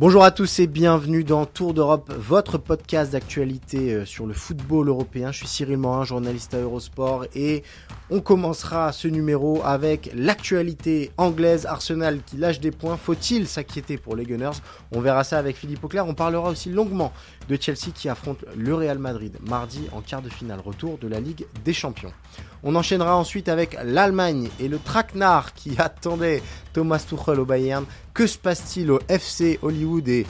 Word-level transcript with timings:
Bonjour 0.00 0.24
à 0.24 0.30
tous 0.30 0.60
et 0.60 0.66
bienvenue 0.66 1.24
dans 1.24 1.44
Tour 1.44 1.74
d'Europe, 1.74 2.10
votre 2.16 2.56
podcast 2.56 3.12
d'actualité 3.12 3.92
euh, 3.92 4.06
sur 4.06 4.24
le 4.24 4.32
football 4.32 4.88
européen. 4.88 5.30
Je 5.30 5.40
suis 5.40 5.46
Cyril 5.46 5.76
Morin, 5.76 6.04
journaliste 6.04 6.54
à 6.54 6.56
Eurosport 6.56 7.26
et 7.34 7.62
on 8.08 8.20
commencera 8.20 8.92
ce 8.92 9.08
numéro 9.08 9.60
avec 9.62 10.10
l'actualité 10.14 11.10
anglaise, 11.18 11.66
Arsenal 11.66 12.20
qui 12.24 12.38
lâche 12.38 12.60
des 12.60 12.70
points. 12.70 12.96
Faut-il 12.96 13.46
s'inquiéter 13.46 13.98
pour 13.98 14.16
les 14.16 14.24
Gunners? 14.24 14.58
On 14.90 15.02
verra 15.02 15.22
ça 15.22 15.36
avec 15.36 15.54
Philippe 15.56 15.84
Auclair. 15.84 16.06
On 16.06 16.14
parlera 16.14 16.48
aussi 16.48 16.70
longuement 16.70 17.12
de 17.48 17.58
Chelsea 17.60 17.92
qui 17.94 18.08
affronte 18.08 18.44
le 18.56 18.74
Real 18.74 18.98
Madrid 18.98 19.36
mardi 19.48 19.88
en 19.92 20.00
quart 20.00 20.22
de 20.22 20.28
finale 20.28 20.60
retour 20.60 20.98
de 20.98 21.08
la 21.08 21.20
Ligue 21.20 21.46
des 21.64 21.72
Champions. 21.72 22.12
On 22.62 22.74
enchaînera 22.76 23.16
ensuite 23.16 23.48
avec 23.48 23.76
l'Allemagne 23.84 24.50
et 24.60 24.68
le 24.68 24.78
traquenard 24.78 25.54
qui 25.54 25.74
attendait 25.78 26.42
Thomas 26.72 27.04
Tuchel 27.06 27.40
au 27.40 27.44
Bayern. 27.44 27.84
Que 28.14 28.26
se 28.26 28.38
passe-t-il 28.38 28.90
au 28.90 29.00
FC 29.08 29.58
Hollywood 29.62 30.08
et 30.08 30.26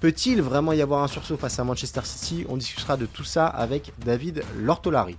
peut-il 0.00 0.42
vraiment 0.42 0.72
y 0.72 0.80
avoir 0.80 1.02
un 1.02 1.08
sursaut 1.08 1.36
face 1.36 1.58
à 1.58 1.64
Manchester 1.64 2.02
City? 2.04 2.46
On 2.48 2.56
discutera 2.56 2.96
de 2.96 3.06
tout 3.06 3.24
ça 3.24 3.46
avec 3.46 3.92
David 4.04 4.42
Lortolari. 4.58 5.16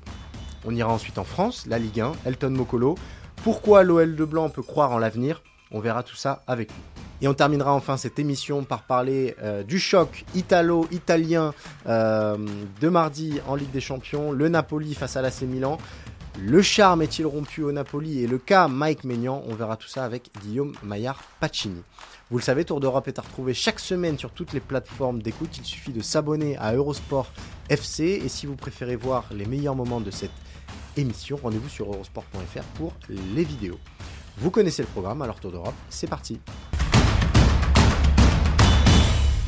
On 0.66 0.74
ira 0.74 0.92
ensuite 0.92 1.18
en 1.18 1.26
France, 1.26 1.66
la 1.68 1.80
Ligue 1.80 2.00
1, 2.00 2.14
Elton 2.26 2.52
Mokolo. 2.52 2.96
Pourquoi 3.44 3.84
l'OL 3.84 4.16
de 4.16 4.26
Blanc 4.26 4.50
peut 4.50 4.64
croire 4.64 4.92
en 4.92 4.98
l'avenir? 4.98 5.44
On 5.72 5.80
verra 5.80 6.04
tout 6.04 6.16
ça 6.16 6.44
avec 6.48 6.70
lui. 6.70 6.93
Et 7.24 7.28
on 7.30 7.34
terminera 7.34 7.74
enfin 7.74 7.96
cette 7.96 8.20
émission 8.20 8.66
par 8.66 8.84
parler 8.84 9.34
euh, 9.42 9.64
du 9.64 9.80
choc 9.80 10.26
italo-italien 10.36 11.54
euh, 11.88 12.38
de 12.82 12.90
mardi 12.90 13.40
en 13.48 13.56
Ligue 13.56 13.72
des 13.72 13.80
Champions, 13.80 14.34
le 14.34 14.50
Napoli 14.50 14.94
face 14.94 15.16
à 15.16 15.22
l'AC 15.22 15.44
Milan. 15.44 15.78
Le 16.38 16.62
charme 16.62 17.02
est-il 17.02 17.26
rompu 17.26 17.64
au 17.64 17.72
Napoli 17.72 18.22
et 18.22 18.28
le 18.28 18.40
cas 18.40 18.68
Mike 18.68 19.06
Maignan? 19.06 19.42
On 19.48 19.56
verra 19.56 19.78
tout 19.78 19.88
ça 19.88 20.04
avec 20.04 20.32
Guillaume 20.42 20.74
Maillard 20.84 21.24
Pacini. 21.40 21.82
Vous 22.30 22.40
le 22.40 22.44
savez, 22.44 22.66
Tour 22.66 22.82
d'Europe 22.82 23.08
est 23.08 23.18
à 23.18 23.22
retrouver 23.22 23.54
chaque 23.54 23.80
semaine 23.80 24.18
sur 24.18 24.32
toutes 24.32 24.52
les 24.52 24.60
plateformes 24.60 25.22
d'écoute. 25.22 25.58
Il 25.58 25.64
suffit 25.64 25.94
de 25.94 26.02
s'abonner 26.02 26.58
à 26.58 26.74
Eurosport 26.74 27.32
FC 27.70 28.22
et 28.22 28.28
si 28.28 28.48
vous 28.48 28.58
préférez 28.58 28.98
voir 28.98 29.24
les 29.32 29.46
meilleurs 29.46 29.76
moments 29.76 30.02
de 30.02 30.12
cette 30.12 30.32
émission, 30.98 31.40
rendez-vous 31.42 31.70
sur 31.70 31.86
eurosport.fr 31.86 32.64
pour 32.76 32.92
les 33.10 33.46
vidéos. 33.46 33.80
Vous 34.40 34.52
connaissez 34.52 34.82
le 34.82 34.90
programme, 34.90 35.22
alors 35.22 35.40
Tour 35.40 35.54
d'Europe, 35.54 35.76
c'est 35.90 36.10
parti. 36.10 36.42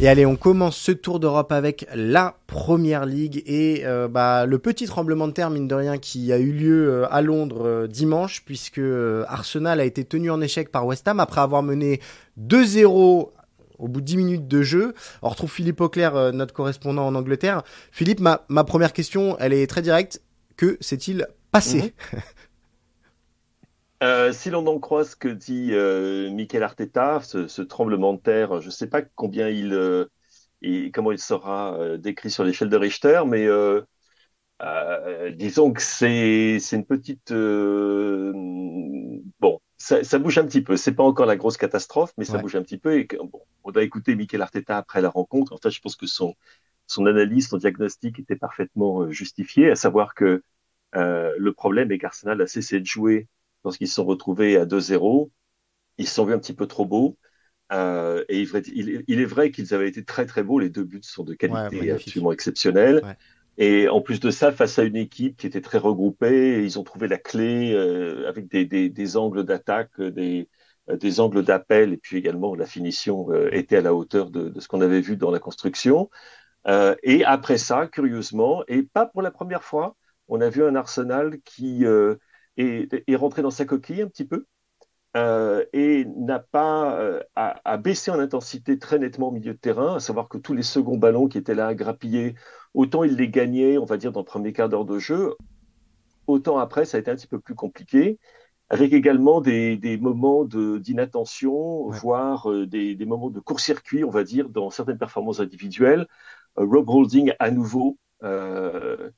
Et 0.02 0.10
allez, 0.10 0.26
on 0.26 0.36
commence 0.36 0.76
ce 0.76 0.92
tour 0.92 1.22
d'Europe 1.22 1.54
avec 1.54 1.88
la 1.96 2.38
Première 2.48 3.06
Ligue 3.06 3.42
et 3.46 3.84
euh, 3.86 4.10
bah, 4.10 4.46
le 4.46 4.60
petit 4.60 4.88
tremblement 4.88 5.26
de 5.26 5.32
terre, 5.32 5.50
mine 5.50 5.70
de 5.70 5.76
rien, 5.76 5.98
qui 5.98 6.34
a 6.34 6.38
eu 6.38 6.52
lieu 6.52 6.90
euh, 6.90 7.14
à 7.14 7.22
Londres 7.22 7.66
euh, 7.66 7.88
dimanche, 7.88 8.44
puisque 8.46 8.82
Arsenal 9.28 9.80
a 9.80 9.86
été 9.86 10.04
tenu 10.04 10.30
en 10.30 10.42
échec 10.42 10.70
par 10.70 10.86
West 10.86 11.08
Ham 11.08 11.22
après 11.22 11.40
avoir 11.40 11.64
mené 11.64 12.02
2-0 12.38 12.88
au 12.88 13.88
bout 13.88 14.02
de 14.02 14.06
10 14.06 14.18
minutes 14.18 14.48
de 14.50 14.64
jeu. 14.64 14.94
On 15.22 15.30
retrouve 15.30 15.50
Philippe 15.50 15.80
Auclair, 15.80 16.34
notre 16.34 16.54
correspondant 16.54 17.08
en 17.08 17.16
Angleterre. 17.16 17.64
Philippe, 17.94 18.20
ma, 18.20 18.46
ma 18.50 18.66
première 18.66 18.92
question, 18.92 19.38
elle 19.40 19.54
est 19.54 19.66
très 19.66 19.82
directe. 19.82 20.22
Que 20.58 20.78
s'est-il 20.82 21.26
passé? 21.52 21.94
Mhm. 22.12 22.20
Euh, 24.04 24.34
si 24.34 24.50
l'on 24.50 24.68
en 24.68 24.80
croit 24.80 25.06
ce 25.06 25.16
que 25.16 25.30
dit 25.30 25.70
euh, 25.72 26.30
Michael 26.32 26.64
Arteta, 26.64 27.22
ce, 27.22 27.62
tremblement 27.62 28.14
de 28.14 28.20
terre, 28.20 28.60
je 28.62 28.68
ne 28.68 28.72
sais 28.72 28.88
pas 28.88 29.02
combien 29.02 29.48
il, 29.48 29.74
euh, 29.74 30.06
et 30.62 30.92
comment 30.92 31.12
il 31.12 31.20
sera 31.20 31.80
euh, 31.80 31.98
décrit 31.98 32.30
sur 32.30 32.44
l'échelle 32.44 32.70
de 32.70 32.78
Richter, 32.78 33.22
mais 33.26 33.48
disons 35.34 35.72
que 35.74 35.82
c'est 35.82 36.58
une 36.74 36.86
petite 36.86 37.32
bon, 39.40 39.60
ça, 39.78 40.20
bouge 40.20 40.38
un 40.38 40.46
petit 40.46 40.62
peu. 40.62 40.78
C'est 40.78 40.94
pas 40.94 41.04
encore 41.04 41.26
la 41.26 41.38
grosse 41.38 41.58
catastrophe, 41.58 42.14
mais 42.18 42.26
ça 42.26 42.38
bouge 42.38 42.56
un 42.56 42.64
petit 42.64 42.78
peu. 42.78 43.00
Et 43.00 43.08
bon, 43.08 43.42
on 43.64 43.72
a 43.72 43.82
écouté 43.82 44.16
Michael 44.16 44.42
Arteta 44.42 44.78
après 44.78 45.02
la 45.02 45.10
rencontre. 45.10 45.54
En 45.54 45.58
fait, 45.58 45.70
je 45.72 45.80
pense 45.82 45.96
que 45.96 46.08
son 46.08 46.36
son 46.88 47.06
analyse, 47.08 47.48
son 47.48 47.58
diagnostic 47.58 48.20
était 48.20 48.36
parfaitement 48.36 49.10
justifié, 49.10 49.72
à 49.72 49.76
savoir 49.76 50.14
que 50.16 50.44
le 50.94 51.52
problème 51.54 51.92
est 51.94 51.98
qu'Arsenal 51.98 52.42
a 52.42 52.48
cessé 52.48 52.80
de 52.82 52.86
jouer 52.86 53.30
lorsqu'ils 53.66 53.90
se 53.90 53.96
sont 53.96 54.06
retrouvés 54.06 54.58
à 54.58 54.66
2-0, 54.66 55.30
ils 55.98 56.08
se 56.08 56.14
sont 56.14 56.26
vus 56.26 56.34
un 56.34 56.40
petit 56.40 56.54
peu 56.54 56.68
trop 56.68 56.86
beaux. 56.86 57.18
Euh, 57.74 58.24
et 58.30 58.46
il, 58.74 59.20
est 59.20 59.26
vrai 59.26 59.50
qu'ils 59.52 59.74
avaient 59.74 59.90
été 59.90 60.06
très 60.06 60.26
très 60.26 60.44
beaux. 60.44 60.60
Les 60.60 60.70
deux 60.70 60.84
buts 60.84 61.02
sont 61.02 61.24
de 61.24 61.34
qualité 61.34 61.92
absolument 61.92 62.32
exceptionnelle. 62.32 63.18
Et 63.58 63.88
en 63.88 64.02
plus 64.02 64.20
de 64.20 64.30
ça, 64.32 64.52
face 64.52 64.78
à 64.80 64.84
une 64.84 64.98
équipe 64.98 65.38
qui 65.38 65.48
était 65.48 65.62
très 65.62 65.78
regroupée, 65.78 66.64
ils 66.64 66.78
ont 66.78 66.84
trouvé 66.84 67.08
la 67.08 67.18
clé 67.18 67.74
euh, 67.74 68.28
avec 68.30 68.48
des, 68.50 69.18
angles 69.18 69.46
d'attaque, 69.46 70.00
des, 70.00 70.50
des 70.90 71.20
angles 71.20 71.44
d'appel, 71.44 71.94
et 71.94 71.98
puis 71.98 72.18
également 72.18 72.54
la 72.54 72.66
finition 72.66 73.32
euh, 73.32 73.50
était 73.54 73.78
à 73.78 73.82
la 73.82 73.96
hauteur 73.96 74.30
de, 74.30 74.60
ce 74.60 74.68
qu'on 74.68 74.82
avait 74.82 75.02
vu 75.02 75.16
dans 75.16 75.32
la 75.32 75.40
construction. 75.40 76.10
et 76.68 77.24
après 77.24 77.58
ça, 77.58 77.88
curieusement, 77.88 78.64
et 78.68 78.84
pas 78.84 79.06
pour 79.06 79.22
la 79.22 79.32
première 79.32 79.64
fois, 79.64 79.96
on 80.28 80.42
a 80.42 80.50
vu 80.50 80.64
un 80.64 80.76
Arsenal 80.76 81.40
qui 81.46 81.86
est, 82.58 83.16
rentré 83.16 83.42
dans 83.42 83.52
sa 83.52 83.66
coquille 83.66 84.02
un 84.02 84.08
petit 84.08 84.26
peu 84.26 84.46
euh, 85.18 85.66
et 85.74 86.06
n'a 86.06 86.40
pas 86.40 87.00
euh, 87.00 87.22
à, 87.36 87.78
baissé 87.78 88.12
en 88.12 88.20
intensité 88.20 88.78
très 88.80 89.00
nettement 89.00 89.30
au 89.30 89.32
milieu 89.32 89.54
de 89.54 89.60
terrain, 89.60 89.96
à 89.96 90.00
savoir 90.00 90.28
que 90.30 90.38
tous 90.38 90.54
les 90.54 90.64
seconds 90.64 90.98
ballons 90.98 91.28
qui 91.28 91.38
étaient 91.38 91.56
là 91.56 91.68
à 91.68 91.76
grappiller, 91.76 92.36
autant 92.74 93.04
il 93.04 93.16
les 93.16 93.30
gagnait, 93.30 93.78
on 93.78 93.86
va 93.86 93.98
dire, 93.98 94.12
dans 94.12 94.22
le 94.22 94.26
premier 94.26 94.54
quart 94.54 94.70
d'heure 94.70 94.86
de 94.86 95.00
jeu, 95.00 95.36
autant 96.28 96.58
après, 96.58 96.86
ça 96.86 96.98
a 96.98 97.00
été 97.00 97.12
un 97.12 97.16
petit 97.16 97.28
peu 97.28 97.40
plus 97.40 97.56
compliqué, 97.56 98.20
avec 98.70 98.94
également 98.94 99.42
des, 99.42 99.78
des 99.78 99.98
moments 99.98 100.44
d'inattention, 100.46 101.90
voire 101.90 102.52
euh, 102.52 102.66
des, 102.66 102.96
des, 102.96 103.06
moments 103.06 103.30
de 103.30 103.40
court-circuit, 103.40 104.04
on 104.04 104.10
va 104.10 104.24
dire, 104.24 104.50
dans 104.50 104.70
certaines 104.70 104.98
performances 104.98 105.40
individuelles. 105.40 106.08
Rob 106.58 106.90
Holding, 106.90 107.34
à 107.40 107.52
nouveau, 107.52 107.98
euh, 108.24 109.12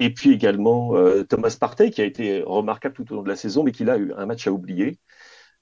et 0.00 0.12
puis 0.12 0.32
également 0.32 0.96
euh, 0.96 1.22
Thomas 1.24 1.56
Partey, 1.58 1.90
qui 1.90 2.00
a 2.00 2.04
été 2.04 2.42
remarquable 2.42 2.94
tout 2.94 3.12
au 3.12 3.16
long 3.16 3.22
de 3.22 3.28
la 3.28 3.36
saison, 3.36 3.62
mais 3.62 3.72
qui 3.72 3.88
a 3.88 3.96
eu 3.96 4.12
un 4.16 4.26
match 4.26 4.46
à 4.46 4.52
oublier. 4.52 4.98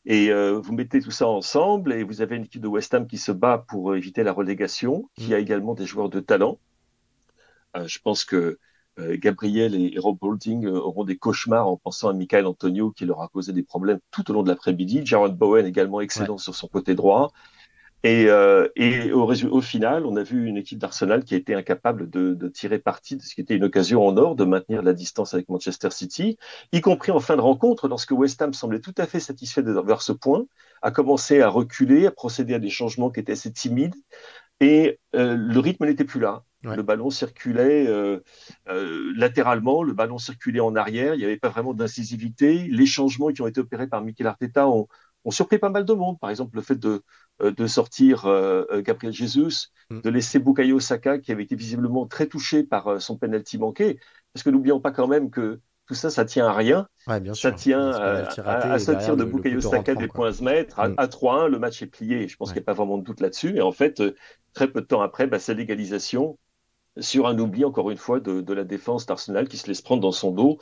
Et 0.04 0.30
euh, 0.30 0.58
vous 0.58 0.72
mettez 0.72 1.00
tout 1.00 1.10
ça 1.10 1.28
ensemble 1.28 1.92
et 1.92 2.02
vous 2.02 2.22
avez 2.22 2.36
une 2.36 2.44
équipe 2.44 2.62
de 2.62 2.68
West 2.68 2.92
Ham 2.94 3.06
qui 3.06 3.18
se 3.18 3.30
bat 3.30 3.64
pour 3.68 3.94
éviter 3.94 4.24
la 4.24 4.32
relégation, 4.32 5.08
qui 5.16 5.30
mm. 5.30 5.34
a 5.34 5.38
également 5.38 5.74
des 5.74 5.86
joueurs 5.86 6.08
de 6.08 6.20
talent. 6.20 6.58
Euh, 7.76 7.86
je 7.86 7.98
pense 8.00 8.24
que 8.24 8.58
Gabriel 8.98 9.74
et 9.74 9.98
Rob 9.98 10.18
Holding 10.20 10.66
auront 10.66 11.04
des 11.04 11.16
cauchemars 11.16 11.66
en 11.66 11.78
pensant 11.78 12.10
à 12.10 12.12
Michael 12.12 12.46
Antonio 12.46 12.90
qui 12.90 13.06
leur 13.06 13.22
a 13.22 13.28
causé 13.28 13.54
des 13.54 13.62
problèmes 13.62 14.00
tout 14.10 14.30
au 14.30 14.34
long 14.34 14.42
de 14.42 14.50
l'après-midi. 14.50 15.00
Jared 15.02 15.34
Bowen 15.34 15.64
également 15.64 16.02
excellent 16.02 16.36
sur 16.36 16.54
son 16.54 16.68
côté 16.68 16.94
droit. 16.94 17.32
Et, 18.04 18.26
euh, 18.28 18.68
et 18.74 19.12
au, 19.12 19.30
au, 19.30 19.60
final, 19.60 20.06
on 20.06 20.16
a 20.16 20.22
vu 20.24 20.46
une 20.46 20.56
équipe 20.56 20.78
d'Arsenal 20.78 21.24
qui 21.24 21.34
a 21.34 21.36
été 21.36 21.54
incapable 21.54 22.10
de, 22.10 22.34
de, 22.34 22.48
tirer 22.48 22.80
parti 22.80 23.16
de 23.16 23.22
ce 23.22 23.34
qui 23.34 23.40
était 23.40 23.54
une 23.54 23.64
occasion 23.64 24.04
en 24.04 24.16
or 24.16 24.34
de 24.34 24.44
maintenir 24.44 24.82
la 24.82 24.92
distance 24.92 25.34
avec 25.34 25.48
Manchester 25.48 25.90
City, 25.90 26.36
y 26.72 26.80
compris 26.80 27.12
en 27.12 27.20
fin 27.20 27.36
de 27.36 27.40
rencontre, 27.40 27.86
lorsque 27.86 28.10
West 28.10 28.42
Ham 28.42 28.52
semblait 28.54 28.80
tout 28.80 28.94
à 28.98 29.06
fait 29.06 29.20
satisfait 29.20 29.62
d'avoir 29.62 30.02
ce 30.02 30.12
point, 30.12 30.46
a 30.82 30.90
commencé 30.90 31.40
à 31.40 31.48
reculer, 31.48 32.06
à 32.06 32.10
procéder 32.10 32.54
à 32.54 32.58
des 32.58 32.70
changements 32.70 33.10
qui 33.10 33.20
étaient 33.20 33.32
assez 33.32 33.52
timides, 33.52 33.94
et 34.60 35.00
euh, 35.14 35.36
le 35.36 35.58
rythme 35.60 35.86
n'était 35.86 36.04
plus 36.04 36.20
là. 36.20 36.44
Le 36.62 36.82
ballon 36.82 37.10
circulait 37.10 37.88
euh, 37.88 38.20
euh, 38.68 39.12
latéralement, 39.16 39.82
le 39.82 39.92
ballon 39.92 40.18
circulait 40.18 40.60
en 40.60 40.76
arrière, 40.76 41.14
il 41.14 41.18
n'y 41.18 41.24
avait 41.24 41.36
pas 41.36 41.48
vraiment 41.48 41.74
d'incisivité. 41.74 42.68
Les 42.70 42.86
changements 42.86 43.32
qui 43.32 43.42
ont 43.42 43.48
été 43.48 43.60
opérés 43.60 43.88
par 43.88 44.00
Mikel 44.02 44.28
Arteta 44.28 44.68
ont, 44.68 44.86
ont 45.24 45.30
surpris 45.30 45.58
pas 45.58 45.70
mal 45.70 45.84
de 45.84 45.92
monde. 45.92 46.18
Par 46.18 46.30
exemple, 46.30 46.56
le 46.56 46.62
fait 46.62 46.78
de, 46.78 47.02
euh, 47.42 47.50
de 47.50 47.66
sortir 47.66 48.26
euh, 48.26 48.64
euh, 48.70 48.82
Gabriel 48.82 49.12
Jesus, 49.12 49.68
mm. 49.90 50.00
de 50.00 50.10
laisser 50.10 50.38
Bukayo 50.38 50.80
Saka, 50.80 51.18
qui 51.18 51.32
avait 51.32 51.44
été 51.44 51.56
visiblement 51.56 52.06
très 52.06 52.26
touché 52.26 52.62
par 52.62 53.00
son 53.00 53.16
penalty 53.16 53.58
manqué. 53.58 53.98
Parce 54.32 54.42
que 54.42 54.50
n'oublions 54.50 54.80
pas 54.80 54.90
quand 54.90 55.08
même 55.08 55.30
que 55.30 55.60
tout 55.86 55.94
ça, 55.94 56.10
ça 56.10 56.24
tient 56.24 56.46
à 56.46 56.52
rien. 56.52 56.86
bien 57.20 57.34
ça 57.34 57.52
tient 57.52 57.90
à, 57.90 58.72
à, 58.72 58.78
ce 58.78 58.92
tir 58.92 59.16
de 59.16 59.24
Bukayo 59.24 59.60
Saka 59.60 59.94
des 59.94 60.08
points 60.08 60.32
se 60.32 60.44
mettre. 60.44 60.78
À, 60.78 60.88
3-1, 60.88 61.48
mm. 61.48 61.52
le 61.52 61.58
match 61.58 61.82
est 61.82 61.86
plié. 61.86 62.28
Je 62.28 62.36
pense 62.36 62.50
qu'il 62.50 62.60
n'y 62.60 62.64
a 62.64 62.66
pas 62.66 62.74
vraiment 62.74 62.98
de 62.98 63.04
doute 63.04 63.20
là-dessus. 63.20 63.56
Et 63.56 63.62
en 63.62 63.72
fait, 63.72 64.02
très 64.54 64.68
peu 64.68 64.80
de 64.80 64.86
temps 64.86 65.02
après, 65.02 65.26
bah, 65.26 65.38
c'est 65.38 65.54
l'égalisation 65.54 66.38
sur 66.98 67.26
un 67.26 67.38
oubli, 67.38 67.64
encore 67.64 67.90
une 67.90 67.96
fois, 67.96 68.20
de, 68.20 68.42
de 68.42 68.52
la 68.52 68.64
défense 68.64 69.06
d'Arsenal 69.06 69.48
qui 69.48 69.56
se 69.56 69.66
laisse 69.66 69.80
prendre 69.80 70.02
dans 70.02 70.12
son 70.12 70.30
dos 70.30 70.58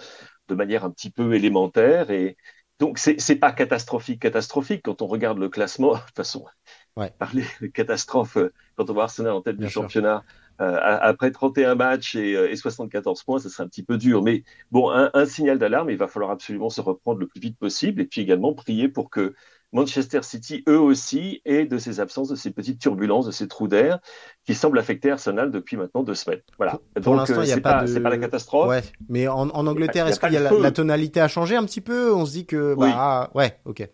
de 0.48 0.54
manière 0.54 0.84
un 0.84 0.90
petit 0.90 1.10
peu 1.10 1.34
élémentaire. 1.34 2.10
Et 2.10 2.36
donc, 2.80 2.98
c'est 2.98 3.36
pas 3.36 3.52
catastrophique, 3.52 4.22
catastrophique 4.22 4.80
quand 4.84 5.02
on 5.02 5.06
regarde 5.06 5.38
le 5.38 5.50
classement. 5.50 5.92
De 5.94 5.98
toute 5.98 6.16
façon, 6.16 6.46
parler 7.18 7.44
de 7.60 7.66
catastrophe 7.66 8.38
euh, 8.38 8.52
quand 8.76 8.88
on 8.88 8.94
voit 8.94 9.04
Arsenal 9.04 9.32
en 9.32 9.42
tête 9.42 9.58
du 9.58 9.68
championnat. 9.68 10.24
Euh, 10.62 10.78
après 10.82 11.30
31 11.30 11.74
matchs 11.74 12.16
et, 12.16 12.56
74 12.56 13.20
euh, 13.20 13.24
points, 13.24 13.38
ça 13.38 13.50
serait 13.50 13.64
un 13.64 13.68
petit 13.68 13.82
peu 13.82 13.98
dur. 13.98 14.22
Mais 14.22 14.44
bon, 14.70 14.90
un, 14.90 15.10
un 15.12 15.26
signal 15.26 15.58
d'alarme, 15.58 15.90
il 15.90 15.98
va 15.98 16.08
falloir 16.08 16.30
absolument 16.30 16.70
se 16.70 16.80
reprendre 16.80 17.20
le 17.20 17.26
plus 17.26 17.40
vite 17.40 17.58
possible 17.58 18.00
et 18.00 18.06
puis 18.06 18.22
également 18.22 18.54
prier 18.54 18.88
pour 18.88 19.10
que 19.10 19.34
Manchester 19.72 20.20
City, 20.22 20.64
eux 20.68 20.80
aussi, 20.80 21.42
aient 21.44 21.64
de 21.64 21.78
ces 21.78 22.00
absences, 22.00 22.28
de 22.28 22.34
ces 22.34 22.50
petites 22.50 22.80
turbulences, 22.80 23.26
de 23.26 23.30
ces 23.30 23.46
trous 23.46 23.68
d'air 23.68 23.98
qui 24.44 24.54
semblent 24.54 24.78
affecter 24.78 25.10
Arsenal 25.10 25.50
depuis 25.50 25.76
maintenant 25.76 26.02
deux 26.02 26.14
semaines. 26.14 26.40
Voilà. 26.56 26.78
Pour 27.02 27.14
l'instant, 27.14 27.42
il 27.42 27.46
n'y 27.46 27.52
a 27.52 27.60
pas, 27.60 27.84
de... 27.84 27.98
pas 27.98 28.10
la 28.10 28.18
catastrophe. 28.18 28.68
Ouais. 28.68 28.82
Mais 29.08 29.28
en, 29.28 29.48
Angleterre, 29.50 30.06
est-ce 30.08 30.18
qu'il 30.18 30.32
y 30.32 30.36
a, 30.36 30.50
la, 30.50 30.70
tonalité 30.72 31.20
a 31.20 31.28
changé 31.28 31.56
un 31.56 31.64
petit 31.64 31.80
peu? 31.80 32.12
On 32.12 32.26
se 32.26 32.32
dit 32.32 32.46
que, 32.46 32.74
bah, 32.74 32.90
ah, 32.92 33.30
ouais, 33.34 33.58
ok. 33.64 33.88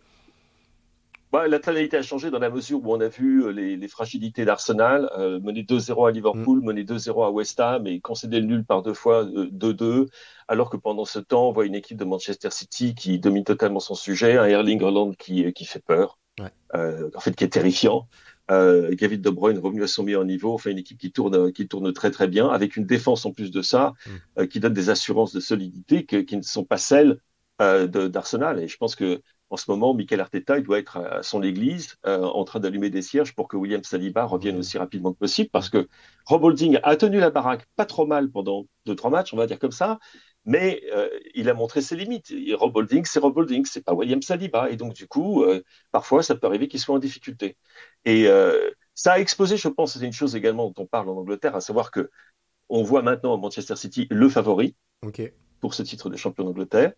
Bah, 1.32 1.49
la 1.49 1.58
tonalité 1.58 1.96
a 1.96 2.02
changé 2.02 2.31
dans 2.31 2.38
la 2.38 2.50
mesure 2.50 2.81
où 2.84 2.94
on 2.94 3.00
a 3.00 3.08
vu 3.08 3.44
euh, 3.44 3.50
les, 3.50 3.88
fragilités 3.88 4.44
d'Arsenal, 4.44 5.11
euh, 5.19 5.40
mener 5.40 5.62
2-0 5.62 6.08
à 6.08 6.12
Liverpool, 6.12 6.61
mm. 6.61 6.64
mener 6.64 6.84
2-0 6.84 7.26
à 7.26 7.31
West 7.31 7.58
Ham 7.58 7.87
et 7.87 8.00
concéder 8.00 8.40
le 8.40 8.46
nul 8.46 8.64
par 8.64 8.82
deux 8.82 8.94
fois 8.94 9.25
2-2, 9.25 9.82
euh, 9.82 10.06
alors 10.46 10.70
que 10.70 10.76
pendant 10.76 11.05
ce 11.05 11.19
temps, 11.19 11.49
on 11.49 11.52
voit 11.52 11.67
une 11.67 11.75
équipe 11.75 11.96
de 11.96 12.05
Manchester 12.05 12.50
City 12.50 12.94
qui 12.94 13.19
domine 13.19 13.43
totalement 13.43 13.81
son 13.81 13.96
sujet, 13.96 14.38
un 14.38 14.46
Erling 14.46 14.82
Haaland 14.82 15.12
qui, 15.12 15.52
qui 15.52 15.64
fait 15.64 15.82
peur, 15.84 16.19
en 16.40 17.20
fait 17.20 17.34
qui 17.34 17.44
est 17.44 17.52
terrifiant. 17.52 18.06
David 18.49 19.20
De 19.23 19.31
Bruyne 19.31 19.58
revenu 19.58 19.82
à 19.82 19.88
son 19.88 20.05
meilleur 20.05 20.25
niveau, 20.25 20.55
enfin 20.55 20.70
une 20.70 20.78
équipe 20.78 20.99
qui 20.99 21.11
tourne, 21.11 21.52
qui 21.52 21.67
tourne 21.67 21.93
très 21.93 22.12
très 22.12 22.28
bien, 22.28 22.49
avec 22.49 22.76
une 22.76 22.87
défense 22.87 23.26
en 23.26 23.32
plus 23.32 23.50
de 23.50 23.62
ça, 23.62 23.94
mm. 24.38 24.46
qui 24.46 24.61
donne 24.61 24.75
des 24.75 24.90
assurances 24.90 25.32
de 25.32 25.40
solidité 25.40 26.06
qui 26.06 26.37
ne 26.37 26.43
sont 26.43 26.64
pas 26.64 26.78
celles 26.78 27.19
d'Arsenal. 27.58 28.61
Et 28.61 28.69
je 28.69 28.76
pense 28.76 28.94
que 28.94 29.20
en 29.49 29.57
ce 29.57 29.71
moment, 29.71 29.95
Michael 29.95 30.21
Arteta, 30.21 30.59
il 30.59 30.65
doit 30.65 30.79
être 30.79 30.97
à 30.97 31.23
son 31.23 31.43
église 31.43 31.97
euh, 32.07 32.23
en 32.23 32.45
train 32.45 32.59
d'allumer 32.59 32.91
des 32.91 33.03
cierges 33.03 33.35
pour 33.35 33.47
que 33.47 33.57
William 33.57 33.83
Saliba 33.85 34.25
revienne 34.25 34.57
aussi 34.59 34.77
rapidement 34.77 35.13
que 35.13 35.19
possible 35.19 35.51
parce 35.53 35.71
que 35.71 35.89
Rob 36.25 36.43
Holding 36.43 36.81
a 36.83 36.97
tenu 36.97 37.21
la 37.21 37.31
baraque 37.31 37.67
pas 37.77 37.87
trop 37.87 38.07
mal 38.07 38.31
pendant 38.31 38.67
deux, 38.87 38.97
trois 38.97 39.11
matchs, 39.11 39.33
on 39.33 39.37
va 39.37 39.47
dire 39.47 39.61
comme 39.61 39.71
ça, 39.71 39.99
mais 40.45 40.83
euh, 40.93 41.09
il 41.35 41.49
a 41.49 41.55
montré 41.55 41.81
ses 41.81 41.95
limites. 41.97 42.33
Rob 42.55 42.77
Holding, 42.77 43.05
c'est 43.05 43.21
Rob 43.21 43.37
Holding, 43.37 43.65
c'est 43.67 43.85
pas 43.85 43.95
William 43.95 44.21
Saliba. 44.21 44.71
Et 44.71 44.77
donc, 44.77 44.95
du 44.95 45.07
coup, 45.07 45.43
euh, 45.45 45.63
parfois, 45.93 46.23
ça 46.23 46.35
peut 46.35 46.47
arriver 46.47 46.67
qu'il 46.69 46.81
soit 46.81 46.95
en 46.95 46.99
difficulté. 46.99 47.57
Et 48.05 48.27
ça 48.95 49.13
a 49.13 49.19
exposé, 49.19 49.57
je 49.57 49.69
pense, 49.69 49.99
c'est 49.99 50.05
une 50.05 50.13
chose 50.13 50.37
également 50.37 50.69
dont 50.71 50.83
on 50.85 50.87
parle 50.87 51.09
en 51.09 51.17
Angleterre, 51.17 51.55
à 51.55 51.61
savoir 51.61 51.91
que 51.91 52.11
on 52.69 52.83
voit 52.83 53.03
maintenant 53.03 53.35
à 53.35 53.37
Manchester 53.37 53.77
City 53.77 54.07
le 54.11 54.29
favori 54.29 54.75
pour 55.61 55.75
ce 55.75 55.83
titre 55.83 56.11
de 56.11 56.17
champion 56.17 56.45
d'Angleterre. 56.45 56.93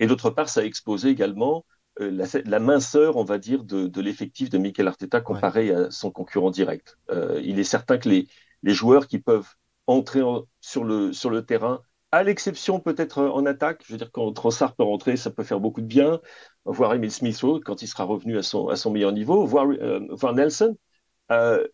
Et 0.00 0.06
d'autre 0.06 0.30
part, 0.30 0.48
ça 0.48 0.60
a 0.60 0.64
exposé 0.64 1.10
également 1.10 1.64
euh, 2.00 2.26
la, 2.44 2.58
minceur, 2.58 3.16
on 3.16 3.24
va 3.24 3.38
dire, 3.38 3.64
de, 3.64 4.00
l'effectif 4.00 4.48
de 4.50 4.58
Mikel 4.58 4.88
Arteta 4.88 5.20
comparé 5.20 5.70
à 5.72 5.90
son 5.90 6.10
concurrent 6.10 6.50
direct. 6.50 6.98
Euh, 7.10 7.40
il 7.44 7.58
est 7.58 7.64
certain 7.64 7.98
que 7.98 8.08
les, 8.08 8.26
joueurs 8.64 9.06
qui 9.06 9.18
peuvent 9.18 9.48
entrer 9.86 10.22
sur, 10.60 10.84
le, 10.84 11.12
sur 11.12 11.30
le 11.30 11.44
terrain, 11.44 11.82
à 12.12 12.22
l'exception 12.22 12.80
peut-être 12.80 13.22
en 13.22 13.44
attaque, 13.46 13.84
je 13.86 13.92
veux 13.92 13.98
dire, 13.98 14.10
quand 14.10 14.32
Trossard 14.32 14.74
peut 14.74 14.82
rentrer, 14.82 15.16
ça 15.16 15.30
peut 15.30 15.44
faire 15.44 15.60
beaucoup 15.60 15.80
de 15.82 15.86
bien, 15.86 16.20
voir 16.64 16.94
Emile 16.94 17.12
Smith 17.12 17.40
quand 17.64 17.82
il 17.82 17.86
sera 17.86 18.04
revenu 18.04 18.38
à 18.38 18.42
son, 18.42 18.68
à 18.68 18.76
son 18.76 18.90
meilleur 18.90 19.12
niveau, 19.12 19.44
voir, 19.46 19.68
euh, 19.68 20.00
voir 20.10 20.34
Nelson. 20.34 20.76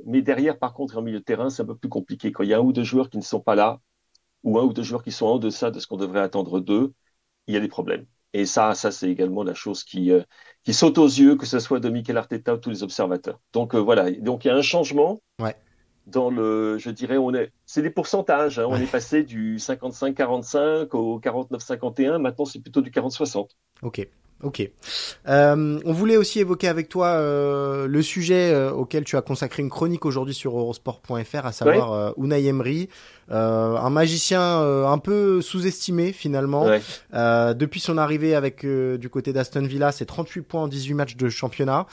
mais 0.04 0.22
derrière, 0.22 0.58
par 0.58 0.74
contre, 0.74 0.98
en 0.98 1.02
milieu 1.02 1.20
de 1.20 1.24
terrain, 1.24 1.50
c'est 1.50 1.62
un 1.62 1.66
peu 1.66 1.76
plus 1.76 1.88
compliqué. 1.88 2.32
Quand 2.32 2.42
il 2.42 2.50
y 2.50 2.54
a 2.54 2.58
un 2.58 2.60
ou 2.60 2.72
deux 2.72 2.84
joueurs 2.84 3.08
qui 3.10 3.18
ne 3.18 3.22
sont 3.22 3.40
pas 3.40 3.54
là, 3.54 3.80
ou 4.42 4.58
un 4.58 4.64
ou 4.64 4.72
deux 4.72 4.82
joueurs 4.82 5.02
qui 5.04 5.12
sont 5.12 5.26
en 5.26 5.38
deçà 5.38 5.70
de 5.70 5.80
ce 5.80 5.86
qu'on 5.86 5.96
devrait 5.96 6.20
attendre 6.20 6.60
d'eux, 6.60 6.94
il 7.46 7.54
y 7.54 7.56
a 7.56 7.60
des 7.60 7.68
problèmes. 7.68 8.06
Et 8.32 8.46
ça, 8.46 8.74
ça 8.74 8.90
c'est 8.90 9.10
également 9.10 9.42
la 9.42 9.54
chose 9.54 9.84
qui, 9.84 10.10
euh, 10.10 10.22
qui 10.64 10.74
saute 10.74 10.98
aux 10.98 11.06
yeux, 11.06 11.36
que 11.36 11.46
ce 11.46 11.58
soit 11.58 11.80
de 11.80 11.88
Mikel 11.88 12.16
Arteta 12.16 12.54
ou 12.54 12.58
tous 12.58 12.70
les 12.70 12.82
observateurs. 12.82 13.40
Donc 13.52 13.74
euh, 13.74 13.78
voilà, 13.78 14.10
donc 14.10 14.44
il 14.44 14.48
y 14.48 14.50
a 14.50 14.54
un 14.54 14.62
changement. 14.62 15.20
Ouais. 15.40 15.56
Dans 16.06 16.30
le, 16.30 16.78
je 16.78 16.90
dirais, 16.90 17.16
on 17.16 17.34
est, 17.34 17.50
c'est 17.64 17.82
des 17.82 17.90
pourcentages. 17.90 18.58
Hein. 18.58 18.66
On 18.68 18.76
est 18.76 18.90
passé 18.90 19.24
du 19.24 19.56
55-45 19.56 20.90
au 20.92 21.18
49-51. 21.18 22.18
Maintenant, 22.18 22.44
c'est 22.44 22.60
plutôt 22.60 22.80
du 22.80 22.90
40-60. 22.90 23.48
Ok. 23.82 24.08
Ok. 24.42 24.68
Euh, 25.28 25.80
on 25.86 25.92
voulait 25.92 26.18
aussi 26.18 26.40
évoquer 26.40 26.68
avec 26.68 26.90
toi 26.90 27.06
euh, 27.06 27.86
le 27.86 28.02
sujet 28.02 28.52
euh, 28.52 28.70
auquel 28.70 29.02
tu 29.02 29.16
as 29.16 29.22
consacré 29.22 29.62
une 29.62 29.70
chronique 29.70 30.04
aujourd'hui 30.04 30.34
sur 30.34 30.58
Eurosport.fr, 30.58 31.46
à 31.46 31.52
savoir 31.52 31.92
euh, 31.92 32.10
Unai 32.18 32.44
Emery, 32.44 32.90
un 33.28 33.90
magicien 33.90 34.60
un 34.60 34.98
peu 34.98 35.42
sous-estimé 35.42 36.12
finalement. 36.12 36.68
depuis 37.12 37.80
son 37.80 37.98
arrivée 37.98 38.36
avec 38.36 38.64
du 38.64 39.08
côté 39.08 39.32
d'Aston 39.32 39.62
Villa, 39.62 39.90
c'est 39.90 40.04
38 40.04 40.42
points 40.42 40.62
en 40.62 40.68
18 40.68 40.94
matchs 40.94 41.16
de 41.16 41.28
championnat. 41.28 41.86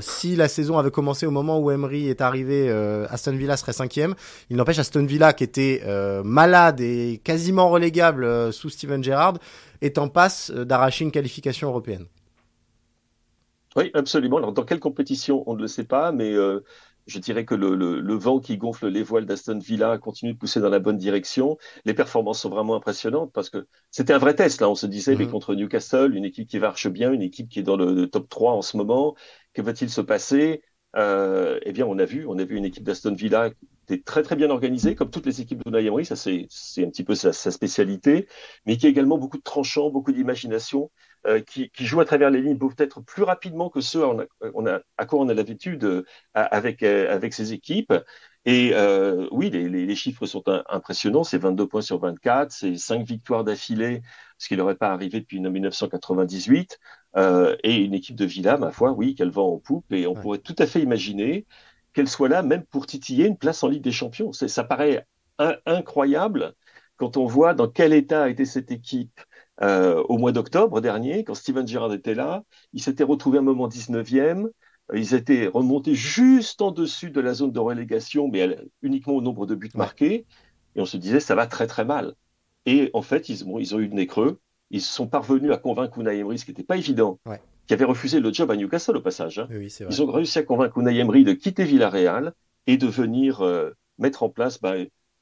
si 0.00 0.36
la 0.36 0.48
saison 0.48 0.78
avait 0.78 0.90
commencé 0.90 1.26
au 1.26 1.30
moment 1.30 1.58
où 1.58 1.70
Emery 1.70 2.08
est 2.08 2.22
arrivé, 2.22 2.70
Aston 3.10 3.32
Villa 3.32 3.58
serait 3.58 3.74
cinquième. 3.74 4.14
Il 4.48 4.56
n'empêche 4.56 4.78
Aston 4.78 5.04
Villa 5.04 5.34
qui 5.34 5.44
était 5.44 5.82
malade 6.24 6.80
et 6.80 7.20
quasiment 7.22 7.68
relégable 7.68 8.54
sous 8.54 8.70
Steven 8.70 9.04
Gerrard 9.04 9.34
est 9.80 9.98
en 9.98 10.08
passe 10.08 10.50
euh, 10.50 10.64
d'arracher 10.64 11.04
une 11.04 11.12
qualification 11.12 11.68
européenne. 11.68 12.06
Oui, 13.76 13.90
absolument. 13.94 14.38
Alors, 14.38 14.52
dans 14.52 14.64
quelle 14.64 14.80
compétition, 14.80 15.44
on 15.46 15.54
ne 15.54 15.60
le 15.60 15.68
sait 15.68 15.84
pas, 15.84 16.10
mais 16.10 16.32
euh, 16.32 16.60
je 17.06 17.18
dirais 17.18 17.44
que 17.44 17.54
le, 17.54 18.14
vent 18.14 18.40
qui 18.40 18.56
gonfle 18.56 18.88
les 18.88 19.02
voiles 19.02 19.26
d'Aston 19.26 19.58
Villa 19.58 19.98
continue 19.98 20.32
de 20.32 20.38
pousser 20.38 20.60
dans 20.60 20.70
la 20.70 20.78
bonne 20.78 20.96
direction. 20.96 21.58
Les 21.84 21.94
performances 21.94 22.40
sont 22.40 22.48
vraiment 22.48 22.74
impressionnantes 22.74 23.32
parce 23.32 23.50
que 23.50 23.66
c'était 23.90 24.14
un 24.14 24.18
vrai 24.18 24.34
test. 24.34 24.60
Là, 24.60 24.70
on 24.70 24.74
se 24.74 24.86
disait, 24.86 25.14
mais 25.14 25.26
mhm. 25.26 25.30
contre 25.30 25.54
Newcastle, 25.54 26.14
une 26.14 26.24
équipe 26.24 26.48
qui 26.48 26.58
marche 26.58 26.88
bien, 26.88 27.12
une 27.12 27.22
équipe 27.22 27.48
qui 27.48 27.60
est 27.60 27.62
dans 27.62 27.76
le, 27.76 28.06
top 28.08 28.28
3 28.28 28.52
en 28.52 28.62
ce 28.62 28.76
moment, 28.76 29.14
que 29.52 29.62
va-t-il 29.62 29.90
se 29.90 30.00
passer? 30.00 30.62
Euh, 30.96 31.60
Eh 31.64 31.72
bien, 31.72 31.86
on 31.86 31.98
a 31.98 32.04
vu, 32.06 32.26
on 32.26 32.38
a 32.38 32.44
vu 32.44 32.56
une 32.56 32.64
équipe 32.64 32.84
d'Aston 32.84 33.14
Villa 33.14 33.50
est 33.94 34.04
très 34.04 34.22
très 34.22 34.36
bien 34.36 34.50
organisé, 34.50 34.94
comme 34.94 35.10
toutes 35.10 35.26
les 35.26 35.40
équipes 35.40 35.62
de 35.64 35.78
Emery, 35.78 36.04
ça 36.04 36.16
c'est 36.16 36.48
un 36.84 36.90
petit 36.90 37.04
peu 37.04 37.14
sa, 37.14 37.32
spécialité, 37.32 38.28
mais 38.66 38.76
qui 38.76 38.86
a 38.86 38.88
également 38.88 39.18
beaucoup 39.18 39.38
de 39.38 39.42
tranchants, 39.42 39.90
beaucoup 39.90 40.12
d'imagination, 40.12 40.90
euh, 41.26 41.40
qui, 41.40 41.70
qui 41.70 41.86
joue 41.86 42.00
à 42.00 42.04
travers 42.04 42.30
les 42.30 42.40
lignes 42.40 42.58
peut-être 42.58 43.00
plus 43.02 43.22
rapidement 43.22 43.70
que 43.70 43.80
ceux 43.80 44.04
on 44.04 44.20
a, 44.20 44.24
on 44.54 44.66
a, 44.66 44.80
à 44.96 45.06
quoi 45.06 45.20
on 45.20 45.28
a 45.28 45.34
l'habitude 45.34 45.84
euh, 45.84 46.04
avec, 46.34 46.82
euh, 46.82 47.12
avec 47.12 47.34
ces 47.34 47.52
équipes. 47.52 47.92
Et 48.44 48.70
euh, 48.74 49.26
oui, 49.32 49.50
les, 49.50 49.68
les, 49.68 49.86
les, 49.86 49.96
chiffres 49.96 50.24
sont 50.24 50.44
impressionnants, 50.68 51.24
c'est 51.24 51.38
22 51.38 51.66
points 51.66 51.80
sur 51.80 51.98
24, 51.98 52.52
c'est 52.52 52.76
5 52.76 53.04
victoires 53.04 53.42
d'affilée, 53.42 54.02
ce 54.38 54.46
qui 54.46 54.56
n'aurait 54.56 54.76
pas 54.76 54.90
arrivé 54.92 55.18
depuis 55.18 55.40
1998, 55.40 56.78
euh, 57.16 57.56
et 57.64 57.74
une 57.76 57.94
équipe 57.94 58.14
de 58.14 58.24
Villa, 58.24 58.56
ma 58.56 58.70
foi, 58.70 58.92
oui, 58.92 59.16
qu'elle 59.16 59.30
vend 59.30 59.54
en 59.54 59.58
poupe, 59.58 59.90
et 59.92 60.06
on 60.06 60.14
pourrait 60.14 60.38
tout 60.38 60.54
à 60.58 60.66
fait 60.66 60.80
imaginer 60.80 61.46
qu'elle 61.96 62.08
soit 62.10 62.28
là 62.28 62.42
même 62.42 62.62
pour 62.62 62.84
titiller 62.84 63.26
une 63.26 63.38
place 63.38 63.64
en 63.64 63.68
Ligue 63.68 63.82
des 63.82 63.90
Champions. 63.90 64.30
Ça 64.30 64.64
paraît 64.64 65.06
incroyable 65.64 66.52
quand 66.98 67.16
on 67.16 67.24
voit 67.24 67.54
dans 67.54 67.68
quel 67.68 67.94
état 67.94 68.28
était 68.28 68.44
cette 68.44 68.70
équipe 68.70 69.18
euh, 69.62 70.02
au 70.10 70.18
mois 70.18 70.32
d'octobre 70.32 70.82
dernier, 70.82 71.24
quand 71.24 71.34
Steven 71.34 71.66
Gerrard 71.66 71.94
était 71.94 72.14
là. 72.14 72.44
Ils 72.74 72.82
s'étaient 72.82 73.02
retrouvés 73.02 73.38
un 73.38 73.42
moment 73.42 73.66
19e. 73.66 74.50
Ils 74.92 75.14
étaient 75.14 75.46
remontés 75.46 75.94
juste 75.94 76.60
en 76.60 76.70
dessus 76.70 77.10
de 77.10 77.20
la 77.22 77.32
zone 77.32 77.50
de 77.52 77.60
relégation, 77.60 78.28
mais 78.28 78.58
uniquement 78.82 79.14
au 79.14 79.22
nombre 79.22 79.46
de 79.46 79.54
buts 79.54 79.70
marqués. 79.74 80.26
Et 80.74 80.82
on 80.82 80.84
se 80.84 80.98
disait, 80.98 81.20
ça 81.20 81.34
va 81.34 81.46
très 81.46 81.66
très 81.66 81.86
mal. 81.86 82.14
Et 82.66 82.90
en 82.92 83.00
fait, 83.00 83.30
ils, 83.30 83.46
ils 83.58 83.74
ont 83.74 83.78
eu 83.78 83.88
le 83.88 83.94
nez 83.94 84.06
creux. 84.06 84.38
Ils 84.68 84.82
sont 84.82 85.06
parvenus 85.06 85.50
à 85.50 85.56
convaincre 85.56 85.98
Unai 85.98 86.18
Emery, 86.18 86.38
ce 86.38 86.44
qui 86.44 86.50
n'était 86.50 86.62
pas 86.62 86.76
évident, 86.76 87.18
qui 87.66 87.74
avait 87.74 87.84
refusé 87.84 88.20
le 88.20 88.32
job 88.32 88.50
à 88.50 88.56
Newcastle 88.56 88.96
au 88.96 89.00
passage. 89.00 89.38
Hein. 89.38 89.48
Ils 89.50 90.02
ont 90.02 90.10
réussi 90.10 90.38
à 90.38 90.42
convaincre 90.42 90.78
Unai 90.78 90.98
Emery 90.98 91.24
de 91.24 91.32
quitter 91.32 91.64
Villarreal 91.64 92.32
et 92.66 92.76
de 92.76 92.86
venir 92.86 93.42
euh, 93.42 93.70
mettre 93.98 94.22
en 94.22 94.28
place 94.28 94.60
bah, 94.60 94.74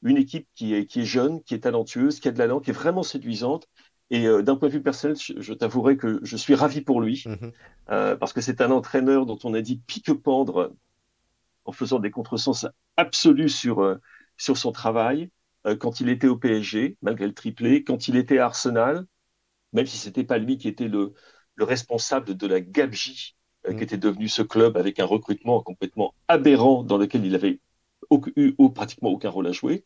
une 0.03 0.17
équipe 0.17 0.47
qui 0.55 0.75
est, 0.75 0.87
qui 0.87 1.01
est 1.01 1.05
jeune, 1.05 1.43
qui 1.43 1.55
est 1.55 1.61
talentueuse, 1.61 2.21
qui 2.21 2.29
a 2.29 2.33
de 2.33 2.39
l'allant, 2.39 2.61
qui 2.61 2.71
est 2.71 2.75
vraiment 2.75 3.03
séduisante. 3.03 3.69
Et 4.11 4.27
euh, 4.27 4.43
d'un 4.43 4.57
point 4.57 4.69
de 4.69 4.75
vue 4.75 4.83
personnel, 4.83 5.17
je, 5.17 5.53
t'avouerai 5.55 5.97
que 5.97 6.21
je 6.23 6.37
suis 6.37 6.55
ravi 6.55 6.83
pour 6.83 7.01
lui, 7.01 7.25
mm-hmm. 7.27 7.53
euh, 7.91 8.17
parce 8.17 8.35
que 8.35 8.43
c'est 8.43 8.61
un 8.61 8.71
entraîneur 8.71 9.25
dont 9.25 9.39
on 9.45 9.55
a 9.55 9.63
dit 9.63 9.81
pique-pendre 9.87 10.75
en 11.65 11.73
faisant 11.73 11.99
des 11.99 12.11
contresens 12.11 12.67
absolus 12.99 13.49
sur, 13.49 13.99
sur 14.37 14.59
son 14.59 14.71
travail, 14.71 15.31
quand 15.79 16.01
il 16.01 16.11
était 16.11 16.27
au 16.27 16.37
PSG, 16.37 16.99
malgré 17.01 17.27
le 17.27 17.33
triplé, 17.33 17.85
quand 17.85 18.07
il 18.07 18.17
était 18.17 18.37
à 18.37 18.45
Arsenal, 18.45 19.07
même 19.73 19.87
si 19.87 19.97
c'était 19.97 20.25
pas 20.25 20.37
lui 20.37 20.59
qui 20.59 20.69
était 20.69 20.89
le, 20.89 21.15
le 21.57 21.65
responsable 21.65 22.37
de 22.37 22.47
la 22.47 22.61
gabegie 22.61 23.37
euh, 23.67 23.71
qui 23.71 23.81
mm. 23.81 23.83
était 23.83 23.99
devenu 23.99 24.29
ce 24.29 24.43
club 24.43 24.77
avec 24.77 25.01
un 25.01 25.07
recrutement 25.07 25.61
complètement 25.63 26.15
aberrant 26.29 26.83
dans 26.83 26.99
lequel 26.99 27.25
il 27.25 27.35
avait 27.35 27.61
eu 28.37 28.55
pratiquement 28.75 29.11
aucun 29.11 29.31
rôle 29.31 29.47
à 29.47 29.53
jouer. 29.53 29.85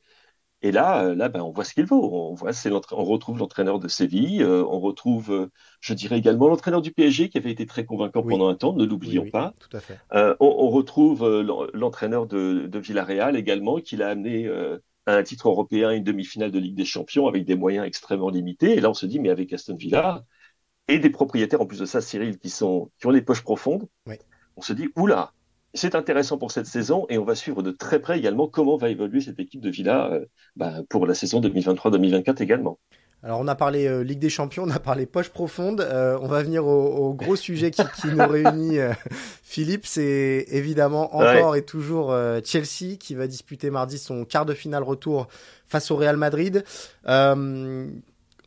Et 0.60 0.72
là, 0.72 1.04
euh, 1.04 1.14
là 1.14 1.28
ben, 1.28 1.40
on 1.42 1.52
voit 1.52 1.62
ce 1.62 1.74
qu'il 1.74 1.84
vaut. 1.84 2.10
On, 2.12 2.34
voit, 2.34 2.52
c'est 2.52 2.72
on 2.72 3.04
retrouve 3.04 3.38
l'entraîneur 3.38 3.78
de 3.78 3.86
Séville, 3.86 4.42
euh, 4.42 4.64
on 4.64 4.80
retrouve, 4.80 5.48
je 5.80 5.94
dirais 5.94 6.18
également 6.18 6.48
l'entraîneur 6.48 6.82
du 6.82 6.90
PSG 6.90 7.28
qui 7.28 7.38
avait 7.38 7.52
été 7.52 7.66
très 7.66 7.84
convaincant 7.84 8.24
pendant 8.24 8.48
un 8.48 8.56
temps, 8.56 8.72
ne 8.72 8.84
l'oublions 8.84 9.30
pas. 9.30 9.54
Tout 9.60 9.76
à 9.76 9.80
fait. 9.80 9.98
On, 10.40 10.68
retrouve 10.70 11.42
l'entraîneur 11.72 12.26
de, 12.26 12.66
de, 12.66 12.78
Villarreal 12.80 13.36
également, 13.36 13.76
qui 13.76 13.96
l'a 13.96 14.08
amené 14.08 14.48
à 15.06 15.14
un 15.14 15.22
titre 15.22 15.48
européen, 15.48 15.92
une 15.92 16.04
demi-finale 16.04 16.50
de 16.50 16.58
Ligue 16.58 16.74
des 16.74 16.84
Champions 16.84 17.28
avec 17.28 17.44
des 17.44 17.54
moyens 17.54 17.86
extrêmement 17.86 18.28
limités. 18.28 18.72
Et 18.72 18.80
là, 18.80 18.90
on 18.90 18.94
se 18.94 19.06
dit, 19.06 19.20
mais 19.20 19.30
avec 19.30 19.52
Aston 19.52 19.76
Villa 19.76 20.24
et 20.88 20.98
des 20.98 21.10
propriétaires 21.10 21.60
en 21.60 21.66
plus 21.66 21.78
de 21.78 21.86
ça, 21.86 22.00
Cyril, 22.00 22.38
qui, 22.38 22.50
sont, 22.50 22.90
qui 22.98 23.06
ont 23.06 23.10
les 23.10 23.22
poches 23.22 23.42
profondes, 23.42 23.86
on 24.56 24.62
se 24.62 24.72
dit, 24.72 24.88
oula, 24.96 25.32
c'est 25.74 25.94
intéressant 25.94 26.38
pour 26.38 26.50
cette 26.50 26.66
saison 26.66 27.06
et 27.08 27.18
on 27.18 27.24
va 27.24 27.34
suivre 27.34 27.62
de 27.62 27.70
très 27.70 28.00
près 28.00 28.18
également 28.18 28.48
comment 28.48 28.76
va 28.76 28.88
évoluer 28.88 29.20
cette 29.20 29.38
équipe 29.38 29.60
de 29.60 29.70
Villa 29.70 30.10
euh, 30.12 30.24
bah, 30.56 30.74
pour 30.88 31.06
la 31.06 31.14
saison 31.14 31.40
2023-2024 31.40 32.42
également. 32.42 32.78
Alors 33.22 33.40
on 33.40 33.48
a 33.48 33.56
parlé 33.56 33.86
euh, 33.86 34.02
Ligue 34.02 34.20
des 34.20 34.30
Champions, 34.30 34.62
on 34.64 34.70
a 34.70 34.78
parlé 34.78 35.04
poche 35.04 35.30
profonde, 35.30 35.80
euh, 35.80 36.16
on 36.22 36.28
va 36.28 36.42
venir 36.42 36.66
au, 36.66 37.12
gros 37.14 37.36
sujet 37.36 37.70
qui, 37.72 37.82
nous 38.06 38.26
réunit, 38.26 38.78
Philippe, 39.42 39.86
c'est 39.86 40.46
évidemment 40.48 41.14
encore 41.16 41.56
et 41.56 41.62
toujours 41.62 42.16
Chelsea 42.44 42.96
qui 42.98 43.14
va 43.14 43.26
disputer 43.26 43.70
mardi 43.70 43.98
son 43.98 44.24
quart 44.24 44.46
de 44.46 44.54
finale 44.54 44.84
retour 44.84 45.26
face 45.66 45.90
au 45.90 45.96
Real 45.96 46.16
Madrid. 46.16 46.64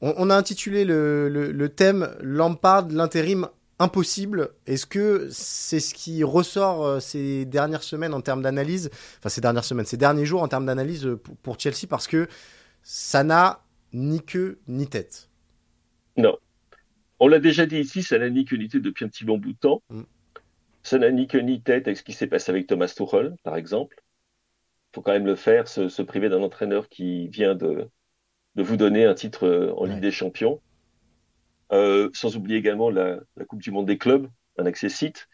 On, 0.02 0.30
a 0.32 0.36
intitulé 0.36 0.84
le, 0.84 1.30
le 1.30 1.70
thème 1.70 2.16
Lampard, 2.22 2.88
l'intérim 2.90 3.48
impossible. 3.82 4.50
Est-ce 4.68 4.86
que 4.86 5.28
c'est 5.32 5.80
ce 5.80 5.94
qui 5.94 6.24
ressort 6.24 6.86
euh, 6.86 7.00
ces 7.00 7.46
dernières 7.46 7.84
semaines 7.84 8.14
en 8.14 8.22
termes 8.22 8.42
d'analyse, 8.42 8.92
enfin 9.18 9.30
ces 9.30 9.42
dernières 9.42 9.66
semaines, 9.66 9.86
ces 9.86 9.98
derniers 9.98 10.26
jours 10.26 10.44
en 10.44 10.48
termes 10.48 10.66
d'analyse 10.66 11.06
euh, 11.06 11.18
pour, 11.42 11.60
Chelsea 11.60 11.88
parce 11.90 12.08
que 12.08 12.28
ça 12.84 13.24
n'a 13.24 13.64
ni 13.92 14.22
queue 14.22 14.60
ni 14.68 14.88
tête? 14.88 15.30
Non. 16.16 16.38
On 17.20 17.28
l'a 17.28 17.40
déjà 17.40 17.66
dit 17.66 17.80
ici, 17.80 18.04
ça 18.04 18.20
n'a 18.20 18.30
ni 18.30 18.46
queue 18.46 18.58
ni 18.58 18.68
tête 18.68 18.82
depuis 18.82 19.06
un 19.06 19.10
petit 19.10 19.26
bon 19.26 19.38
bout 19.38 19.54
de 19.54 19.58
temps. 19.58 19.82
Mm. 19.90 20.02
Ça 20.84 20.98
n'a 21.00 21.12
ni 21.12 21.28
queue 21.28 21.40
ni 21.40 21.62
tête 21.62 21.88
avec 21.88 21.98
ce 21.98 22.04
qui 22.04 22.14
s'est 22.14 22.28
passé 22.28 22.52
avec 22.52 22.68
Thomas 22.68 22.94
Tuchel, 22.96 23.36
par 23.44 23.56
exemple. 23.56 24.02
Il 24.92 24.96
faut 24.96 25.02
quand 25.02 25.12
même 25.12 25.26
le 25.26 25.36
faire, 25.36 25.68
se, 25.68 26.02
priver 26.02 26.30
d'un 26.30 26.42
entraîneur 26.42 26.90
qui 26.90 27.28
vient 27.30 27.56
de, 27.56 27.88
de 28.56 28.64
vous 28.64 28.78
donner 28.78 29.06
un 29.06 29.14
titre 29.14 29.48
euh, 29.48 29.74
en 29.78 29.86
Ligue 29.86 30.02
des 30.02 30.12
Champions. 30.12 30.62
Euh, 31.72 32.10
sans 32.14 32.36
oublier 32.36 32.58
également 32.58 32.90
la, 32.90 33.20
Coupe 33.48 33.62
du 33.62 33.72
Monde 33.72 33.86
des 33.86 33.98
clubs, 33.98 34.28
un 34.58 34.66
accès 34.66 34.90
site. 34.90 35.30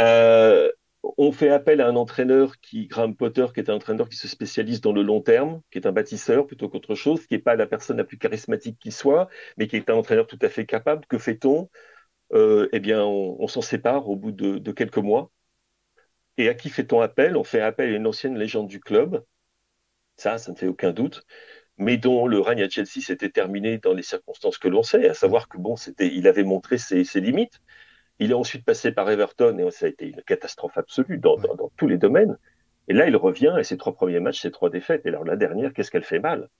Euh, 0.00 0.70
on 1.02 1.32
fait 1.32 1.50
appel 1.50 1.80
à 1.80 1.88
un 1.88 1.96
entraîneur 1.96 2.60
qui, 2.60 2.86
Graham 2.86 3.14
Potter, 3.16 3.46
qui 3.54 3.60
est 3.60 3.70
un 3.70 3.74
entraîneur 3.74 4.08
qui 4.08 4.16
se 4.16 4.28
spécialise 4.28 4.80
dans 4.80 4.92
le 4.92 5.02
long 5.02 5.20
terme, 5.20 5.62
qui 5.70 5.78
est 5.78 5.86
un 5.86 5.92
bâtisseur 5.92 6.46
plutôt 6.46 6.68
qu'autre 6.68 6.94
chose, 6.94 7.26
qui 7.26 7.34
n'est 7.34 7.40
pas 7.40 7.56
la 7.56 7.66
personne 7.66 7.96
la 7.98 8.04
plus 8.04 8.18
charismatique 8.18 8.78
qui 8.78 8.92
soit, 8.92 9.28
mais 9.56 9.68
qui 9.68 9.76
est 9.76 9.88
un 9.90 9.94
entraîneur 9.94 10.26
tout 10.26 10.38
à 10.42 10.48
fait 10.48 10.66
capable. 10.66 11.06
Que 11.06 11.18
fait-on? 11.18 11.70
Euh, 12.34 12.68
Eh 12.72 12.80
bien, 12.80 13.04
on, 13.04 13.46
s'en 13.48 13.62
sépare 13.62 14.08
au 14.08 14.16
bout 14.16 14.32
de, 14.32 14.58
de, 14.58 14.72
quelques 14.72 14.98
mois. 14.98 15.30
Et 16.38 16.48
à 16.48 16.54
qui 16.54 16.70
fait-on 16.70 17.00
appel? 17.00 17.36
On 17.36 17.44
fait 17.44 17.60
appel 17.60 17.92
à 17.92 17.96
une 17.96 18.06
ancienne 18.06 18.36
légende 18.36 18.68
du 18.68 18.80
club. 18.80 19.24
Ça, 20.16 20.38
ça 20.38 20.52
ne 20.52 20.56
fait 20.56 20.66
aucun 20.68 20.92
doute 20.92 21.24
mais 21.80 21.96
dont 21.96 22.26
le 22.26 22.40
règne 22.40 22.62
à 22.62 22.68
Chelsea 22.68 23.00
s'était 23.00 23.30
terminé 23.30 23.78
dans 23.78 23.94
les 23.94 24.02
circonstances 24.02 24.58
que 24.58 24.68
l'on 24.68 24.82
sait, 24.82 25.08
à 25.08 25.14
savoir 25.14 25.48
que 25.48 25.56
bon, 25.56 25.76
c'était, 25.76 26.08
il 26.14 26.28
avait 26.28 26.44
montré 26.44 26.76
ses, 26.76 27.04
limites. 27.20 27.62
Il 28.18 28.32
est 28.32 28.34
ensuite 28.34 28.66
passé 28.66 28.92
par 28.92 29.10
Everton 29.10 29.56
et 29.58 29.70
ça 29.70 29.86
a 29.86 29.88
été 29.88 30.08
une 30.08 30.22
catastrophe 30.22 30.76
absolue 30.76 31.16
dans, 31.18 31.38
tous 31.78 31.88
les 31.88 31.96
domaines. 31.96 32.36
Et 32.88 32.92
là, 32.92 33.08
il 33.08 33.16
revient 33.16 33.56
et 33.58 33.64
ses 33.64 33.78
trois 33.78 33.94
premiers 33.94 34.20
matchs, 34.20 34.42
ses 34.42 34.50
trois 34.50 34.68
défaites. 34.68 35.06
Et 35.06 35.08
alors 35.08 35.24
la 35.24 35.36
dernière, 35.36 35.72
qu'est-ce 35.72 35.90
qu'elle 35.90 36.04
fait 36.04 36.20
mal? 36.20 36.50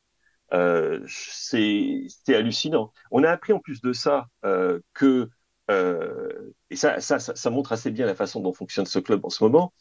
Euh, 0.54 1.00
C'est 1.06 2.08
hallucinant. 2.28 2.92
On 3.10 3.22
a 3.22 3.30
appris 3.30 3.52
en 3.52 3.58
plus 3.58 3.82
de 3.82 3.92
ça 3.92 4.26
euh, 4.46 4.80
que 4.94 5.28
euh, 5.70 6.54
et 6.70 6.76
ça, 6.76 7.00
ça, 7.00 7.18
ça, 7.18 7.50
montre 7.50 7.72
assez 7.72 7.90
bien 7.90 8.06
la 8.06 8.14
façon 8.14 8.40
dont 8.40 8.52
fonctionne 8.54 8.86
ce 8.86 8.98
club 8.98 9.24
en 9.24 9.30
ce 9.30 9.44
moment, 9.44 9.72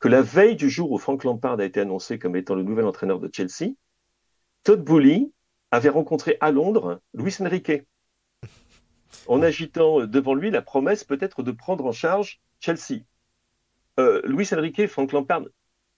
que 0.00 0.08
la 0.08 0.20
veille 0.22 0.56
du 0.56 0.68
jour 0.68 0.90
où 0.92 0.98
Frank 0.98 1.24
Lampard 1.24 1.60
a 1.60 1.64
été 1.64 1.80
annoncé 1.80 2.18
comme 2.18 2.36
étant 2.36 2.54
le 2.56 2.62
nouvel 2.64 2.86
entraîneur 2.86 3.20
de 3.20 3.30
Chelsea, 3.32 3.74
Todd 4.64 4.82
Bowley 4.82 5.30
avait 5.70 5.88
rencontré 5.88 6.36
à 6.40 6.50
Londres 6.50 7.00
Luis 7.14 7.36
Enrique, 7.40 7.82
en 9.26 9.42
agitant 9.42 10.06
devant 10.06 10.34
lui 10.34 10.50
la 10.50 10.62
promesse 10.62 11.04
peut-être 11.04 11.42
de 11.42 11.52
prendre 11.52 11.86
en 11.86 11.92
charge 11.92 12.40
Chelsea. 12.60 13.02
Euh, 13.98 14.20
Luis 14.24 14.48
Enrique, 14.52 14.86
Frank 14.86 15.12
Lampard, 15.12 15.42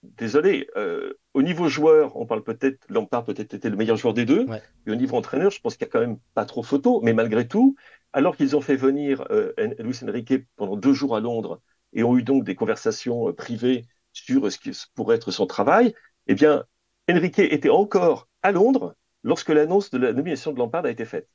désolé, 0.03 0.67
euh, 0.75 1.13
au 1.33 1.41
niveau 1.41 1.69
joueur, 1.69 2.15
on 2.17 2.25
parle 2.25 2.43
peut-être, 2.43 2.85
Lampard 2.89 3.23
peut-être 3.23 3.53
était 3.53 3.69
le 3.69 3.77
meilleur 3.77 3.97
joueur 3.97 4.13
des 4.13 4.25
deux, 4.25 4.45
et 4.85 4.91
au 4.91 4.95
niveau 4.95 5.15
entraîneur, 5.17 5.51
je 5.51 5.61
pense 5.61 5.77
qu'il 5.77 5.85
n'y 5.85 5.89
a 5.89 5.93
quand 5.93 5.99
même 6.01 6.19
pas 6.33 6.45
trop 6.45 6.63
photo, 6.63 7.01
mais 7.01 7.13
malgré 7.13 7.47
tout, 7.47 7.75
alors 8.11 8.35
qu'ils 8.35 8.55
ont 8.55 8.61
fait 8.61 8.75
venir 8.75 9.25
euh, 9.31 9.53
Luis 9.79 9.99
Enrique 10.03 10.45
pendant 10.55 10.75
deux 10.75 10.93
jours 10.93 11.15
à 11.15 11.19
Londres 11.19 11.61
et 11.93 12.03
ont 12.03 12.17
eu 12.17 12.23
donc 12.23 12.43
des 12.43 12.55
conversations 12.55 13.29
euh, 13.29 13.33
privées 13.33 13.85
sur 14.11 14.51
ce 14.51 14.57
qui 14.57 14.71
pourrait 14.93 15.15
être 15.15 15.31
son 15.31 15.47
travail, 15.47 15.95
eh 16.27 16.35
bien, 16.35 16.65
Enrique 17.09 17.39
était 17.39 17.69
encore 17.69 18.27
à 18.41 18.51
Londres 18.51 18.95
lorsque 19.23 19.49
l'annonce 19.49 19.89
de 19.89 19.97
la 19.97 20.13
nomination 20.13 20.51
de 20.53 20.59
Lampard 20.59 20.85
a 20.85 20.89
été 20.89 21.05
faite. 21.05 21.29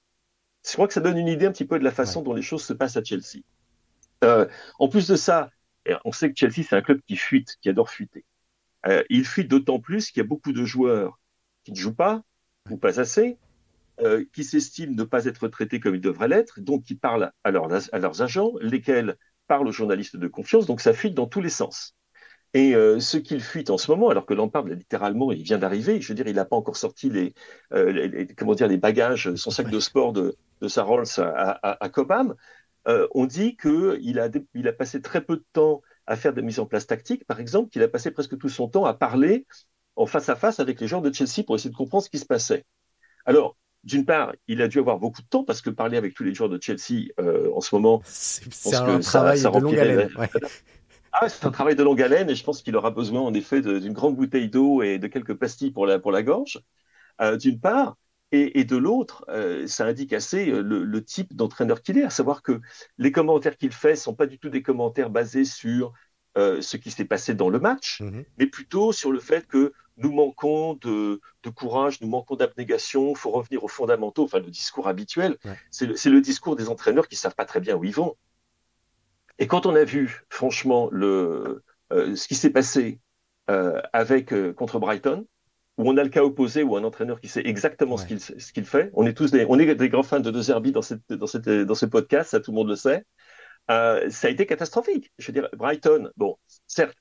Je 0.67 0.73
crois 0.73 0.87
que 0.87 0.95
ça 0.95 1.01
donne 1.01 1.19
une 1.19 1.29
idée 1.29 1.47
un 1.47 1.53
petit 1.53 1.65
peu 1.65 1.79
de 1.79 1.85
la 1.85 1.91
façon 1.91 2.23
dont 2.23 2.35
les 2.35 2.43
choses 2.43 2.65
se 2.65 2.73
passent 2.73 2.97
à 2.97 3.05
Chelsea. 3.05 3.43
Euh, 4.25 4.47
en 4.79 4.89
plus 4.89 5.09
de 5.09 5.17
ça, 5.17 5.51
on 6.05 6.13
sait 6.13 6.33
que 6.33 6.39
Chelsea, 6.39 6.67
c'est 6.69 6.77
un 6.77 6.83
club 6.83 7.01
qui 7.07 7.17
fuite, 7.17 7.57
qui 7.61 7.69
adore 7.69 7.91
fuiter. 7.91 8.25
Euh, 8.87 9.03
il 9.11 9.25
fuite 9.25 9.49
d'autant 9.49 9.81
plus 9.81 10.11
qu'il 10.11 10.23
y 10.23 10.27
a 10.27 10.29
beaucoup 10.29 10.53
de 10.53 10.65
joueurs 10.65 11.19
qui 11.65 11.73
ne 11.73 11.77
jouent 11.77 11.95
pas, 11.95 12.23
ou 12.71 12.77
pas 12.77 13.01
assez, 13.01 13.39
euh, 14.01 14.25
qui 14.33 14.45
s'estiment 14.45 14.95
ne 14.95 15.05
pas 15.05 15.25
être 15.25 15.49
traités 15.49 15.81
comme 15.81 15.95
ils 15.95 16.01
devraient 16.01 16.29
l'être, 16.29 16.61
donc 16.61 16.85
qui 16.85 16.95
parlent 16.95 17.33
à, 17.45 17.49
à 17.49 17.99
leurs 17.99 18.23
agents, 18.23 18.53
lesquels 18.61 19.17
parlent 19.47 19.69
aux 19.69 19.73
journalistes 19.73 20.17
de 20.17 20.29
confiance, 20.29 20.67
donc 20.67 20.81
ça 20.81 20.93
fuite 20.93 21.15
dans 21.15 21.27
tous 21.27 21.41
les 21.41 21.51
sens. 21.51 21.97
Et 22.55 22.75
euh, 22.75 22.99
ce 22.99 23.19
qu'il 23.19 23.43
fuit 23.43 23.71
en 23.71 23.77
ce 23.77 23.91
moment, 23.91 24.09
alors 24.09 24.25
que 24.25 24.33
Lampard, 24.33 24.65
littéralement, 24.65 25.33
il 25.33 25.43
vient 25.43 25.59
d'arriver, 25.59 26.01
je 26.01 26.09
veux 26.09 26.15
dire, 26.15 26.27
il 26.27 26.37
n'a 26.37 26.47
pas 26.47 26.57
encore 26.57 26.77
sorti 26.77 27.11
les, 27.11 27.35
euh, 27.75 28.27
comment 28.37 28.55
dire, 28.55 28.69
les 28.69 28.79
bagages, 28.79 29.35
son 29.35 29.51
sac 29.51 29.69
de 29.71 29.81
sport 29.81 30.13
de, 30.15 30.35
de 30.63 30.69
sa 30.69 30.83
Rolls 30.83 31.07
à, 31.19 31.85
à, 31.85 31.89
Cobham, 31.91 32.35
euh, 32.87 33.07
on 33.15 33.27
dit 33.27 33.57
qu'il 33.57 34.19
a, 34.19 34.31
il 34.55 34.69
a 34.69 34.73
passé 34.73 35.03
très 35.03 35.21
peu 35.21 35.37
de 35.37 35.45
temps 35.53 35.83
à 36.07 36.17
faire 36.17 36.33
des 36.33 36.41
mises 36.41 36.59
en 36.59 36.65
place 36.65 36.87
tactiques, 36.87 37.27
par 37.27 37.39
exemple, 37.39 37.69
qu'il 37.69 37.83
a 37.83 37.89
passé 37.89 38.11
presque 38.11 38.39
tout 38.39 38.49
son 38.49 38.67
temps 38.67 38.87
à 38.87 38.95
parler 38.95 39.47
en 39.97 40.07
face 40.07 40.31
à 40.31 40.37
face 40.37 40.59
avec 40.59 40.81
les 40.81 40.87
joueurs 40.87 41.03
de 41.03 41.13
Chelsea 41.13 41.45
pour 41.45 41.57
essayer 41.57 41.71
de 41.71 41.77
comprendre 41.77 42.05
ce 42.05 42.09
qui 42.09 42.19
se 42.19 42.25
passait. 42.25 42.65
Alors, 43.27 43.59
d'une 43.85 44.07
part, 44.07 44.33
il 44.47 44.63
a 44.63 44.69
dû 44.69 44.79
avoir 44.79 44.99
beaucoup 44.99 45.21
de 45.21 45.27
temps 45.27 45.45
parce 45.45 45.61
que 45.61 45.69
parler 45.69 45.99
avec 45.99 46.15
tous 46.15 46.25
les 46.25 46.33
joueurs 46.33 46.49
de 46.49 46.59
Chelsea 46.61 47.09
en 47.19 47.61
ce 47.61 47.75
moment, 47.75 48.01
c'est 48.05 48.75
un 48.75 49.01
travail 49.01 49.43
de 49.43 49.49
longue 49.49 49.79
haleine. 49.79 50.11
Ah, 51.21 51.29
c'est 51.29 51.45
un 51.47 51.51
travail 51.51 51.75
de 51.75 51.83
longue 51.83 52.01
haleine 52.01 52.31
et 52.31 52.37
je 52.37 52.45
pense 52.45 52.63
qu'il 52.63 52.77
aura 52.77 52.93
besoin 52.93 53.21
en 53.21 53.35
effet 53.35 53.61
d'une 53.61 53.93
grande 53.93 54.15
bouteille 54.15 54.49
d'eau 54.49 54.83
et 54.83 54.99
de 54.99 55.09
quelques 55.09 55.35
pastilles 55.35 55.73
pour 55.73 55.85
la, 55.85 55.99
pour 55.99 56.13
la 56.13 56.23
gorge, 56.23 56.61
euh, 57.21 57.37
d'une 57.37 57.59
part. 57.59 57.97
Et, 58.31 58.65
de 58.65 58.77
l'autre, 58.77 59.25
euh, 59.31 59.67
ça 59.67 59.87
indique 59.87 60.13
assez 60.13 60.51
euh, 60.51 60.61
le, 60.61 61.05
type 61.05 61.35
d'entraîneur 61.35 61.81
qu'il 61.81 61.97
est, 61.97 62.05
à 62.05 62.11
savoir 62.11 62.43
que 62.43 62.61
les 62.99 63.11
commentaires 63.11 63.57
qu'il 63.57 63.73
fait 63.73 63.93
ne 63.93 63.97
sont 63.97 64.15
pas 64.15 64.27
du 64.27 64.39
tout 64.39 64.51
des 64.51 64.63
commentaires 64.63 65.11
basés 65.11 65.45
sur 65.45 65.93
ce 66.37 66.77
qui 66.77 66.93
s'est 66.93 67.05
passé 67.05 67.35
dans 67.35 67.49
le 67.49 67.59
match, 67.59 68.01
mhm. 68.01 68.25
mais 68.39 68.47
plutôt 68.47 68.93
sur 68.93 69.11
le 69.11 69.19
fait 69.19 69.45
que 69.49 69.73
nous 69.97 70.13
manquons 70.13 70.75
de, 70.75 71.21
courage, 71.53 72.01
nous 72.01 72.07
manquons 72.07 72.37
d'abnégation, 72.37 73.11
il 73.11 73.17
faut 73.17 73.33
revenir 73.33 73.65
aux 73.65 73.69
fondamentaux, 73.69 74.23
enfin 74.23 74.39
le 74.39 74.49
discours 74.51 74.87
habituel. 74.87 75.37
C'est 75.73 75.87
le, 75.87 75.95
le, 75.95 76.21
discours 76.21 76.55
des 76.55 76.69
entraîneurs 76.69 77.09
qui 77.09 77.17
ne 77.17 77.19
savent 77.19 77.35
pas 77.35 77.45
très 77.45 77.59
bien 77.59 77.75
où 77.75 77.83
ils 77.83 77.95
vont. 77.95 78.15
Et 79.39 79.47
quand 79.47 79.67
on 79.67 79.75
a 79.75 79.85
vu, 79.85 80.25
franchement, 80.31 80.89
le, 80.91 81.63
euh, 81.93 82.15
ce 82.17 82.29
qui 82.29 82.35
s'est 82.35 82.51
passé 82.51 83.01
euh, 83.51 83.81
avec 83.93 84.33
euh, 84.33 84.53
contre 84.53 84.79
Brighton, 84.79 85.27
où 85.77 85.89
on 85.89 85.97
a 85.97 86.03
le 86.03 86.11
cas 86.11 86.25
opposé, 86.25 86.65
où 86.65 86.77
un 86.77 86.85
entraîneur 86.85 87.21
qui 87.21 87.29
sait 87.29 87.47
exactement 87.47 87.97
ce 87.97 88.05
qu'il 88.05 88.21
ce 88.21 88.53
qu'il 88.53 88.65
fait, 88.65 88.91
on 88.95 89.07
est 89.07 89.15
tous 89.15 89.31
des, 89.31 89.47
on 89.49 89.59
est 89.59 89.75
des 89.77 89.89
grands 89.89 90.03
fans 90.03 90.19
de 90.19 90.31
De 90.33 90.43
Zerbi 90.43 90.73
dans 90.73 90.83
cette 90.83 91.13
dans 91.13 91.29
cette 91.29 91.49
dans 91.49 91.75
ce 91.77 91.87
podcast, 91.87 92.31
ça 92.31 92.41
tout 92.41 92.51
le 92.51 92.57
monde 92.57 92.69
le 92.69 92.77
sait. 92.77 93.05
ça 93.69 94.27
a 94.27 94.29
été 94.29 94.45
catastrophique. 94.45 95.13
Je 95.19 95.29
veux 95.29 95.33
dire, 95.33 95.49
Brighton, 95.57 96.11
bon, 96.17 96.37
certes, 96.67 96.97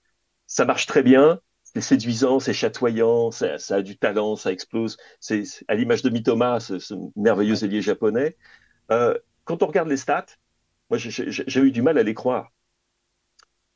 ça 0.45 0.63
marche 0.65 0.85
très 0.85 1.01
bien, 1.01 1.39
c'est 1.63 1.81
séduisant, 1.81 2.39
c'est 2.39 2.53
chatoyant, 2.53 3.31
ça, 3.31 3.57
ça, 3.57 3.77
a 3.77 3.81
du 3.81 3.97
talent, 3.97 4.35
ça 4.35 4.51
explose. 4.51 4.97
C'est 5.19 5.43
à 5.67 5.73
l'image 5.73 6.03
de 6.03 6.11
Mitoma, 6.11 6.59
ce, 6.59 6.77
ce 6.77 6.93
merveilleux 7.15 7.63
ailier 7.63 7.81
japonais. 7.81 8.37
quand 8.89 9.63
on 9.63 9.67
regarde 9.67 9.89
les 9.89 9.97
stats, 9.97 10.27
moi, 10.89 10.97
j'ai 10.97 11.61
eu 11.61 11.71
du 11.71 11.81
mal 11.81 11.97
à 11.97 12.03
les 12.03 12.13
croire. 12.13 12.51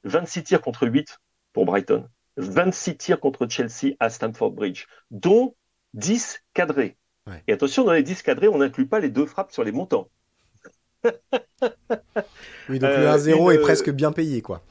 26 0.03 0.43
tirs 0.43 0.61
contre 0.61 0.87
8 0.87 1.19
pour 1.53 1.65
Brighton. 1.65 2.07
26 2.37 2.97
tirs 2.97 3.19
contre 3.19 3.47
Chelsea 3.47 3.95
à 3.99 4.09
Stamford 4.09 4.51
Bridge, 4.51 4.85
dont 5.11 5.55
10 5.93 6.39
cadrés. 6.53 6.97
Et 7.47 7.53
attention, 7.53 7.83
dans 7.83 7.93
les 7.93 8.03
10 8.03 8.23
cadrés, 8.23 8.47
on 8.47 8.57
n'inclut 8.57 8.87
pas 8.87 8.99
les 8.99 9.09
deux 9.09 9.25
frappes 9.25 9.51
sur 9.51 9.63
les 9.63 9.71
montants. 9.71 10.09
oui, 12.69 12.79
donc 12.79 12.89
le 12.89 13.07
1-0 13.07 13.53
est 13.53 13.59
presque 13.59 13.91
bien 13.91 14.11
payé, 14.11 14.41
quoi. 14.41 14.63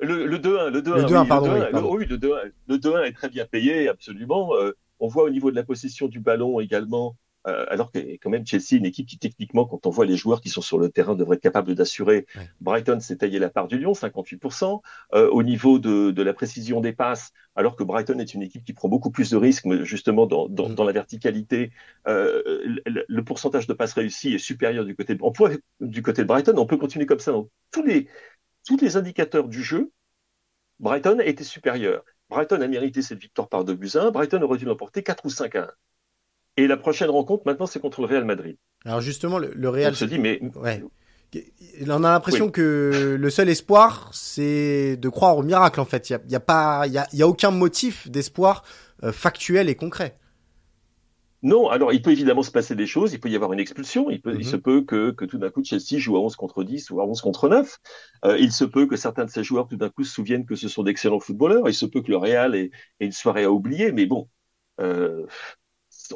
Le, 0.00 0.26
2-1, 0.38 0.70
le 0.70 0.82
2-1, 0.82 1.28
pardon. 1.28 1.54
Le 1.54 2.76
2-1, 2.76 3.04
est 3.04 3.12
très 3.12 3.28
bien 3.28 3.46
payé, 3.46 3.88
absolument. 3.88 4.54
Euh, 4.56 4.76
on 4.98 5.08
voit 5.08 5.24
au 5.24 5.30
niveau 5.30 5.50
de 5.50 5.56
la 5.56 5.62
possession 5.62 6.08
du 6.08 6.20
ballon 6.20 6.58
également 6.58 7.16
euh, 7.46 7.66
alors 7.68 7.90
que 7.90 7.98
quand 8.16 8.30
même 8.30 8.46
Chelsea, 8.46 8.76
une 8.76 8.86
équipe 8.86 9.06
qui 9.06 9.18
techniquement, 9.18 9.64
quand 9.66 9.86
on 9.86 9.90
voit 9.90 10.06
les 10.06 10.16
joueurs 10.16 10.40
qui 10.40 10.48
sont 10.48 10.62
sur 10.62 10.78
le 10.78 10.88
terrain, 10.90 11.14
devrait 11.14 11.36
être 11.36 11.42
capable 11.42 11.74
d'assurer. 11.74 12.26
Brighton 12.60 13.00
s'est 13.00 13.16
taillé 13.16 13.38
la 13.38 13.50
part 13.50 13.68
du 13.68 13.78
lion, 13.78 13.92
58%. 13.92 14.80
Euh, 15.14 15.28
au 15.30 15.42
niveau 15.42 15.78
de, 15.78 16.10
de, 16.10 16.22
la 16.22 16.34
précision 16.34 16.80
des 16.80 16.92
passes, 16.92 17.32
alors 17.56 17.76
que 17.76 17.84
Brighton 17.84 18.18
est 18.18 18.34
une 18.34 18.42
équipe 18.42 18.64
qui 18.64 18.72
prend 18.72 18.88
beaucoup 18.88 19.10
plus 19.10 19.30
de 19.30 19.36
risques, 19.36 19.66
justement 19.82 20.26
dans, 20.26 20.48
dans, 20.48 20.68
mm. 20.68 20.74
dans 20.74 20.84
la 20.84 20.92
verticalité, 20.92 21.72
euh, 22.06 22.42
le, 22.86 23.24
pourcentage 23.24 23.66
de 23.66 23.72
passes 23.72 23.94
réussies 23.94 24.34
est 24.34 24.38
supérieur 24.38 24.84
du 24.84 24.94
côté 24.94 25.14
de, 25.14 25.22
on 25.22 25.32
pourrait, 25.32 25.58
du 25.80 26.02
côté 26.02 26.22
de 26.22 26.28
Brighton. 26.28 26.54
On 26.56 26.66
peut 26.66 26.76
continuer 26.76 27.06
comme 27.06 27.18
ça. 27.18 27.32
Donc, 27.32 27.48
tous 27.70 27.82
les 27.82 28.08
tous 28.64 28.76
les 28.76 28.96
indicateurs 28.96 29.48
du 29.48 29.62
jeu, 29.62 29.90
Brighton 30.78 31.18
a 31.18 31.24
été 31.24 31.44
supérieur. 31.44 32.04
Brighton 32.28 32.60
a 32.60 32.68
mérité 32.68 33.02
cette 33.02 33.18
victoire 33.18 33.48
par 33.48 33.64
2 33.64 33.74
buts 33.74 33.90
1. 33.94 34.10
Brighton 34.10 34.40
aurait 34.42 34.58
dû 34.58 34.64
l'emporter 34.64 35.02
4 35.02 35.26
ou 35.26 35.30
5 35.30 35.56
à 35.56 35.62
1. 35.64 35.70
Et 36.56 36.66
la 36.66 36.76
prochaine 36.76 37.10
rencontre, 37.10 37.44
maintenant, 37.46 37.66
c'est 37.66 37.80
contre 37.80 38.00
le 38.00 38.06
Real 38.06 38.24
Madrid. 38.24 38.56
Alors 38.84 39.00
justement, 39.00 39.38
le, 39.38 39.68
Real. 39.68 39.92
On 39.92 39.96
se 39.96 40.04
dit, 40.04 40.18
mais. 40.18 40.40
Ouais. 40.56 40.82
On 41.88 42.04
a 42.04 42.10
l'impression 42.10 42.50
que 42.50 43.16
le 43.18 43.30
seul 43.30 43.48
espoir, 43.48 44.10
c'est 44.12 44.98
de 44.98 45.08
croire 45.08 45.38
au 45.38 45.42
miracle, 45.42 45.80
en 45.80 45.86
fait. 45.86 46.10
Il 46.10 46.12
n'y 46.12 46.18
a, 46.18 46.22
y 46.28 46.34
a, 46.34 46.40
pas, 46.40 46.86
il 46.86 46.92
y 46.92 46.98
a, 46.98 47.06
y 47.12 47.22
a, 47.22 47.28
aucun 47.28 47.50
motif 47.50 48.10
d'espoir 48.10 48.64
euh, 49.02 49.12
factuel 49.12 49.70
et 49.70 49.74
concret. 49.74 50.18
Non, 51.42 51.68
alors 51.68 51.92
il 51.92 52.00
peut 52.00 52.12
évidemment 52.12 52.44
se 52.44 52.52
passer 52.52 52.76
des 52.76 52.86
choses, 52.86 53.12
il 53.12 53.18
peut 53.18 53.28
y 53.28 53.34
avoir 53.34 53.52
une 53.52 53.58
expulsion, 53.58 54.10
il, 54.10 54.20
peut, 54.20 54.36
il 54.38 54.46
se 54.46 54.54
peut 54.54 54.82
que, 54.82 55.10
que 55.10 55.24
tout 55.24 55.38
d'un 55.38 55.50
coup 55.50 55.64
Chelsea 55.64 55.98
joue 55.98 56.16
à 56.16 56.20
11 56.20 56.36
contre 56.36 56.62
10 56.62 56.90
ou 56.90 57.00
à 57.00 57.04
11 57.04 57.20
contre 57.20 57.48
9, 57.48 57.80
euh, 58.26 58.38
il 58.38 58.52
se 58.52 58.64
peut 58.64 58.86
que 58.86 58.94
certains 58.94 59.24
de 59.24 59.30
ces 59.30 59.42
joueurs 59.42 59.66
tout 59.66 59.76
d'un 59.76 59.88
coup 59.88 60.04
se 60.04 60.14
souviennent 60.14 60.46
que 60.46 60.54
ce 60.54 60.68
sont 60.68 60.84
d'excellents 60.84 61.18
footballeurs, 61.18 61.68
il 61.68 61.74
se 61.74 61.84
peut 61.84 62.00
que 62.00 62.12
le 62.12 62.16
Real 62.16 62.54
ait, 62.54 62.70
ait 63.00 63.06
une 63.06 63.12
soirée 63.12 63.42
à 63.42 63.50
oublier, 63.50 63.90
mais 63.90 64.06
bon, 64.06 64.28
euh, 64.80 65.26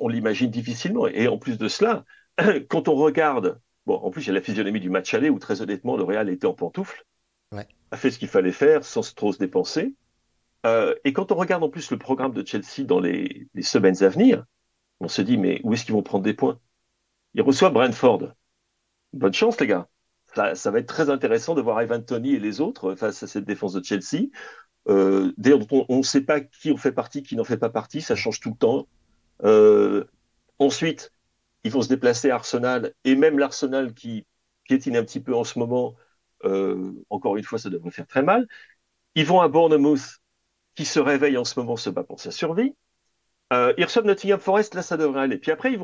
on 0.00 0.08
l'imagine 0.08 0.50
difficilement. 0.50 1.06
Et 1.06 1.28
en 1.28 1.38
plus 1.38 1.58
de 1.58 1.68
cela, 1.68 2.04
quand 2.68 2.88
on 2.88 2.94
regarde, 2.94 3.60
bon, 3.86 3.96
en 3.96 4.10
plus 4.10 4.22
il 4.22 4.26
y 4.28 4.30
a 4.30 4.34
la 4.34 4.42
physionomie 4.42 4.80
du 4.80 4.90
match 4.90 5.14
aller 5.14 5.30
où 5.30 5.38
très 5.38 5.62
honnêtement 5.62 5.96
le 5.96 6.04
Real 6.04 6.28
était 6.28 6.46
en 6.46 6.54
pantoufle, 6.54 7.04
a 7.90 7.96
fait 7.96 8.10
ce 8.10 8.18
qu'il 8.18 8.28
fallait 8.28 8.52
faire 8.52 8.84
sans 8.84 9.14
trop 9.14 9.32
se 9.32 9.38
dépenser. 9.38 9.94
Euh, 10.66 10.94
et 11.04 11.12
quand 11.12 11.30
on 11.30 11.36
regarde 11.36 11.62
en 11.62 11.68
plus 11.68 11.90
le 11.90 11.98
programme 11.98 12.32
de 12.32 12.44
Chelsea 12.44 12.84
dans 12.84 12.98
les, 12.98 13.48
semaines 13.62 14.02
à 14.02 14.08
venir, 14.08 14.44
on 15.00 15.08
se 15.08 15.22
dit 15.22 15.38
mais 15.38 15.60
où 15.62 15.72
est-ce 15.72 15.84
qu'ils 15.84 15.94
vont 15.94 16.02
prendre 16.02 16.24
des 16.24 16.34
points? 16.34 16.58
Ils 17.34 17.42
reçoivent 17.42 17.72
Brentford. 17.72 18.32
Bonne 19.12 19.34
chance 19.34 19.60
les 19.60 19.66
gars. 19.66 19.88
Ça, 20.54 20.70
va 20.70 20.80
être 20.80 20.86
très 20.86 21.08
intéressant 21.08 21.54
de 21.54 21.62
voir 21.62 21.82
Ivan 21.82 22.02
Tony 22.02 22.34
et 22.34 22.38
les 22.38 22.60
autres 22.60 22.94
face 22.94 23.22
à 23.22 23.26
cette 23.26 23.44
défense 23.44 23.72
de 23.72 23.82
Chelsea. 23.82 24.26
Euh, 24.88 25.32
D'ailleurs, 25.38 25.60
on 25.88 25.98
ne 25.98 26.02
sait 26.02 26.20
pas 26.20 26.40
qui 26.40 26.70
en 26.72 26.76
fait 26.76 26.92
partie, 26.92 27.22
qui 27.22 27.36
n'en 27.36 27.44
fait 27.44 27.56
pas 27.56 27.70
partie, 27.70 28.02
ça 28.02 28.16
change 28.16 28.40
tout 28.40 28.50
le 28.50 28.56
temps. 28.56 28.86
Euh, 29.45 30.05
ensuite, 30.59 31.12
ils 31.64 31.71
vont 31.71 31.83
se 31.83 31.88
déplacer 31.88 32.31
à 32.31 32.37
Arsenal, 32.37 32.95
et 33.05 33.16
même 33.16 33.38
l'Arsenal 33.38 33.95
qui 33.95 34.26
piétine 34.64 34.97
un 34.97 35.05
petit 35.05 35.21
peu 35.21 35.35
en 35.35 35.45
ce 35.45 35.59
moment, 35.59 35.95
euh, 36.45 36.93
encore 37.11 37.37
une 37.37 37.45
fois, 37.45 37.59
ça 37.59 37.71
devrait 37.71 37.90
faire 37.90 38.07
très 38.07 38.23
mal. 38.23 38.47
Ils 39.14 39.26
vont 39.26 39.40
à 39.40 39.49
Bournemouth, 39.49 40.21
qui 40.75 40.85
se 40.85 41.00
réveille 41.00 41.37
en 41.37 41.45
ce 41.45 41.59
moment, 41.59 41.76
se 41.76 41.90
bat 41.90 42.05
pour 42.05 42.21
sa 42.21 42.31
survie. 42.31 42.75
Euh, 43.52 43.73
ils 43.78 43.85
reçoivent 43.85 44.07
Nottingham 44.07 44.40
Forest, 44.40 44.75
là 44.75 44.83
ça 44.83 44.97
devrait 44.97 45.23
aller. 45.23 45.38
Puis 45.38 45.52
après, 45.52 45.73
ils 45.73 45.78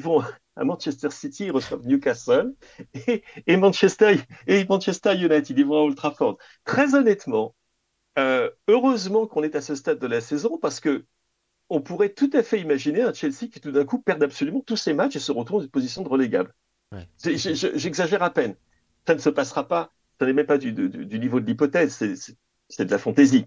vont, 0.00 0.22
à 0.56 0.64
Manchester 0.64 1.10
City, 1.10 1.46
ils 1.46 1.52
reçoivent 1.52 1.86
Newcastle 1.86 2.54
et, 3.46 3.56
Manchester, 3.56 4.14
United, 4.46 5.58
ils 5.58 5.66
vont 5.66 5.78
à 5.78 5.80
Old 5.80 5.96
Trafford. 5.96 6.36
Très 6.64 6.94
honnêtement, 6.94 7.54
heureusement 8.68 9.26
qu'on 9.26 9.42
est 9.42 9.56
à 9.56 9.62
ce 9.62 9.74
stade 9.74 9.98
de 9.98 10.06
la 10.06 10.20
saison 10.20 10.58
parce 10.58 10.80
que 10.80 11.06
on 11.70 11.80
pourrait 11.80 12.10
tout 12.10 12.30
à 12.32 12.42
fait 12.42 12.60
imaginer 12.60 13.02
un 13.02 13.12
Chelsea 13.12 13.48
qui 13.52 13.60
tout 13.60 13.72
d'un 13.72 13.84
coup 13.84 14.00
perd 14.00 14.22
absolument 14.22 14.60
tous 14.60 14.76
ses 14.76 14.94
matchs 14.94 15.16
et 15.16 15.20
se 15.20 15.32
retrouve 15.32 15.60
dans 15.60 15.64
une 15.64 15.70
position 15.70 16.02
de 16.02 16.08
relégable. 16.08 16.54
J'exagère 17.18 18.22
à 18.22 18.30
peine. 18.30 18.54
Ça 19.06 19.14
ne 19.14 19.20
se 19.20 19.30
passera 19.30 19.68
pas. 19.68 19.92
Ça 20.18 20.26
n'est 20.26 20.32
même 20.32 20.46
pas 20.46 20.58
du, 20.58 20.72
niveau 20.72 21.40
de 21.40 21.46
l'hypothèse. 21.46 22.02
C'est 22.68 22.84
de 22.84 22.90
la 22.90 22.98
fantaisie. 22.98 23.46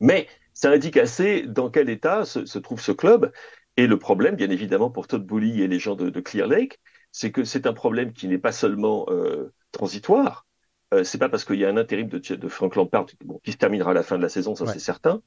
Mais 0.00 0.28
ça 0.52 0.70
indique 0.70 0.96
assez 0.96 1.42
dans 1.42 1.70
quel 1.70 1.88
état 1.88 2.24
se, 2.24 2.58
trouve 2.58 2.80
ce 2.80 2.92
club. 2.92 3.32
Et 3.78 3.86
le 3.86 3.98
problème, 3.98 4.36
bien 4.36 4.50
évidemment, 4.50 4.90
pour 4.90 5.06
Todd 5.06 5.24
Bully 5.26 5.62
et 5.62 5.68
les 5.68 5.78
gens 5.78 5.96
de, 5.96 6.20
Clear 6.20 6.48
Lake, 6.48 6.80
c'est 7.12 7.30
que 7.30 7.44
c'est 7.44 7.66
un 7.66 7.72
problème 7.72 8.12
qui 8.12 8.28
n'est 8.28 8.38
pas 8.38 8.52
seulement 8.52 9.06
euh, 9.08 9.52
transitoire. 9.72 10.46
Euh, 10.94 11.02
c'est 11.02 11.18
pas 11.18 11.28
parce 11.28 11.44
qu'il 11.44 11.56
y 11.56 11.64
a 11.64 11.68
un 11.68 11.76
intérim 11.76 12.08
de, 12.08 12.18
de 12.18 12.48
Frank 12.48 12.76
Lampard 12.76 13.06
qui 13.42 13.52
se 13.52 13.56
terminera 13.56 13.90
à 13.90 13.94
la 13.94 14.02
fin 14.02 14.16
de 14.16 14.22
la 14.22 14.28
saison, 14.28 14.54
ça 14.54 14.66
c'est 14.66 14.78
certain 14.78 15.20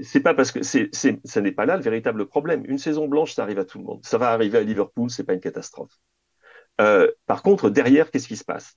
c'est 0.00 0.20
pas 0.20 0.34
parce 0.34 0.52
que 0.52 0.62
c'est, 0.62 0.90
ça 0.92 1.40
n'est 1.40 1.52
pas 1.52 1.66
là 1.66 1.76
le 1.76 1.82
véritable 1.82 2.26
problème. 2.26 2.64
Une 2.66 2.78
saison 2.78 3.08
blanche, 3.08 3.34
ça 3.34 3.42
arrive 3.42 3.58
à 3.58 3.64
tout 3.64 3.78
le 3.78 3.84
monde. 3.84 4.00
Ça 4.04 4.18
va 4.18 4.30
arriver 4.30 4.58
à 4.58 4.62
Liverpool, 4.62 5.10
c'est 5.10 5.24
pas 5.24 5.34
une 5.34 5.40
catastrophe. 5.40 5.92
Euh, 6.80 7.10
par 7.26 7.42
contre, 7.42 7.68
derrière, 7.68 8.10
qu'est-ce 8.10 8.28
qui 8.28 8.36
se 8.36 8.44
passe? 8.44 8.76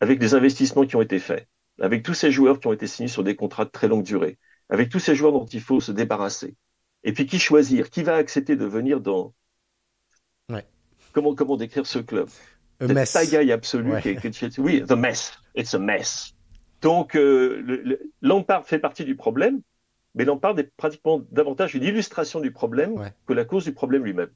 Avec 0.00 0.20
les 0.20 0.34
investissements 0.34 0.86
qui 0.86 0.96
ont 0.96 1.02
été 1.02 1.18
faits, 1.18 1.48
avec 1.80 2.02
tous 2.02 2.14
ces 2.14 2.30
joueurs 2.30 2.60
qui 2.60 2.68
ont 2.68 2.72
été 2.72 2.86
signés 2.86 3.08
sur 3.08 3.24
des 3.24 3.34
contrats 3.34 3.64
de 3.64 3.70
très 3.70 3.88
longue 3.88 4.04
durée, 4.04 4.38
avec 4.68 4.88
tous 4.88 5.00
ces 5.00 5.14
joueurs 5.14 5.32
dont 5.32 5.46
il 5.46 5.60
faut 5.60 5.80
se 5.80 5.90
débarrasser, 5.90 6.54
et 7.02 7.12
puis 7.12 7.26
qui 7.26 7.38
choisir? 7.38 7.90
Qui 7.90 8.02
va 8.02 8.16
accepter 8.16 8.56
de 8.56 8.64
venir 8.64 9.00
dans 9.00 9.34
ouais. 10.50 10.66
comment 11.12 11.34
comment 11.34 11.56
décrire 11.56 11.86
ce 11.86 11.98
club? 11.98 12.28
A 12.80 12.86
mess. 12.88 13.12
pagaille 13.12 13.52
absolue. 13.52 13.92
Oui, 14.58 14.84
the 14.84 14.92
mess. 14.92 15.38
It's 15.54 15.74
a 15.74 15.78
mess. 15.78 16.34
Donc, 16.82 17.16
euh, 17.16 17.62
le, 17.64 18.12
Lampard 18.20 18.66
fait 18.66 18.78
partie 18.78 19.04
du 19.04 19.16
problème, 19.16 19.60
mais 20.16 20.24
Lampard 20.24 20.58
est 20.58 20.70
pratiquement 20.76 21.22
davantage 21.30 21.74
une 21.74 21.84
illustration 21.84 22.40
du 22.40 22.50
problème 22.50 23.12
que 23.26 23.32
la 23.32 23.44
cause 23.44 23.64
du 23.64 23.72
problème 23.72 24.04
lui-même. 24.04 24.30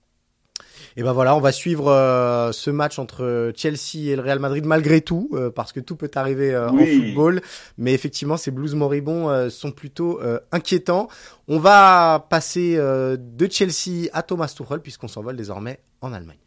Et 0.96 1.02
ben 1.02 1.12
voilà, 1.12 1.36
on 1.36 1.40
va 1.40 1.52
suivre 1.52 1.88
euh, 1.88 2.52
ce 2.52 2.70
match 2.70 2.98
entre 2.98 3.52
Chelsea 3.56 4.10
et 4.10 4.16
le 4.16 4.22
Real 4.22 4.38
Madrid 4.38 4.66
malgré 4.66 5.00
tout, 5.00 5.30
euh, 5.32 5.50
parce 5.50 5.72
que 5.72 5.80
tout 5.80 5.96
peut 5.96 6.10
arriver 6.14 6.52
euh, 6.52 6.68
en 6.68 6.78
football. 6.78 7.40
Mais 7.78 7.94
effectivement, 7.94 8.36
ces 8.36 8.50
Blues 8.50 8.74
moribonds 8.74 9.48
sont 9.50 9.70
plutôt 9.70 10.20
inquiétants. 10.52 11.08
On 11.48 11.58
va 11.58 12.26
passer 12.28 12.76
de 12.76 13.50
Chelsea 13.50 14.08
à 14.12 14.22
Thomas 14.22 14.52
Tuchel 14.54 14.80
puisqu'on 14.80 15.08
s'envole 15.08 15.36
désormais 15.36 15.80
en 16.00 16.12
Allemagne. 16.12 16.38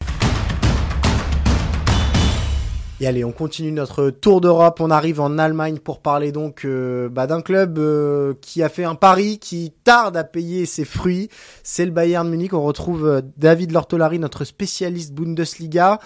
Et 3.03 3.05
allez, 3.05 3.25
on 3.25 3.33
continue 3.33 3.73
notre 3.73 4.11
tour 4.11 4.39
d'Europe. 4.39 4.79
On 4.79 4.89
arrive 4.89 5.19
en 5.19 5.37
Allemagne 5.37 5.77
pour 5.77 5.99
parler 5.99 6.31
donc 6.31 6.63
euh, 6.63 7.09
bah, 7.09 7.27
d'un 7.27 7.41
club 7.41 7.77
euh, 7.77 8.33
qui 8.39 8.63
a 8.63 8.69
fait 8.69 8.85
un 8.85 8.95
pari 8.95 9.39
qui 9.39 9.73
tarde 9.83 10.15
à 10.15 10.23
payer 10.23 10.65
ses 10.65 10.85
fruits. 10.85 11.27
C'est 11.63 11.83
le 11.83 11.91
Bayern 11.91 12.29
Munich. 12.29 12.53
On 12.53 12.63
retrouve 12.63 13.05
euh, 13.05 13.21
David 13.35 13.73
Lortolari, 13.73 14.19
notre 14.19 14.45
spécialiste 14.45 15.11
Bundesliga. 15.11 15.99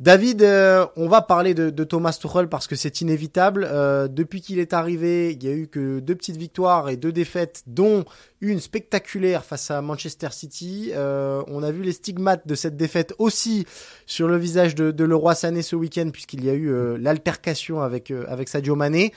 David, 0.00 0.42
euh, 0.42 0.86
on 0.96 1.08
va 1.08 1.20
parler 1.20 1.52
de, 1.52 1.84
Thomas 1.84 2.16
Tuchel 2.18 2.48
parce 2.48 2.66
que 2.66 2.74
c'est 2.74 3.02
inévitable. 3.02 3.68
Euh, 3.70 4.08
depuis 4.08 4.40
qu'il 4.40 4.58
est 4.58 4.72
arrivé, 4.72 5.32
il 5.32 5.44
y 5.44 5.48
a 5.48 5.52
eu 5.52 5.68
que 5.68 6.00
deux 6.00 6.14
petites 6.14 6.38
victoires 6.38 6.88
et 6.88 6.96
deux 6.96 7.12
défaites, 7.12 7.62
dont 7.66 8.06
une 8.40 8.60
spectaculaire 8.60 9.44
face 9.44 9.70
à 9.70 9.82
Manchester 9.82 10.28
City. 10.30 10.90
Euh, 10.94 11.42
on 11.48 11.62
a 11.62 11.70
vu 11.70 11.82
les 11.82 11.92
stigmates 11.92 12.46
de 12.46 12.54
cette 12.54 12.78
défaite 12.78 13.12
aussi 13.18 13.66
sur 14.06 14.26
le 14.26 14.38
visage 14.38 14.74
de, 14.74 14.90
de 14.90 15.04
Leroy 15.04 15.34
Sané 15.34 15.60
ce 15.60 15.76
week-end 15.76 16.08
puisqu'il 16.10 16.46
y 16.46 16.48
a 16.48 16.54
eu 16.54 16.96
l'altercation 16.96 17.82
avec 17.82 18.10
avec 18.10 18.48
Sadio 18.48 18.76
Mané. 18.76 19.12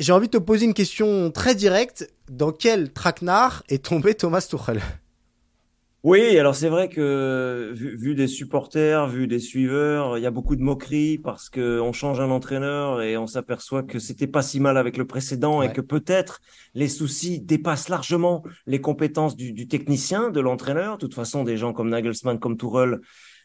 J'ai 0.00 0.12
envie 0.12 0.26
de 0.26 0.32
te 0.32 0.42
poser 0.42 0.66
une 0.66 0.74
question 0.74 1.30
très 1.30 1.54
directe. 1.54 2.10
Dans 2.28 2.50
quel 2.50 2.92
traquenard 2.92 3.62
est 3.68 3.84
tombé 3.84 4.14
Thomas 4.14 4.44
Tuchel? 4.50 4.80
Oui, 6.02 6.38
alors 6.38 6.54
c'est 6.54 6.70
vrai 6.70 6.88
que 6.88 7.72
vu, 7.74 8.14
des 8.14 8.26
supporters, 8.26 9.06
vu 9.06 9.26
des 9.26 9.38
suiveurs, 9.38 10.16
il 10.16 10.22
y 10.22 10.26
a 10.26 10.30
beaucoup 10.30 10.56
de 10.56 10.62
moqueries 10.62 11.18
parce 11.18 11.50
que 11.50 11.78
on 11.78 11.92
change 11.92 12.20
un 12.20 12.30
entraîneur 12.30 13.02
et 13.02 13.18
on 13.18 13.26
s'aperçoit 13.26 13.82
que 13.82 13.98
c'était 13.98 14.26
pas 14.26 14.40
si 14.40 14.60
mal 14.60 14.78
avec 14.78 14.96
le 14.96 15.06
précédent 15.06 15.60
et 15.60 15.72
que 15.72 15.82
peut-être 15.82 16.40
les 16.74 16.88
soucis 16.88 17.40
dépassent 17.40 17.90
largement 17.90 18.42
les 18.66 18.80
compétences 18.80 19.36
du, 19.36 19.68
technicien, 19.68 20.30
de 20.30 20.40
l'entraîneur. 20.40 20.94
De 20.94 21.00
toute 21.00 21.14
façon, 21.14 21.44
des 21.44 21.58
gens 21.58 21.74
comme 21.74 21.90
Nagelsmann, 21.90 22.38
comme 22.38 22.56
Tourelle, 22.56 23.00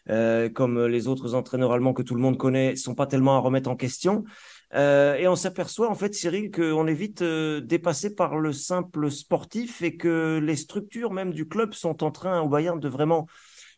euh, 0.10 0.48
comme 0.48 0.86
les 0.86 1.10
autres 1.10 1.36
entraîneurs 1.36 1.74
allemands 1.74 1.94
que 1.94 2.04
tout 2.04 2.16
le 2.16 2.22
monde 2.22 2.38
connaît, 2.38 2.78
sont 2.78 2.96
pas 2.96 3.06
tellement 3.06 3.36
à 3.36 3.40
remettre 3.40 3.70
en 3.70 3.76
question. 3.76 4.24
Euh, 4.74 5.16
et 5.16 5.28
on 5.28 5.36
s'aperçoit 5.36 5.90
en 5.90 5.96
fait, 5.96 6.14
Cyril, 6.14 6.52
qu'on 6.52 6.88
est 6.88 6.94
vite 6.94 7.22
euh, 7.22 7.62
dépassé 7.62 8.16
par 8.16 8.38
le 8.38 8.52
simple 8.52 9.12
sportif 9.12 9.82
et 9.82 9.96
que 9.96 10.40
les 10.42 10.56
structures 10.56 11.12
même 11.12 11.34
du 11.34 11.48
club 11.48 11.74
sont 11.74 12.04
en 12.04 12.12
train 12.12 12.42
au 12.42 12.50
Bayern 12.50 12.80
de 12.80 12.90
vraiment 12.90 13.28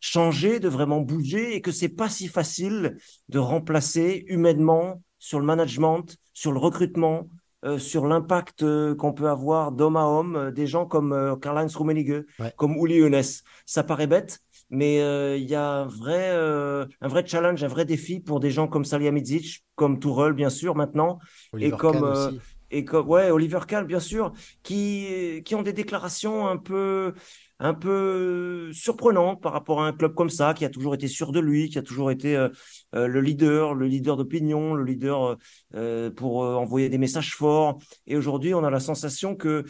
changer, 0.00 0.60
de 0.60 0.68
vraiment 0.68 1.00
bouger 1.00 1.54
et 1.54 1.60
que 1.60 1.72
c'est 1.72 1.88
pas 1.88 2.08
si 2.08 2.28
facile 2.28 2.96
de 3.28 3.38
remplacer 3.38 4.24
humainement 4.28 5.02
sur 5.18 5.40
le 5.40 5.46
management, 5.46 6.16
sur 6.32 6.52
le 6.52 6.58
recrutement, 6.58 7.28
euh, 7.64 7.78
sur 7.78 8.06
l'impact 8.06 8.64
qu'on 8.96 9.12
peut 9.12 9.28
avoir 9.28 9.72
d'homme 9.72 9.96
à 9.96 10.06
homme, 10.06 10.52
des 10.52 10.66
gens 10.66 10.86
comme 10.86 11.38
Karl-Heinz 11.42 11.74
Rummenigge, 11.76 12.24
comme 12.56 12.76
Uli 12.76 13.02
Hoeneß. 13.02 13.42
Ça 13.66 13.82
paraît 13.82 14.06
bête, 14.06 14.40
mais 14.70 15.00
euh, 15.00 15.36
il 15.36 15.48
y 15.48 15.54
a 15.54 15.66
un 15.66 15.86
vrai, 15.86 16.30
euh, 16.30 16.86
un 17.00 17.08
vrai 17.08 17.26
challenge, 17.26 17.62
un 17.62 17.68
vrai 17.68 17.84
défi 17.84 18.20
pour 18.20 18.40
des 18.40 18.50
gens 18.50 18.68
comme 18.68 18.84
Salihamidzic, 18.84 19.64
comme 19.74 19.98
Tourelle 19.98 20.32
bien 20.32 20.50
sûr 20.50 20.74
maintenant, 20.74 21.18
et 21.58 21.70
comme 21.70 22.04
euh, 22.04 22.30
et 22.70 22.84
comme 22.84 23.08
ouais 23.08 23.30
Oliver 23.30 23.60
Kahn 23.66 23.86
bien 23.86 24.00
sûr 24.00 24.32
qui 24.62 25.42
qui 25.44 25.54
ont 25.54 25.62
des 25.62 25.72
déclarations 25.72 26.46
un 26.46 26.58
peu 26.58 27.14
un 27.60 27.74
peu 27.74 28.70
surprenantes 28.72 29.42
par 29.42 29.52
rapport 29.52 29.80
à 29.80 29.88
un 29.88 29.92
club 29.92 30.14
comme 30.14 30.30
ça 30.30 30.54
qui 30.54 30.64
a 30.64 30.68
toujours 30.68 30.94
été 30.94 31.08
sûr 31.08 31.32
de 31.32 31.40
lui 31.40 31.68
qui 31.68 31.78
a 31.78 31.82
toujours 31.82 32.10
été 32.10 32.36
euh, 32.36 32.48
euh, 32.94 33.06
le 33.06 33.20
leader 33.20 33.74
le 33.74 33.86
leader 33.86 34.16
d'opinion 34.16 34.74
le 34.74 34.84
leader 34.84 35.36
euh, 35.74 36.10
pour 36.10 36.38
envoyer 36.38 36.88
des 36.88 36.98
messages 36.98 37.34
forts. 37.34 37.78
Et 38.06 38.16
aujourd'hui 38.16 38.54
on 38.54 38.64
a 38.64 38.70
la 38.70 38.80
sensation 38.80 39.34
que 39.34 39.64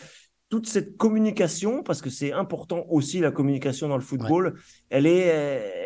toute 0.48 0.66
cette 0.66 0.96
communication, 0.96 1.82
parce 1.82 2.00
que 2.00 2.08
c'est 2.08 2.32
important 2.32 2.86
aussi 2.88 3.20
la 3.20 3.30
communication 3.30 3.88
dans 3.88 3.96
le 3.96 4.02
football, 4.02 4.54
elle 4.88 5.06
est, 5.06 5.26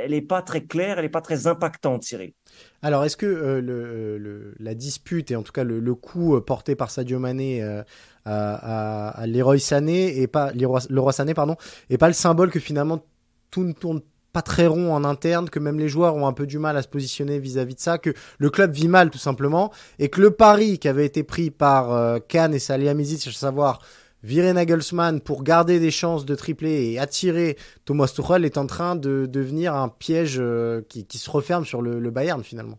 elle 0.04 0.14
est 0.14 0.22
pas 0.22 0.40
très 0.40 0.64
claire, 0.64 0.98
elle 0.98 1.04
est 1.04 1.08
pas 1.08 1.20
très 1.20 1.48
impactante, 1.48 2.04
Cyril. 2.04 2.32
Alors, 2.80 3.04
est-ce 3.04 3.16
que 3.16 3.26
euh, 3.26 3.60
le, 3.60 4.54
la 4.60 4.74
dispute 4.74 5.30
et 5.32 5.36
en 5.36 5.42
tout 5.42 5.52
cas 5.52 5.64
le, 5.64 5.94
coup 5.94 6.36
euh, 6.36 6.40
porté 6.40 6.76
par 6.76 6.90
Sadio 6.90 7.18
Mané 7.18 7.62
euh, 7.62 7.82
à, 8.24 9.08
à, 9.20 9.26
Leroy 9.26 9.58
Sané 9.58 10.20
et 10.20 10.28
pas 10.28 10.52
Leroy, 10.52 11.12
Sané 11.12 11.34
pardon, 11.34 11.56
est 11.90 11.98
pas 11.98 12.08
le 12.08 12.14
symbole 12.14 12.50
que 12.50 12.60
finalement 12.60 13.04
tout 13.50 13.64
ne 13.64 13.72
tourne 13.72 14.00
pas 14.32 14.42
très 14.42 14.66
rond 14.66 14.94
en 14.94 15.04
interne, 15.04 15.50
que 15.50 15.58
même 15.58 15.78
les 15.78 15.88
joueurs 15.88 16.14
ont 16.14 16.26
un 16.26 16.32
peu 16.32 16.46
du 16.46 16.58
mal 16.58 16.76
à 16.76 16.82
se 16.82 16.88
positionner 16.88 17.38
vis-à-vis 17.38 17.74
de 17.74 17.80
ça, 17.80 17.98
que 17.98 18.14
le 18.38 18.50
club 18.50 18.72
vit 18.72 18.88
mal 18.88 19.10
tout 19.10 19.18
simplement, 19.18 19.72
et 19.98 20.08
que 20.08 20.22
le 20.22 20.30
pari 20.30 20.78
qui 20.78 20.88
avait 20.88 21.04
été 21.04 21.22
pris 21.22 21.50
par 21.50 22.18
Kahn 22.28 22.54
et 22.54 22.58
Salihamidzic, 22.58 23.26
à 23.26 23.32
savoir 23.32 23.80
virer 24.22 24.52
Nagelsmann 24.52 25.20
pour 25.20 25.42
garder 25.42 25.80
des 25.80 25.90
chances 25.90 26.24
de 26.24 26.34
tripler 26.34 26.90
et 26.90 26.98
attirer 26.98 27.56
Thomas 27.84 28.12
Tuchel 28.14 28.44
est 28.44 28.58
en 28.58 28.66
train 28.66 28.96
de 28.96 29.26
devenir 29.26 29.74
un 29.74 29.88
piège 29.88 30.38
euh, 30.38 30.82
qui, 30.88 31.06
se 31.18 31.30
referme 31.30 31.64
sur 31.64 31.82
le, 31.82 32.10
Bayern 32.10 32.42
finalement. 32.42 32.78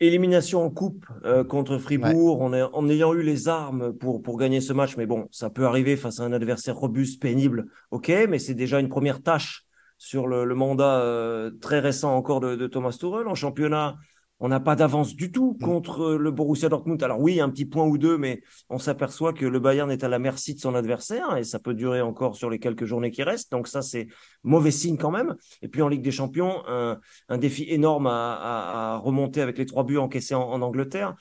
Élimination 0.00 0.64
en 0.64 0.70
coupe 0.70 1.06
euh, 1.24 1.44
contre 1.44 1.78
Fribourg, 1.78 2.42
en 2.42 2.88
ayant 2.88 3.14
eu 3.14 3.22
les 3.22 3.48
armes 3.48 3.92
pour, 3.92 4.22
pour 4.22 4.36
gagner 4.38 4.60
ce 4.60 4.72
match, 4.72 4.96
mais 4.96 5.06
bon, 5.06 5.28
ça 5.30 5.50
peut 5.50 5.66
arriver 5.66 5.96
face 5.96 6.20
à 6.20 6.24
un 6.24 6.32
adversaire 6.32 6.76
robuste, 6.76 7.22
pénible, 7.22 7.66
ok, 7.90 8.12
mais 8.28 8.38
c'est 8.38 8.54
déjà 8.54 8.80
une 8.80 8.88
première 8.88 9.22
tâche 9.22 9.64
sur 9.98 10.26
le, 10.26 10.44
mandat 10.54 11.00
euh, 11.00 11.50
très 11.60 11.78
récent 11.78 12.14
encore 12.14 12.40
de, 12.40 12.56
de 12.56 12.66
Thomas 12.66 12.90
Tuchel. 12.98 13.26
En 13.26 13.34
championnat, 13.34 13.96
on 14.40 14.48
n'a 14.48 14.60
pas 14.60 14.76
d'avance 14.76 15.14
du 15.14 15.30
tout 15.30 15.56
mm. 15.58 15.64
contre 15.64 16.14
le 16.14 16.30
Borussia 16.30 16.68
Dortmund. 16.68 17.02
Alors 17.02 17.20
oui, 17.20 17.40
un 17.40 17.48
petit 17.50 17.64
point 17.64 17.86
ou 17.86 17.98
deux, 17.98 18.18
mais 18.18 18.42
on 18.68 18.78
s'aperçoit 18.78 19.32
que 19.32 19.46
le 19.46 19.58
Bayern 19.60 19.90
est 19.90 20.04
à 20.04 20.08
la 20.08 20.18
merci 20.18 20.54
de 20.54 20.60
son 20.60 20.74
adversaire 20.74 21.36
et 21.36 21.44
ça 21.44 21.58
peut 21.58 21.74
durer 21.74 22.00
encore 22.00 22.36
sur 22.36 22.50
les 22.50 22.58
quelques 22.58 22.84
journées 22.84 23.10
qui 23.10 23.22
restent. 23.22 23.52
Donc 23.52 23.68
ça, 23.68 23.82
c'est 23.82 24.08
mauvais 24.42 24.70
signe 24.70 24.96
quand 24.96 25.10
même. 25.10 25.36
Et 25.62 25.68
puis 25.68 25.82
en 25.82 25.88
Ligue 25.88 26.02
des 26.02 26.10
Champions, 26.10 26.62
un, 26.66 27.38
défi 27.38 27.64
énorme 27.68 28.06
à, 28.06 29.00
remonter 29.02 29.40
avec 29.40 29.58
les 29.58 29.66
trois 29.66 29.84
buts 29.84 29.98
encaissés 29.98 30.34
en, 30.34 30.62
Angleterre. 30.62 31.14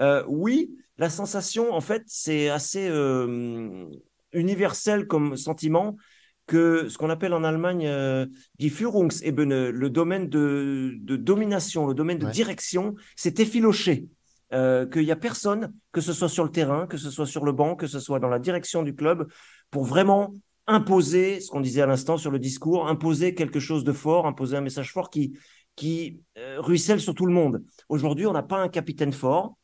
Euh, 0.00 0.24
oui, 0.28 0.70
la 0.98 1.10
sensation, 1.10 1.72
en 1.72 1.80
fait, 1.80 2.02
c'est 2.06 2.48
assez 2.48 2.88
euh, 2.88 3.86
universel 4.32 5.06
comme 5.06 5.36
sentiment 5.36 5.96
que 6.50 6.88
ce 6.88 6.98
qu'on 6.98 7.10
appelle 7.10 7.32
en 7.32 7.44
Allemagne 7.44 7.86
euh, 7.86 8.26
die 8.58 8.70
Führungsebene, 8.70 9.68
le 9.68 9.88
domaine 9.88 10.28
de, 10.28 10.98
domination, 11.00 11.86
le 11.86 11.94
domaine 11.94 12.18
de 12.18 12.28
direction, 12.28 12.96
s'est 13.14 13.34
effiloché. 13.38 14.08
Euh, 14.52 14.84
qu'il 14.84 15.04
n'y 15.04 15.12
a 15.12 15.16
personne, 15.16 15.72
que 15.92 16.00
ce 16.00 16.12
soit 16.12 16.28
sur 16.28 16.42
le 16.42 16.50
terrain, 16.50 16.88
que 16.88 16.96
ce 16.96 17.08
soit 17.08 17.24
sur 17.24 17.44
le 17.44 17.52
banc, 17.52 17.76
que 17.76 17.86
ce 17.86 18.00
soit 18.00 18.18
dans 18.18 18.28
la 18.28 18.40
direction 18.40 18.82
du 18.82 18.96
club, 18.96 19.28
pour 19.70 19.84
vraiment 19.84 20.34
imposer, 20.66 21.38
ce 21.38 21.52
qu'on 21.52 21.60
disait 21.60 21.82
à 21.82 21.86
l'instant 21.86 22.16
sur 22.16 22.32
le 22.32 22.40
discours, 22.40 22.88
imposer 22.88 23.36
quelque 23.36 23.60
chose 23.60 23.84
de 23.84 23.92
fort, 23.92 24.26
imposer 24.26 24.56
un 24.56 24.60
message 24.60 24.92
fort 24.92 25.08
qui, 25.08 25.38
qui 25.76 26.20
euh, 26.36 26.56
ruisselle 26.60 27.00
sur 27.00 27.14
tout 27.14 27.26
le 27.26 27.32
monde. 27.32 27.62
Aujourd'hui, 27.88 28.26
on 28.26 28.32
n'a 28.32 28.42
pas 28.42 28.58
un 28.58 28.68
capitaine 28.68 29.12
fort, 29.12 29.54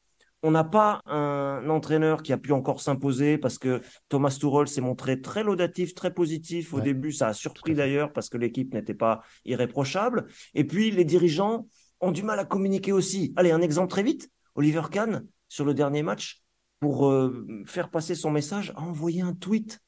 on 0.46 0.52
n'a 0.52 0.62
pas 0.62 1.00
un 1.06 1.68
entraîneur 1.68 2.22
qui 2.22 2.32
a 2.32 2.38
pu 2.38 2.52
encore 2.52 2.80
s'imposer 2.80 3.36
parce 3.36 3.58
que 3.58 3.82
Thomas 4.08 4.30
Tuchel 4.40 4.68
s'est 4.68 4.80
montré 4.80 5.20
très 5.20 5.42
laudatif, 5.42 5.92
très 5.92 6.14
positif. 6.14 6.72
Au 6.72 6.80
début, 6.80 7.10
ça 7.10 7.26
a 7.26 7.32
surpris 7.32 7.74
d'ailleurs 7.74 8.12
parce 8.12 8.28
que 8.28 8.38
l'équipe 8.38 8.72
n'était 8.72 8.94
pas 8.94 9.22
irréprochable. 9.44 10.28
Et 10.54 10.62
puis, 10.62 10.92
les 10.92 11.04
dirigeants 11.04 11.66
ont 12.00 12.12
du 12.12 12.22
mal 12.22 12.38
à 12.38 12.44
communiquer 12.44 12.92
aussi. 12.92 13.32
Allez, 13.34 13.50
un 13.50 13.60
exemple 13.60 13.90
très 13.90 14.04
vite. 14.04 14.30
Oliver 14.54 14.82
Kahn, 14.88 15.26
sur 15.48 15.64
le 15.64 15.74
dernier 15.74 16.04
match, 16.04 16.44
pour 16.78 17.08
euh, 17.08 17.44
faire 17.66 17.90
passer 17.90 18.14
son 18.14 18.30
message, 18.30 18.72
a 18.76 18.82
envoyé 18.82 19.22
un 19.22 19.34
tweet. 19.34 19.80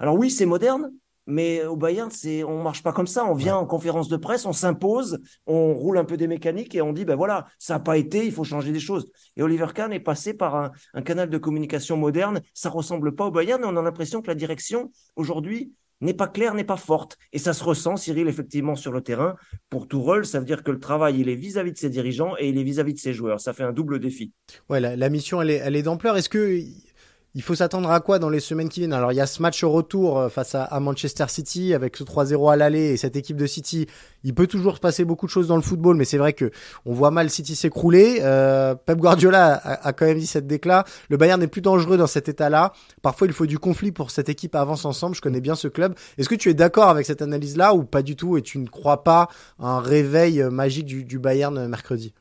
Alors 0.00 0.16
oui, 0.16 0.32
c'est 0.32 0.46
moderne, 0.46 0.90
mais 1.26 1.64
au 1.64 1.76
Bayern, 1.76 2.10
c'est 2.10 2.44
on 2.44 2.62
marche 2.62 2.82
pas 2.82 2.92
comme 2.92 3.06
ça. 3.06 3.24
On 3.24 3.34
vient 3.34 3.56
en 3.56 3.66
conférence 3.66 4.08
de 4.08 4.16
presse, 4.16 4.44
on 4.46 4.52
s'impose, 4.52 5.20
on 5.46 5.74
roule 5.74 5.98
un 5.98 6.04
peu 6.04 6.16
des 6.16 6.26
mécaniques 6.26 6.74
et 6.74 6.82
on 6.82 6.92
dit 6.92 7.04
ben 7.04 7.16
voilà, 7.16 7.46
ça 7.58 7.74
n'a 7.74 7.80
pas 7.80 7.96
été, 7.96 8.24
il 8.24 8.32
faut 8.32 8.44
changer 8.44 8.72
des 8.72 8.80
choses. 8.80 9.08
Et 9.36 9.42
Oliver 9.42 9.68
Kahn 9.74 9.92
est 9.92 10.00
passé 10.00 10.34
par 10.34 10.72
un, 10.94 11.02
canal 11.02 11.30
de 11.30 11.38
communication 11.38 11.96
moderne. 11.96 12.40
Ça 12.54 12.70
ressemble 12.70 13.14
pas 13.14 13.26
au 13.26 13.30
Bayern, 13.30 13.62
et 13.62 13.66
on 13.66 13.76
a 13.76 13.82
l'impression 13.82 14.22
que 14.22 14.28
la 14.28 14.34
direction 14.34 14.90
aujourd'hui 15.16 15.72
n'est 16.00 16.14
pas 16.14 16.26
claire, 16.26 16.54
n'est 16.54 16.64
pas 16.64 16.76
forte. 16.76 17.16
Et 17.32 17.38
ça 17.38 17.52
se 17.52 17.62
ressent, 17.62 17.96
Cyril, 17.96 18.26
effectivement, 18.26 18.74
sur 18.74 18.90
le 18.90 19.02
terrain. 19.02 19.36
Pour 19.70 19.86
Tourelle, 19.86 20.26
ça 20.26 20.40
veut 20.40 20.44
dire 20.44 20.64
que 20.64 20.72
le 20.72 20.80
travail, 20.80 21.20
il 21.20 21.28
est 21.28 21.36
vis-à-vis 21.36 21.72
de 21.72 21.78
ses 21.78 21.90
dirigeants 21.90 22.34
et 22.40 22.48
il 22.48 22.58
est 22.58 22.64
vis-à-vis 22.64 22.94
de 22.94 22.98
ses 22.98 23.12
joueurs. 23.12 23.40
Ça 23.40 23.52
fait 23.52 23.62
un 23.62 23.72
double 23.72 24.00
défi. 24.00 24.32
Ouais, 24.68 24.80
la, 24.80 24.96
la 24.96 25.08
mission, 25.08 25.40
elle 25.40 25.50
est, 25.50 25.60
elle 25.64 25.76
est 25.76 25.82
d'ampleur. 25.82 26.16
Est-ce 26.16 26.28
que 26.28 26.60
il 27.34 27.42
faut 27.42 27.54
s'attendre 27.54 27.90
à 27.90 28.00
quoi 28.00 28.18
dans 28.18 28.28
les 28.28 28.40
semaines 28.40 28.68
qui 28.68 28.80
viennent? 28.80 28.92
Alors 28.92 29.10
il 29.10 29.14
y 29.14 29.20
a 29.20 29.26
ce 29.26 29.40
match 29.40 29.64
au 29.64 29.70
retour 29.70 30.18
euh, 30.18 30.28
face 30.28 30.54
à, 30.54 30.68
Manchester 30.80 31.24
City 31.28 31.72
avec 31.72 31.96
ce 31.96 32.04
3-0 32.04 32.52
à 32.52 32.56
l'aller 32.56 32.92
et 32.92 32.96
cette 32.98 33.16
équipe 33.16 33.38
de 33.38 33.46
City. 33.46 33.86
Il 34.22 34.34
peut 34.34 34.46
toujours 34.46 34.76
se 34.76 34.80
passer 34.80 35.06
beaucoup 35.06 35.24
de 35.24 35.30
choses 35.30 35.48
dans 35.48 35.56
le 35.56 35.62
football, 35.62 35.96
mais 35.96 36.04
c'est 36.04 36.18
vrai 36.18 36.34
que 36.34 36.50
on 36.84 36.92
voit 36.92 37.10
mal 37.10 37.30
City 37.30 37.56
s'écrouler. 37.56 38.18
Euh, 38.20 38.74
Pep 38.74 38.98
Guardiola 38.98 39.54
a, 39.54 39.92
quand 39.94 40.04
même 40.04 40.18
dit 40.18 40.26
cette 40.26 40.46
déclat. 40.46 40.84
Le 41.08 41.16
Bayern 41.16 41.40
n'est 41.40 41.46
plus 41.46 41.62
dangereux 41.62 41.96
dans 41.96 42.06
cet 42.06 42.28
état-là. 42.28 42.72
Parfois 43.00 43.26
il 43.26 43.32
faut 43.32 43.46
du 43.46 43.58
conflit 43.58 43.92
pour 43.92 44.10
cette 44.10 44.28
équipe 44.28 44.54
avance 44.54 44.84
ensemble. 44.84 45.16
Je 45.16 45.22
connais 45.22 45.40
bien 45.40 45.54
ce 45.54 45.68
club. 45.68 45.94
Est-ce 46.18 46.28
que 46.28 46.34
tu 46.34 46.50
es 46.50 46.54
d'accord 46.54 46.90
avec 46.90 47.06
cette 47.06 47.22
analyse-là 47.22 47.74
ou 47.74 47.84
pas 47.84 48.02
du 48.02 48.14
tout 48.14 48.36
et 48.36 48.42
tu 48.42 48.58
ne 48.58 48.66
crois 48.66 49.04
pas 49.04 49.28
un 49.58 49.80
réveil 49.80 50.42
magique 50.50 50.84
du, 50.84 51.04
du 51.04 51.18
Bayern 51.18 51.66
mercredi? 51.66 52.12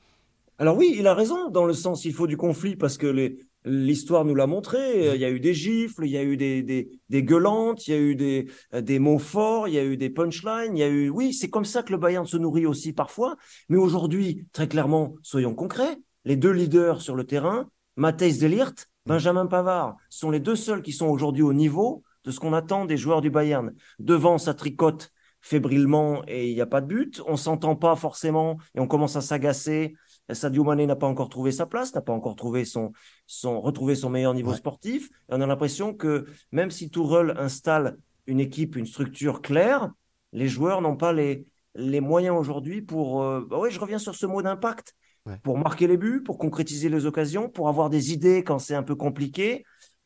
Alors 0.58 0.78
oui, 0.78 0.96
il 0.98 1.08
a 1.08 1.16
raison 1.16 1.50
dans 1.50 1.66
le 1.66 1.74
sens 1.74 2.06
il 2.06 2.14
faut 2.14 2.28
du 2.28 2.38
conflit 2.38 2.76
parce 2.76 2.98
que 2.98 3.08
les, 3.08 3.40
L'histoire 3.64 4.26
nous 4.26 4.36
l'a 4.36 4.48
montré. 4.48 5.14
Il 5.16 5.22
y 5.22 5.26
a 5.26 5.30
eu 5.30 5.40
des 5.40 5.54
gifles, 5.54 6.06
il 6.06 6.12
y 6.12 6.18
a 6.18 6.24
eu 6.24 6.38
des, 6.38 6.64
des, 6.64 6.90
des 7.10 7.24
gueulantes, 7.24 7.88
il 7.88 7.92
y 7.92 7.94
a 7.94 8.00
eu 8.00 8.16
des, 8.16 8.48
des 8.74 9.00
mots 9.00 9.20
forts, 9.20 9.68
il 9.68 9.76
y 9.76 9.80
a 9.80 9.84
eu 9.84 9.98
des 9.98 10.10
punchlines, 10.10 10.76
il 10.76 10.80
y 10.80 10.84
a 10.84 10.90
eu. 10.90 11.10
Oui, 11.10 11.34
c'est 11.34 11.50
comme 11.50 11.66
ça 11.66 11.84
que 11.84 11.92
le 11.92 11.98
Bayern 11.98 12.26
se 12.26 12.38
nourrit 12.38 12.66
aussi 12.66 12.94
parfois. 12.94 13.36
Mais 13.70 13.78
aujourd'hui, 13.78 14.46
très 14.52 14.68
clairement, 14.68 15.14
soyons 15.22 15.54
concrets. 15.54 15.98
Les 16.26 16.36
deux 16.36 16.52
leaders 16.52 17.02
sur 17.02 17.16
le 17.16 17.24
terrain, 17.24 17.70
Matthijs 17.96 18.40
Delirte, 18.40 18.90
Benjamin 19.06 19.48
Pavard, 19.48 19.98
sont 20.10 20.32
les 20.32 20.40
deux 20.40 20.56
seuls 20.56 20.82
qui 20.82 20.92
sont 20.92 21.08
aujourd'hui 21.08 21.44
au 21.44 21.54
niveau 21.54 22.04
de 22.24 22.32
ce 22.32 22.40
qu'on 22.40 22.54
attend 22.54 22.86
des 22.86 22.98
joueurs 22.98 23.22
du 23.22 23.32
Bayern. 23.32 23.74
Devant, 24.00 24.38
ça 24.38 24.54
tricote 24.54 25.12
fébrilement 25.42 26.22
et 26.28 26.50
il 26.50 26.54
n'y 26.54 26.62
a 26.62 26.68
pas 26.68 26.82
de 26.82 26.88
but. 26.88 27.22
On 27.26 27.36
s'entend 27.36 27.76
pas 27.76 27.96
forcément 27.96 28.58
et 28.76 28.80
on 28.80 28.88
commence 28.88 29.16
à 29.16 29.22
s'agacer 29.22 29.96
Sadio 30.34 30.64
Mané 30.64 30.86
n'a 30.86 30.96
pas 30.96 31.08
encore 31.08 31.30
trouvé 31.30 31.52
sa 31.52 31.66
place, 31.66 31.94
n'a 31.94 32.02
pas 32.02 32.14
encore 32.14 32.36
trouvé 32.36 32.66
son, 32.66 32.92
son, 33.28 33.62
retrouvé 33.62 33.96
son 33.96 34.10
meilleur 34.10 34.34
niveau 34.34 34.54
sportif. 34.54 35.10
Et 35.30 35.34
on 35.34 35.42
a 35.42 35.48
l'impression 35.48 35.94
que 35.94 36.26
même 36.52 36.72
si 36.72 36.90
Tourelle 36.90 37.36
installe 37.38 37.98
une 38.28 38.40
équipe, 38.40 38.76
une 38.76 38.86
structure 38.86 39.42
claire, 39.42 39.92
les 40.34 40.48
joueurs 40.48 40.82
n'ont 40.82 40.98
pas 40.98 41.14
les, 41.14 41.46
les 41.76 42.02
moyens 42.02 42.38
aujourd'hui 42.38 42.82
pour. 42.82 43.24
Euh, 43.24 43.46
bah 43.50 43.58
oui, 43.60 43.72
je 43.72 43.80
reviens 43.80 44.00
sur 44.00 44.16
ce 44.16 44.26
mot 44.26 44.42
d'impact. 44.42 44.96
Pour 45.44 45.60
marquer 45.60 45.86
les 45.86 45.98
buts, 45.98 46.24
pour 46.24 46.40
concrétiser 46.40 46.90
les 46.90 47.06
occasions, 47.06 47.48
pour 47.48 47.70
avoir 47.70 47.92
des 47.92 48.12
idées 48.12 48.44
quand 48.44 48.58
c'est 48.58 48.74
un 48.74 48.82
peu 48.82 48.96
compliqué. 48.96 49.64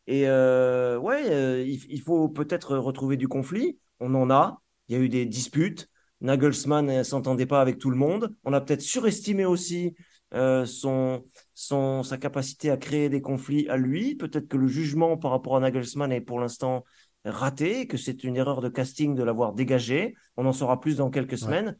Et 0.07 0.27
euh, 0.27 0.97
ouais, 0.97 1.31
euh, 1.31 1.63
il, 1.65 1.79
il, 1.89 2.01
faut 2.01 2.27
peut-être 2.27 2.77
retrouver 2.77 3.15
du 3.15 3.29
conflit. 3.29 3.79
On 4.01 4.13
en 4.13 4.29
a. 4.29 4.59
Il 4.89 4.97
y 4.97 4.99
a 4.99 5.01
eu 5.01 5.07
des 5.07 5.25
disputes. 5.25 5.89
Nagelsmann 6.19 6.85
ne 6.85 7.03
s'entendait 7.03 7.45
pas 7.45 7.61
avec 7.61 7.77
tout 7.77 7.89
le 7.89 7.95
monde. 7.95 8.35
On 8.43 8.51
a 8.51 8.59
peut-être 8.59 8.81
surestimé 8.81 9.45
aussi 9.45 9.95
euh, 10.33 10.65
son, 10.65 11.23
son, 11.53 12.03
sa 12.03 12.17
capacité 12.17 12.71
à 12.71 12.77
créer 12.77 13.09
des 13.09 13.21
conflits 13.21 13.67
à 13.69 13.77
lui. 13.77 14.15
Peut-être 14.15 14.47
que 14.47 14.57
le 14.57 14.67
jugement 14.67 15.17
par 15.17 15.31
rapport 15.31 15.55
à 15.55 15.59
Nagelsmann 15.59 16.11
est 16.11 16.21
pour 16.21 16.39
l'instant 16.39 16.83
raté, 17.23 17.87
que 17.87 17.97
c'est 17.97 18.23
une 18.23 18.35
erreur 18.35 18.61
de 18.61 18.69
casting 18.69 19.15
de 19.15 19.23
l'avoir 19.23 19.53
dégagé. 19.53 20.15
On 20.37 20.45
en 20.45 20.53
saura 20.53 20.79
plus 20.79 20.97
dans 20.97 21.09
quelques 21.09 21.37
semaines. 21.37 21.77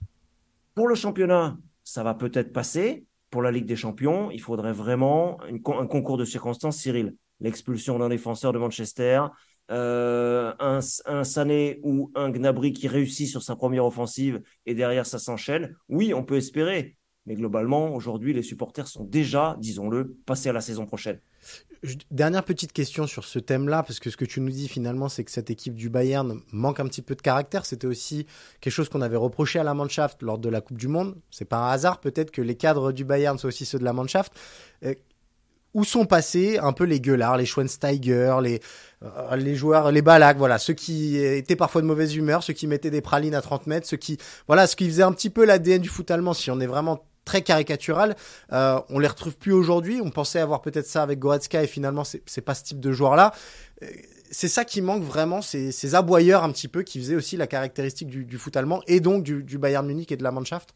Pour 0.73 0.88
le 0.88 0.95
championnat, 0.95 1.58
ça 1.84 2.03
va 2.03 2.13
peut-être 2.13 2.51
passer. 2.51 3.05
Pour 3.29 3.41
la 3.41 3.51
Ligue 3.51 3.65
des 3.65 3.75
Champions, 3.75 4.31
il 4.31 4.41
faudrait 4.41 4.73
vraiment 4.73 5.39
un 5.43 5.88
concours 5.88 6.17
de 6.17 6.25
circonstances, 6.25 6.77
Cyril. 6.77 7.15
L'expulsion 7.41 7.99
d'un 7.99 8.10
défenseur 8.10 8.53
de 8.53 8.60
Manchester, 8.60 9.23
euh, 9.71 10.53
un, 10.60 10.79
un, 11.05 11.23
Sané 11.23 11.79
ou 11.84 12.12
un 12.15 12.29
Gnabry 12.29 12.71
qui 12.71 12.88
réussit 12.88 13.27
sur 13.27 13.41
sa 13.41 13.55
première 13.55 13.86
offensive 13.86 14.41
et 14.65 14.73
derrière 14.73 15.05
ça 15.05 15.19
s'enchaîne. 15.19 15.75
Oui, 15.89 16.13
on 16.13 16.23
peut 16.23 16.38
espérer, 16.38 16.95
mais 17.26 17.36
globalement, 17.36 17.94
aujourd'hui, 17.94 18.34
les 18.34 18.44
supporters 18.44 18.88
sont 18.88 19.04
déjà, 19.04 19.56
disons-le, 19.60 20.16
passés 20.26 20.50
à 20.50 20.54
la 20.54 20.62
saison 20.62 20.86
prochaine. 20.86 21.20
Dernière 22.12 22.44
petite 22.44 22.72
question 22.72 23.08
sur 23.08 23.26
ce 23.26 23.40
thème-là, 23.40 23.84
parce 23.84 24.00
que 24.00 24.10
ce 24.10 24.18
que 24.18 24.26
tu 24.26 24.42
nous 24.42 24.50
dis 24.50 24.68
finalement, 24.68 25.10
c'est 25.10 25.24
que 25.24 25.32
cette 25.32 25.50
équipe 25.50 25.76
du 25.76 25.90
Bayern 25.90 26.40
manque 26.52 26.80
un 26.80 26.86
petit 26.86 27.02
peu 27.02 27.16
de 27.16 27.22
caractère. 27.22 27.66
C'était 27.66 27.88
aussi 27.88 28.26
quelque 28.62 28.74
chose 28.74 28.90
qu'on 28.90 29.02
avait 29.02 29.18
reproché 29.18 29.60
à 29.60 29.64
la 29.64 29.74
Mannschaft 29.74 30.22
lors 30.22 30.38
de 30.38 30.50
la 30.50 30.62
Coupe 30.62 30.78
du 30.78 30.88
Monde. 30.88 31.16
C'est 31.30 31.46
pas 31.46 31.58
un 31.58 31.72
hasard 31.72 32.00
peut-être 32.00 32.32
que 32.32 32.42
les 32.42 32.56
cadres 32.56 32.92
du 32.92 33.06
Bayern 33.06 33.38
soient 33.38 33.50
aussi 33.50 33.66
ceux 33.66 33.80
de 33.80 33.84
la 33.84 33.94
Mannschaft. 33.94 34.34
Euh, 34.84 34.94
où 35.76 35.84
sont 35.84 36.06
passés 36.06 36.58
un 36.58 36.72
peu 36.72 36.86
les 36.86 37.02
gueulards, 37.02 37.36
les 37.36 37.46
Schweinsteiger, 37.46 38.38
les 38.42 38.62
euh, 39.04 39.36
les 39.36 39.56
joueurs, 39.56 39.92
les 39.92 40.02
balacs, 40.02 40.38
voilà, 40.38 40.58
ceux 40.58 40.74
qui 40.74 41.18
étaient 41.18 41.58
parfois 41.58 41.82
de 41.82 41.86
mauvaise 41.86 42.16
humeur, 42.16 42.44
ceux 42.44 42.54
qui 42.54 42.66
mettaient 42.66 42.90
des 42.90 43.02
pralines 43.02 43.36
à 43.36 43.42
30 43.42 43.68
mètres, 43.68 43.86
ceux 43.86 43.98
qui, 43.98 44.18
voilà, 44.48 44.68
ce 44.68 44.78
qui 44.78 44.88
faisait 44.88 45.04
un 45.04 45.12
petit 45.12 45.30
peu 45.30 45.44
l'ADN 45.46 45.82
du 45.82 45.90
foot 45.90 46.10
allemand. 46.10 46.34
Si 46.34 46.50
on 46.50 46.62
est 46.62 46.66
vraiment 46.66 47.06
très 47.26 47.42
caricatural, 47.42 48.16
euh, 48.54 48.80
on 48.90 49.00
les 49.00 49.08
retrouve 49.08 49.36
plus 49.36 49.52
aujourd'hui. 49.52 50.00
On 50.02 50.12
pensait 50.12 50.40
avoir 50.40 50.62
peut-être 50.62 50.88
ça 50.88 51.04
avec 51.04 51.20
Goretzka 51.20 51.64
et 51.64 51.68
finalement 51.68 52.04
c'est 52.04 52.42
pas 52.42 52.54
ce 52.54 52.64
type 52.64 52.80
de 52.80 52.92
joueur-là. 52.92 53.34
Euh, 53.84 53.88
c'est 54.32 54.48
ça 54.48 54.66
qui 54.66 54.82
manque 54.82 55.04
vraiment, 55.04 55.42
ces, 55.42 55.72
ces 55.72 55.96
aboyeurs 55.96 56.44
un 56.44 56.52
petit 56.52 56.68
peu 56.68 56.84
qui 56.84 57.00
faisaient 57.00 57.16
aussi 57.16 57.38
la 57.38 57.48
caractéristique 57.48 58.08
du, 58.08 58.26
du 58.26 58.38
foot 58.38 58.56
allemand 58.58 58.82
et 58.88 59.00
donc 59.00 59.24
du, 59.24 59.44
du 59.44 59.58
Bayern 59.58 59.86
Munich 59.86 60.12
et 60.12 60.18
de 60.18 60.24
la 60.24 60.32
Mannschaft. 60.32 60.74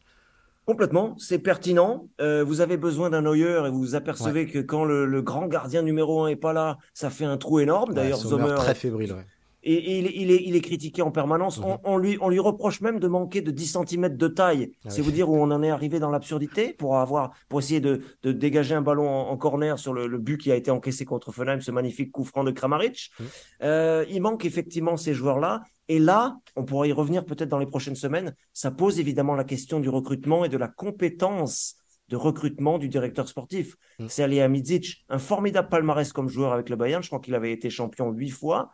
Complètement, 0.66 1.16
c'est 1.18 1.40
pertinent. 1.40 2.06
Euh, 2.20 2.44
vous 2.44 2.60
avez 2.60 2.76
besoin 2.76 3.10
d'un 3.10 3.22
Neuer 3.22 3.66
et 3.66 3.70
vous 3.70 3.80
vous 3.80 3.94
apercevez 3.96 4.46
que 4.46 4.60
quand 4.60 4.84
le, 4.84 5.20
grand 5.20 5.46
gardien 5.46 5.82
numéro 5.82 6.22
un 6.22 6.28
est 6.28 6.36
pas 6.36 6.52
là, 6.52 6.78
ça 6.94 7.10
fait 7.10 7.24
un 7.24 7.38
trou 7.38 7.58
énorme. 7.60 7.92
D'ailleurs, 7.92 8.18
Sommer 8.18 8.54
très 8.56 8.74
fébrile. 8.74 9.14
Ouais. 9.14 9.26
Et, 9.62 9.98
il, 9.98 10.06
est, 10.30 10.42
il, 10.44 10.56
est, 10.56 10.60
critiqué 10.60 11.02
en 11.02 11.10
permanence. 11.10 11.58
Mhm. 11.58 11.78
on, 11.84 11.98
lui, 11.98 12.16
on 12.20 12.28
lui 12.28 12.38
reproche 12.38 12.80
même 12.80 12.98
de 12.98 13.08
manquer 13.08 13.42
de 13.42 13.50
10 13.50 13.76
cm 13.86 14.16
de 14.16 14.28
taille. 14.28 14.72
Ah 14.84 14.90
c'est 14.90 15.02
vous 15.02 15.10
dire 15.10 15.28
où 15.28 15.36
on 15.36 15.50
en 15.50 15.62
est 15.62 15.70
arrivé 15.70 15.98
dans 15.98 16.10
l'absurdité 16.10 16.72
pour 16.72 16.96
avoir, 16.98 17.32
pour 17.48 17.60
essayer 17.60 17.80
de, 17.80 18.00
de 18.22 18.32
dégager 18.32 18.74
un 18.74 18.82
ballon 18.82 19.08
en, 19.08 19.36
corner 19.36 19.78
sur 19.78 19.92
le, 19.92 20.18
but 20.18 20.38
qui 20.38 20.52
a 20.52 20.56
été 20.56 20.70
encaissé 20.70 21.04
contre 21.04 21.32
Fenheim, 21.32 21.60
ce 21.60 21.70
magnifique 21.70 22.12
coup 22.12 22.24
franc 22.24 22.44
de 22.44 22.50
Kramaric. 22.50 23.10
Mhm. 23.18 23.26
Euh, 23.62 24.04
il 24.08 24.22
manque 24.22 24.44
effectivement 24.44 24.96
ces 24.96 25.14
joueurs-là. 25.14 25.62
Et 25.88 25.98
là, 25.98 26.38
on 26.56 26.64
pourrait 26.64 26.90
y 26.90 26.92
revenir 26.92 27.24
peut-être 27.24 27.48
dans 27.48 27.58
les 27.58 27.66
prochaines 27.66 27.96
semaines. 27.96 28.34
Ça 28.52 28.70
pose 28.70 29.00
évidemment 29.00 29.34
la 29.34 29.44
question 29.44 29.80
du 29.80 29.88
recrutement 29.88 30.44
et 30.44 30.48
de 30.48 30.56
la 30.56 30.68
compétence 30.68 31.76
de 32.10 32.16
recrutement 32.16 32.78
du 32.78 32.88
directeur 32.88 33.28
sportif. 33.28 33.76
Mhm. 33.98 34.08
C'est 34.08 34.22
Ali 34.22 34.40
Amidzic, 34.40 35.04
un 35.08 35.18
formidable 35.18 35.68
palmarès 35.68 36.12
comme 36.12 36.28
joueur 36.28 36.52
avec 36.52 36.68
le 36.68 36.76
Bayern. 36.76 37.02
Je 37.02 37.08
crois 37.08 37.20
qu'il 37.20 37.34
avait 37.34 37.52
été 37.52 37.70
champion 37.70 38.10
huit 38.10 38.30
fois. 38.30 38.70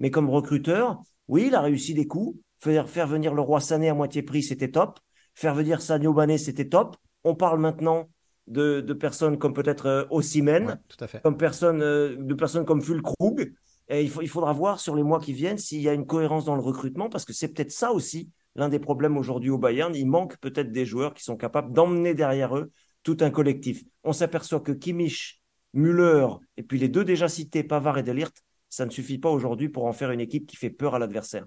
Mais 0.00 0.10
comme 0.10 0.28
recruteur, 0.28 1.00
oui, 1.28 1.44
il 1.46 1.54
a 1.54 1.60
réussi 1.60 1.94
des 1.94 2.06
coups. 2.06 2.40
Faire, 2.58 2.90
faire 2.90 3.06
venir 3.06 3.32
le 3.32 3.40
roi 3.40 3.60
Sané 3.60 3.88
à 3.88 3.94
moitié 3.94 4.22
prix, 4.22 4.42
c'était 4.42 4.70
top. 4.70 4.98
Faire 5.34 5.54
venir 5.54 5.80
Sadio 5.80 6.12
Bané, 6.12 6.36
c'était 6.36 6.68
top. 6.68 6.96
On 7.24 7.34
parle 7.34 7.60
maintenant 7.60 8.10
de, 8.46 8.80
de 8.80 8.92
personnes 8.92 9.38
comme 9.38 9.54
peut-être 9.54 9.86
euh, 9.86 10.04
Ossimène, 10.10 10.80
comme 11.22 11.36
personne, 11.36 11.82
euh, 11.82 12.16
de 12.18 12.34
personnes 12.34 12.64
comme 12.64 12.82
Fulkrug. 12.82 13.54
Et 13.88 14.02
il, 14.02 14.10
faut, 14.10 14.22
il 14.22 14.28
faudra 14.28 14.52
voir 14.52 14.80
sur 14.80 14.94
les 14.96 15.02
mois 15.02 15.20
qui 15.20 15.32
viennent 15.32 15.58
s'il 15.58 15.80
y 15.80 15.88
a 15.88 15.94
une 15.94 16.06
cohérence 16.06 16.44
dans 16.44 16.54
le 16.54 16.62
recrutement, 16.62 17.08
parce 17.08 17.24
que 17.24 17.32
c'est 17.32 17.48
peut-être 17.48 17.72
ça 17.72 17.92
aussi 17.92 18.30
l'un 18.56 18.68
des 18.68 18.78
problèmes 18.78 19.16
aujourd'hui 19.16 19.50
au 19.50 19.58
Bayern. 19.58 19.94
Il 19.94 20.06
manque 20.06 20.36
peut-être 20.38 20.72
des 20.72 20.84
joueurs 20.84 21.14
qui 21.14 21.22
sont 21.24 21.36
capables 21.36 21.72
d'emmener 21.72 22.14
derrière 22.14 22.56
eux 22.56 22.72
tout 23.02 23.16
un 23.20 23.30
collectif. 23.30 23.82
On 24.04 24.12
s'aperçoit 24.12 24.60
que 24.60 24.72
Kimmich, 24.72 25.42
Müller, 25.72 26.26
et 26.56 26.62
puis 26.62 26.78
les 26.78 26.88
deux 26.88 27.04
déjà 27.04 27.28
cités, 27.28 27.64
Pavard 27.64 27.98
et 27.98 28.02
Delirte, 28.02 28.42
ça 28.70 28.86
ne 28.86 28.90
suffit 28.90 29.18
pas 29.18 29.28
aujourd'hui 29.28 29.68
pour 29.68 29.84
en 29.84 29.92
faire 29.92 30.10
une 30.10 30.20
équipe 30.20 30.46
qui 30.46 30.56
fait 30.56 30.70
peur 30.70 30.94
à 30.94 30.98
l'adversaire. 30.98 31.44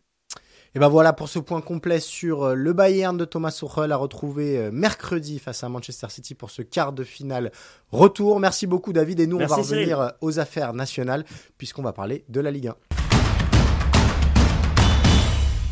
Et 0.75 0.79
ben 0.79 0.87
voilà 0.87 1.13
pour 1.13 1.29
ce 1.29 1.37
point 1.37 1.61
complet 1.61 1.99
sur 1.99 2.43
euh, 2.43 2.55
le 2.55 2.73
Bayern 2.73 3.15
de 3.15 3.25
Thomas 3.25 3.51
Tuchel 3.51 3.91
à 3.91 3.95
retrouver 3.95 4.57
euh, 4.57 4.71
mercredi 4.71 5.37
face 5.37 5.63
à 5.63 5.69
Manchester 5.69 6.07
City 6.09 6.33
pour 6.33 6.49
ce 6.49 6.63
quart 6.63 6.93
de 6.93 7.03
finale 7.03 7.51
retour. 7.91 8.39
Merci 8.39 8.65
beaucoup 8.65 8.91
David 8.91 9.19
et 9.19 9.27
nous 9.27 9.37
on 9.37 9.45
va 9.45 9.55
revenir 9.55 10.01
euh, 10.01 10.09
aux 10.21 10.39
affaires 10.39 10.73
nationales 10.73 11.25
puisqu'on 11.59 11.83
va 11.83 11.93
parler 11.93 12.25
de 12.27 12.39
la 12.39 12.49
Ligue 12.49 12.69
1. 12.69 12.92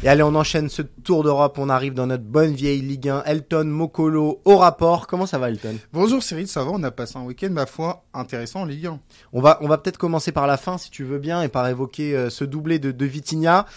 Et 0.04 0.10
allez, 0.10 0.24
on 0.24 0.34
enchaîne 0.34 0.68
ce 0.68 0.82
tour 0.82 1.24
d'Europe. 1.24 1.60
On 1.60 1.70
arrive 1.70 1.94
dans 1.94 2.08
notre 2.08 2.24
bonne 2.24 2.56
vieille 2.56 2.82
Ligue 2.82 3.08
1. 3.08 3.24
Elton 3.26 3.66
Mokolo 3.66 4.42
au 4.46 4.58
rapport. 4.58 5.06
Comment 5.06 5.28
ça 5.28 5.38
va, 5.38 5.50
Elton? 5.50 5.76
Bonjour 5.94 6.24
Cyril, 6.24 6.48
ça 6.48 6.64
va 6.64 6.72
On 6.72 6.82
a 6.82 6.90
passé 6.90 7.20
un 7.20 7.24
week-end, 7.24 7.52
ma 7.52 7.68
foi, 7.68 8.04
intéressant 8.16 8.62
en 8.62 8.66
Ligue 8.66 8.88
1. 8.88 9.00
On 9.32 9.42
va, 9.42 9.60
on 9.62 9.68
va 9.68 9.78
peut-être 9.78 10.00
commencer 10.00 10.32
par 10.32 10.48
la 10.48 10.58
fin, 10.58 10.80
si 10.80 10.90
tu 10.90 11.04
veux 11.04 11.20
bien, 11.20 11.44
et 11.44 11.50
par 11.50 11.68
évoquer 11.68 12.16
euh, 12.16 12.32
ce 12.32 12.44
doublé 12.44 12.80
de, 12.80 12.92
de 12.92 13.06
Vitinha. 13.06 13.68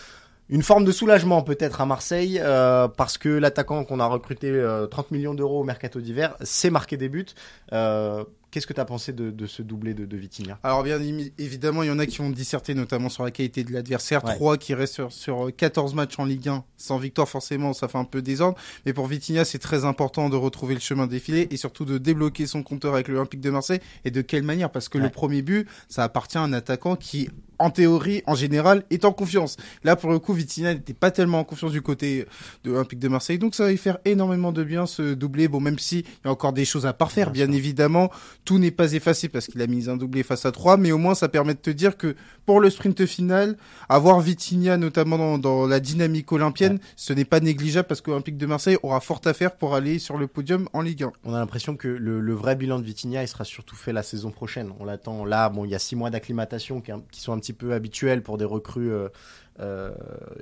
Une 0.49 0.63
forme 0.63 0.87
de 0.87 0.93
soulagement 0.93 1.43
peut-être 1.43 1.83
à 1.83 1.87
Marseille, 1.87 2.41
euh, 2.43 2.89
parce 2.89 3.19
que 3.19 3.29
l'attaquant 3.29 3.85
qu'on 3.85 4.01
a 4.01 4.07
recruté 4.07 4.51
30 4.91 5.07
euh, 5.07 5.15
millions 5.15 5.35
d'euros 5.35 5.61
au 5.61 5.65
mercato 5.65 6.01
d'hiver, 6.01 6.37
s'est 6.41 6.71
marqué 6.71 6.97
des 6.97 7.11
buts. 7.11 7.27
Qu'est-ce 8.55 8.69
que 8.69 8.73
tu 8.73 8.81
as 8.81 8.85
pensé 8.85 9.13
de, 9.13 9.47
ce 9.49 9.63
doublé 9.63 9.95
de, 9.95 10.05
de 10.05 10.17
Vitinha? 10.17 10.61
Alors 10.63 10.85
bien 10.85 11.01
évidemment, 11.39 11.83
il 11.83 11.89
y 11.89 11.91
en 11.91 11.99
a 11.99 12.07
qui 12.07 12.21
ont 12.21 12.31
disserté 12.31 12.75
notamment 12.75 13.09
sur 13.09 13.25
la 13.25 13.33
qualité 13.33 13.65
de 13.65 13.73
l'adversaire. 13.73 14.23
Trois 14.23 14.59
qui 14.59 14.75
restent 14.75 15.09
sur, 15.09 15.51
14 15.57 15.93
matchs 15.95 16.21
en 16.21 16.25
Ligue 16.25 16.49
1 16.49 16.63
sans 16.77 16.99
victoire 16.99 17.29
forcément, 17.29 17.73
ça 17.73 17.89
fait 17.89 17.99
un 17.99 18.05
peu 18.05 18.23
désordre. 18.23 18.57
Mais 18.87 18.93
pour 18.93 19.09
Vitinha, 19.09 19.45
c'est 19.45 19.59
très 19.59 19.85
important 19.85 20.29
de 20.29 20.37
retrouver 20.37 20.75
le 20.75 20.81
chemin 20.81 21.09
défilé 21.09 21.49
et 21.51 21.57
surtout 21.57 21.85
de 21.85 21.99
débloquer 21.99 22.47
son 22.47 22.63
compteur 22.63 22.95
avec 22.95 23.09
l'Olympique 23.09 23.41
de 23.41 23.51
Marseille. 23.51 23.81
Et 24.05 24.13
de 24.13 24.21
quelle 24.21 24.45
manière? 24.45 24.71
Parce 24.71 24.89
que 24.89 24.99
le 24.99 25.11
premier 25.11 25.43
but, 25.43 25.67
ça 25.89 26.05
appartient 26.05 26.39
à 26.39 26.43
un 26.43 26.53
attaquant 26.53 26.95
qui 26.95 27.31
en 27.59 27.71
théorie, 27.71 28.23
en 28.27 28.35
général, 28.35 28.85
est 28.91 29.05
en 29.05 29.13
confiance. 29.13 29.57
Là, 29.83 29.97
pour 29.97 30.11
le 30.11 30.19
coup, 30.19 30.33
Vitinha 30.33 30.75
n'était 30.75 30.95
pas 30.95 31.11
tellement 31.11 31.41
en 31.41 31.45
confiance 31.45 31.73
du 31.73 31.83
côté 31.83 32.27
de 32.65 32.71
l'Olympique 32.71 32.99
de 32.99 33.09
Marseille. 33.09 33.39
Donc, 33.39 33.55
ça 33.55 33.65
va 33.65 33.73
y 33.73 33.77
faire 33.77 33.99
énormément 34.05 34.53
de 34.53 34.65
bien, 34.65 34.87
ce 34.87 35.15
doublé. 35.15 35.49
Bon, 35.49 35.61
même 35.61 35.79
s'il 35.79 36.01
y 36.01 36.29
a 36.29 36.31
encore 36.31 36.53
des 36.53 36.65
choses 36.65 36.87
à 36.87 36.93
parfaire, 36.93 37.31
bien, 37.31 37.51
évidemment, 37.53 38.11
tout 38.45 38.59
n'est 38.59 38.71
pas 38.71 38.93
effacé 38.93 39.29
parce 39.29 39.47
qu'il 39.47 39.61
a 39.63 39.67
mis 39.67 39.89
un 39.89 39.97
doublé 39.97 40.23
face 40.23 40.47
à 40.47 40.53
3, 40.53 40.77
mais 40.77 40.93
au 40.93 40.99
moins, 40.99 41.15
ça 41.15 41.29
permet 41.29 41.55
de 41.55 41.59
te 41.59 41.71
dire 41.71 41.97
que 41.97 42.17
pour 42.47 42.61
le 42.61 42.71
sprint 42.71 43.07
final, 43.07 43.57
avoir 43.89 44.21
Vitinha, 44.21 44.77
notamment 44.77 45.39
dans, 45.39 45.67
la 45.67 45.81
dynamique 45.81 46.31
olympienne, 46.33 46.79
ce 46.97 47.13
n'est 47.13 47.25
pas 47.25 47.41
négligeable 47.41 47.89
parce 47.89 48.01
que 48.01 48.11
l'Olympique 48.11 48.37
de 48.37 48.47
Marseille 48.47 48.77
aura 48.83 49.01
fort 49.01 49.21
à 49.25 49.33
faire 49.33 49.57
pour 49.57 49.75
aller 49.75 49.99
sur 49.99 50.19
le 50.19 50.27
podium 50.27 50.69
en 50.73 50.83
Ligue 50.83 51.05
1. 51.05 51.13
On 51.25 51.35
a 51.35 51.39
l'impression 51.39 51.77
que 51.77 51.89
le, 51.89 52.35
vrai 52.35 52.57
bilan 52.57 52.79
de 52.79 52.85
Vitinha, 52.85 53.23
il 53.23 53.29
sera 53.29 53.45
surtout 53.45 53.77
fait 53.77 53.93
la 53.93 54.03
saison 54.03 54.31
prochaine. 54.31 54.73
On 54.81 54.85
l'attend 54.85 55.25
là, 55.25 55.49
bon, 55.49 55.65
il 55.65 55.71
y 55.71 55.75
a 55.75 55.79
six 55.79 55.97
mois 55.97 56.11
d'acclimatation 56.11 56.81
qui, 56.81 56.93
qui 57.11 57.21
sont 57.21 57.33
un 57.33 57.39
peu 57.53 57.73
habituel 57.73 58.23
pour 58.23 58.39
des 58.39 58.45
recrues 58.45 58.93
euh, 59.61 59.85
euh, 59.85 59.93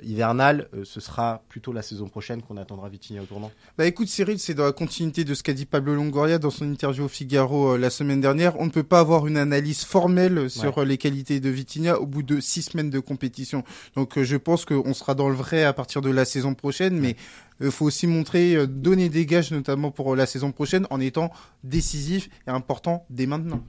hivernales. 0.01 0.67
Euh, 0.73 0.83
ce 0.85 0.99
sera 0.99 1.43
plutôt 1.47 1.71
la 1.71 1.81
saison 1.83 2.07
prochaine 2.07 2.41
qu'on 2.41 2.57
attendra 2.57 2.89
Vitinha 2.89 3.21
au 3.21 3.25
tournant. 3.25 3.51
Bah 3.77 3.85
écoute 3.85 4.07
Cyril, 4.07 4.39
c'est 4.39 4.55
dans 4.55 4.65
la 4.65 4.71
continuité 4.71 5.23
de 5.23 5.33
ce 5.35 5.43
qu'a 5.43 5.53
dit 5.53 5.65
Pablo 5.65 5.93
Longoria 5.93 6.39
dans 6.39 6.49
son 6.49 6.65
interview 6.65 7.05
au 7.05 7.07
Figaro 7.07 7.77
la 7.77 7.89
semaine 7.89 8.21
dernière. 8.21 8.59
On 8.59 8.65
ne 8.65 8.71
peut 8.71 8.83
pas 8.83 8.99
avoir 8.99 9.27
une 9.27 9.37
analyse 9.37 9.83
formelle 9.83 10.49
sur 10.49 10.83
les 10.83 10.97
qualités 10.97 11.39
de 11.39 11.49
Vitinha 11.49 11.99
au 11.99 12.07
bout 12.07 12.23
de 12.23 12.39
six 12.39 12.63
semaines 12.63 12.89
de 12.89 12.99
compétition. 12.99 13.63
Donc 13.95 14.19
je 14.19 14.37
pense 14.37 14.65
qu'on 14.65 14.93
sera 14.93 15.13
dans 15.13 15.29
le 15.29 15.35
vrai 15.35 15.63
à 15.63 15.73
partir 15.73 16.01
de 16.01 16.09
la 16.09 16.25
saison 16.25 16.55
prochaine, 16.55 16.99
mais 16.99 17.15
il 17.61 17.71
faut 17.71 17.85
aussi 17.85 18.07
montrer, 18.07 18.65
donner 18.67 19.09
des 19.09 19.25
gages 19.25 19.51
notamment 19.51 19.91
pour 19.91 20.15
la 20.15 20.25
saison 20.25 20.51
prochaine 20.51 20.87
en 20.89 20.99
étant 20.99 21.31
décisif 21.63 22.29
et 22.47 22.49
important 22.49 23.05
dès 23.09 23.27
maintenant. 23.27 23.61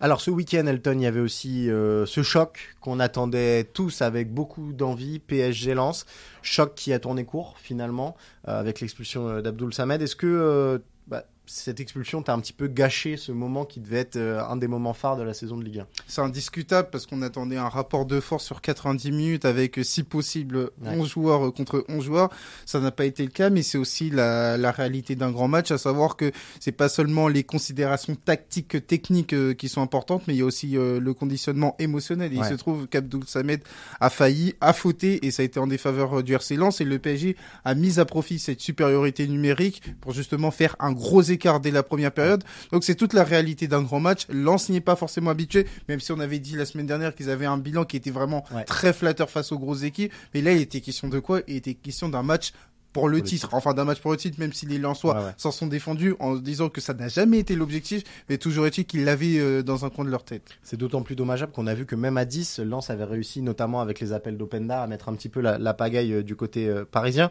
Alors 0.00 0.20
ce 0.20 0.30
week-end, 0.30 0.66
Elton, 0.66 0.98
il 0.98 1.02
y 1.02 1.06
avait 1.06 1.20
aussi 1.20 1.66
ce 1.66 2.22
choc 2.22 2.76
qu'on 2.80 3.00
attendait 3.00 3.64
tous 3.64 4.02
avec 4.02 4.32
beaucoup 4.32 4.72
d'envie, 4.72 4.89
PSG 5.20 5.74
lance, 5.74 6.06
choc 6.42 6.74
qui 6.74 6.92
a 6.92 6.98
tourné 6.98 7.24
court 7.24 7.56
finalement 7.58 8.16
avec 8.44 8.80
l'expulsion 8.80 9.40
d'Abdoul 9.40 9.72
Samed. 9.74 10.00
Est-ce 10.02 10.16
que 10.16 10.82
bah, 11.06 11.24
cette 11.50 11.80
expulsion 11.80 12.22
t'a 12.22 12.32
un 12.32 12.38
petit 12.38 12.52
peu 12.52 12.68
gâché 12.68 13.16
ce 13.16 13.32
moment 13.32 13.64
qui 13.64 13.80
devait 13.80 13.98
être 13.98 14.16
euh, 14.16 14.42
un 14.44 14.56
des 14.56 14.68
moments 14.68 14.94
phares 14.94 15.16
de 15.16 15.24
la 15.24 15.34
saison 15.34 15.56
de 15.56 15.64
Ligue 15.64 15.80
1 15.80 15.86
C'est 16.06 16.20
indiscutable 16.20 16.88
parce 16.92 17.06
qu'on 17.06 17.22
attendait 17.22 17.56
un 17.56 17.68
rapport 17.68 18.06
de 18.06 18.20
force 18.20 18.44
sur 18.44 18.60
90 18.60 19.10
minutes 19.10 19.44
avec, 19.44 19.78
euh, 19.78 19.82
si 19.82 20.04
possible, 20.04 20.70
11 20.84 21.08
joueurs 21.08 21.48
euh, 21.48 21.50
contre 21.50 21.84
11 21.88 22.04
joueurs. 22.04 22.30
Ça 22.66 22.78
n'a 22.78 22.92
pas 22.92 23.04
été 23.04 23.24
le 23.24 23.30
cas, 23.30 23.50
mais 23.50 23.62
c'est 23.62 23.78
aussi 23.78 24.10
la, 24.10 24.56
la 24.56 24.70
réalité 24.70 25.16
d'un 25.16 25.32
grand 25.32 25.48
match, 25.48 25.72
à 25.72 25.78
savoir 25.78 26.16
que 26.16 26.30
c'est 26.60 26.72
pas 26.72 26.88
seulement 26.88 27.26
les 27.26 27.42
considérations 27.42 28.14
tactiques, 28.14 28.86
techniques 28.86 29.34
qui 29.56 29.68
sont 29.68 29.82
importantes, 29.82 30.22
mais 30.28 30.34
il 30.34 30.38
y 30.38 30.42
a 30.42 30.46
aussi 30.46 30.76
le 30.76 31.12
conditionnement 31.14 31.74
émotionnel. 31.78 32.32
il 32.32 32.44
se 32.44 32.54
trouve 32.54 32.86
qu'Abdoul 32.86 33.24
Samed 33.26 33.62
a 34.00 34.10
failli, 34.10 34.54
a 34.60 34.72
fauté, 34.72 35.26
et 35.26 35.30
ça 35.30 35.42
a 35.42 35.44
été 35.44 35.58
en 35.58 35.66
défaveur 35.66 36.22
du 36.22 36.34
RC 36.34 36.56
Lens, 36.56 36.80
et 36.80 36.84
le 36.84 36.98
PSG 36.98 37.36
a 37.64 37.74
mis 37.74 37.98
à 37.98 38.04
profit 38.04 38.38
cette 38.38 38.60
supériorité 38.60 39.26
numérique 39.26 39.82
pour 40.00 40.12
justement 40.12 40.50
faire 40.50 40.76
un 40.78 40.92
gros 40.92 41.22
écart 41.22 41.39
dès 41.60 41.70
la 41.70 41.82
première 41.82 42.12
période. 42.12 42.44
Donc 42.72 42.84
c'est 42.84 42.94
toute 42.94 43.12
la 43.12 43.24
réalité 43.24 43.68
d'un 43.68 43.82
grand 43.82 44.00
match. 44.00 44.26
Lens 44.28 44.68
n'y 44.68 44.76
est 44.76 44.80
pas 44.80 44.96
forcément 44.96 45.30
habitué, 45.30 45.66
même 45.88 46.00
si 46.00 46.12
on 46.12 46.20
avait 46.20 46.38
dit 46.38 46.56
la 46.56 46.66
semaine 46.66 46.86
dernière 46.86 47.14
qu'ils 47.14 47.30
avaient 47.30 47.46
un 47.46 47.58
bilan 47.58 47.84
qui 47.84 47.96
était 47.96 48.10
vraiment 48.10 48.44
très 48.66 48.92
flatteur 48.92 49.30
face 49.30 49.52
aux 49.52 49.58
grosses 49.58 49.82
équipes. 49.82 50.12
Mais 50.34 50.42
là, 50.42 50.52
il 50.52 50.60
était 50.60 50.80
question 50.80 51.08
de 51.08 51.18
quoi? 51.18 51.40
Il 51.48 51.56
était 51.56 51.74
question 51.74 52.08
d'un 52.08 52.22
match 52.22 52.52
pour 52.92 53.08
le 53.08 53.22
titre, 53.22 53.50
enfin 53.52 53.74
d'un 53.74 53.84
match 53.84 54.00
pour 54.00 54.10
le 54.10 54.16
titre, 54.16 54.38
même 54.40 54.52
si 54.52 54.66
les 54.66 54.78
Lensois 54.78 55.32
s'en 55.36 55.50
sont 55.50 55.66
défendus 55.66 56.14
en 56.18 56.36
disant 56.36 56.68
que 56.68 56.80
ça 56.80 56.94
n'a 56.94 57.08
jamais 57.08 57.38
été 57.38 57.54
l'objectif, 57.54 58.02
mais 58.28 58.38
toujours 58.38 58.66
est-il 58.66 58.84
qu'ils 58.84 59.04
l'avaient 59.04 59.38
euh, 59.38 59.62
dans 59.62 59.84
un 59.84 59.90
coin 59.90 60.04
de 60.04 60.10
leur 60.10 60.24
tête. 60.24 60.48
C'est 60.62 60.76
d'autant 60.76 61.02
plus 61.02 61.14
dommageable 61.14 61.52
qu'on 61.52 61.66
a 61.66 61.74
vu 61.74 61.86
que 61.86 61.94
même 61.94 62.16
à 62.16 62.24
10, 62.24 62.60
Lens 62.60 62.90
avait 62.90 63.04
réussi, 63.04 63.42
notamment 63.42 63.80
avec 63.80 64.00
les 64.00 64.12
appels 64.12 64.36
d'Openda, 64.36 64.82
à 64.82 64.86
mettre 64.86 65.08
un 65.08 65.14
petit 65.14 65.28
peu 65.28 65.40
la, 65.40 65.74
pagaille 65.74 66.12
euh, 66.12 66.22
du 66.22 66.36
côté 66.36 66.68
euh, 66.68 66.84
parisien. 66.84 67.30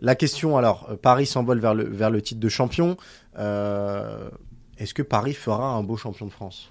La 0.00 0.14
question, 0.14 0.56
alors, 0.56 0.96
Paris 1.00 1.26
s'envole 1.26 1.58
vers 1.58 1.74
le, 1.74 1.84
vers 1.84 2.10
le 2.10 2.22
titre 2.22 2.40
de 2.40 2.48
champion. 2.48 2.96
Est-ce 3.36 4.94
que 4.94 5.02
Paris 5.02 5.34
fera 5.34 5.70
un 5.70 5.82
beau 5.82 5.96
champion 5.96 6.26
de 6.26 6.30
France? 6.30 6.70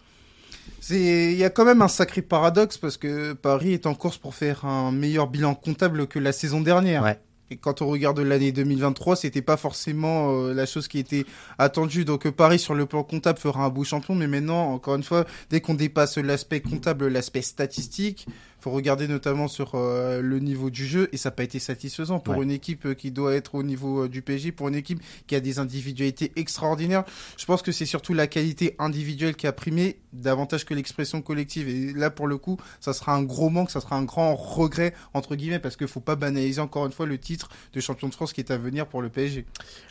Il 0.89 1.33
y 1.33 1.43
a 1.43 1.49
quand 1.49 1.65
même 1.65 1.81
un 1.81 1.89
sacré 1.89 2.21
paradoxe 2.21 2.77
parce 2.77 2.95
que 2.95 3.33
Paris 3.33 3.73
est 3.73 3.85
en 3.85 3.93
course 3.93 4.17
pour 4.17 4.33
faire 4.33 4.65
un 4.65 4.91
meilleur 4.91 5.27
bilan 5.27 5.55
comptable 5.55 6.07
que 6.07 6.19
la 6.19 6.31
saison 6.31 6.61
dernière. 6.61 7.17
Et 7.49 7.55
quand 7.55 7.81
on 7.81 7.87
regarde 7.87 8.19
l'année 8.19 8.51
2023, 8.51 9.15
c'était 9.15 9.41
pas 9.41 9.57
forcément 9.57 10.31
euh, 10.31 10.53
la 10.53 10.65
chose 10.65 10.87
qui 10.87 10.99
était 10.99 11.25
attendue. 11.57 12.03
Donc 12.03 12.25
euh, 12.25 12.31
Paris 12.31 12.59
sur 12.59 12.75
le 12.75 12.85
plan 12.85 13.03
comptable 13.03 13.39
fera 13.39 13.63
un 13.63 13.69
beau 13.69 13.83
champion, 13.83 14.15
mais 14.15 14.27
maintenant, 14.27 14.71
encore 14.73 14.95
une 14.95 15.03
fois, 15.03 15.25
dès 15.49 15.61
qu'on 15.61 15.73
dépasse 15.73 16.17
l'aspect 16.17 16.59
comptable, 16.59 17.07
l'aspect 17.07 17.41
statistique, 17.41 18.27
faut 18.67 18.75
regarder 18.75 19.07
notamment 19.07 19.47
sur 19.47 19.71
euh, 19.75 20.21
le 20.21 20.39
niveau 20.39 20.69
du 20.69 20.85
jeu 20.85 21.07
et 21.13 21.17
ça 21.17 21.29
n'a 21.29 21.35
pas 21.35 21.43
été 21.43 21.59
satisfaisant 21.59 22.19
pour 22.19 22.41
une 22.41 22.51
équipe 22.51 22.95
qui 22.95 23.11
doit 23.11 23.33
être 23.33 23.55
au 23.55 23.63
niveau 23.63 24.07
du 24.07 24.21
PSG, 24.21 24.51
pour 24.51 24.67
une 24.67 24.75
équipe 24.75 25.01
qui 25.25 25.35
a 25.35 25.39
des 25.39 25.59
individualités 25.59 26.33
extraordinaires. 26.35 27.05
Je 27.37 27.45
pense 27.45 27.61
que 27.61 27.71
c'est 27.71 27.85
surtout 27.85 28.13
la 28.13 28.27
qualité 28.27 28.75
individuelle 28.77 29.35
qui 29.35 29.47
a 29.47 29.53
primé 29.53 29.99
davantage 30.11 30.65
que 30.65 30.73
l'expression 30.73 31.21
collective. 31.21 31.69
Et 31.69 31.93
là, 31.93 32.09
pour 32.09 32.27
le 32.27 32.37
coup, 32.37 32.57
ça 32.81 32.93
sera 32.93 33.13
un 33.13 33.23
gros 33.23 33.49
manque, 33.49 33.71
ça 33.71 33.79
sera 33.79 33.95
un 33.95 34.03
grand 34.03 34.35
regret 34.35 34.93
entre 35.13 35.35
guillemets 35.35 35.59
parce 35.59 35.77
qu'il 35.77 35.87
faut 35.87 36.01
pas 36.01 36.15
banaliser 36.15 36.59
encore 36.59 36.85
une 36.85 36.91
fois 36.91 37.05
le 37.05 37.17
titre 37.17 37.49
de 37.73 37.79
champion 37.79 38.09
de 38.09 38.13
France 38.13 38.33
qui 38.33 38.41
est 38.41 38.51
à 38.51 38.57
venir 38.57 38.87
pour 38.87 39.01
le 39.01 39.09
PSG. 39.09 39.45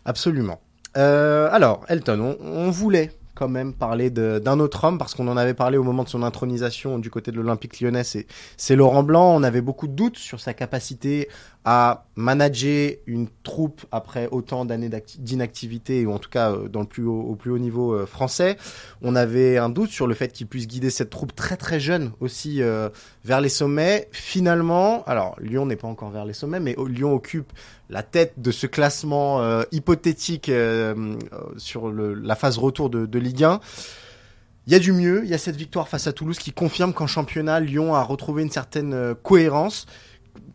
Absolument. 0.04 0.60
Euh, 0.96 1.48
alors, 1.52 1.84
Elton, 1.88 2.36
on, 2.40 2.70
voulait 2.70 3.12
quand 3.37 3.49
même 3.49 3.75
parler 3.75 4.11
d'un 4.11 4.59
autre 4.59 4.83
homme 4.85 4.99
parce 4.99 5.14
qu'on 5.14 5.29
en 5.29 5.37
avait 5.37 5.55
parlé 5.55 5.77
au 5.77 5.85
moment 5.85 6.03
de 6.03 6.09
son 6.09 6.22
intronisation 6.25 6.99
du 6.99 7.11
côté 7.11 7.31
de 7.31 7.37
l'Olympique 7.37 7.81
lyonnais, 7.81 8.03
c'est 8.03 8.77
Laurent 8.77 9.05
Blanc. 9.05 9.35
On 9.37 9.42
avait 9.44 9.61
beaucoup 9.61 9.87
de 9.87 9.92
doutes 9.92 10.16
sur 10.16 10.40
sa 10.40 10.55
capacité 10.55 11.29
à 11.68 12.05
manager 12.14 12.92
une 13.07 13.26
troupe 13.42 13.85
après 13.90 14.29
autant 14.31 14.64
d'années 14.64 14.88
d'inactivité, 15.18 16.07
ou 16.07 16.12
en 16.12 16.20
tout 16.20 16.31
cas 16.31 16.52
euh, 16.52 16.68
dans 16.68 16.79
le 16.79 16.87
plus 16.87 17.05
haut, 17.05 17.20
au 17.22 17.35
plus 17.35 17.50
haut 17.50 17.59
niveau 17.59 17.92
euh, 17.92 18.07
français. 18.07 18.57
On 19.02 19.16
avait 19.16 19.59
un 19.59 19.68
doute 19.68 19.90
sur 19.90 20.07
le 20.07 20.14
fait 20.14 20.33
qu'il 20.33 20.46
puisse 20.46 20.68
guider 20.68 20.90
cette 20.90 21.11
troupe 21.11 21.35
très 21.35 21.57
très 21.57 21.81
jeune 21.81 22.12
aussi 22.20 22.62
euh, 22.62 22.88
vers 23.24 23.40
les 23.40 23.48
sommets. 23.48 24.09
Finalement, 24.12 25.02
alors 25.07 25.35
Lyon 25.40 25.66
n'est 25.66 25.74
pas 25.74 25.88
encore 25.88 26.11
vers 26.11 26.24
les 26.24 26.35
sommets, 26.35 26.61
mais 26.61 26.76
Lyon 26.87 27.12
occupe 27.12 27.52
la 27.90 28.05
tête 28.05 28.35
de 28.37 28.52
ce 28.52 28.68
classement 28.68 29.40
hypothétique 29.72 30.50
sur 31.57 31.92
la 31.92 32.35
phase 32.35 32.59
retour 32.59 32.90
de, 32.90 33.07
de 33.07 33.18
Ligue 33.18 33.44
1. 33.44 33.61
Il 34.66 34.72
y 34.72 34.76
a 34.76 34.81
du 34.81 34.92
mieux, 34.92 35.22
il 35.22 35.31
y 35.31 35.35
a 35.35 35.38
cette 35.38 35.55
victoire 35.55 35.88
face 35.88 36.09
à 36.09 36.12
Toulouse 36.12 36.38
qui 36.38 36.52
confirme 36.52 36.92
qu'en 36.92 37.07
championnat, 37.07 37.61
Lyon 37.61 37.94
a 37.94 38.02
retrouvé 38.02 38.42
une 38.42 38.50
certaine 38.50 39.14
cohérence 39.22 39.87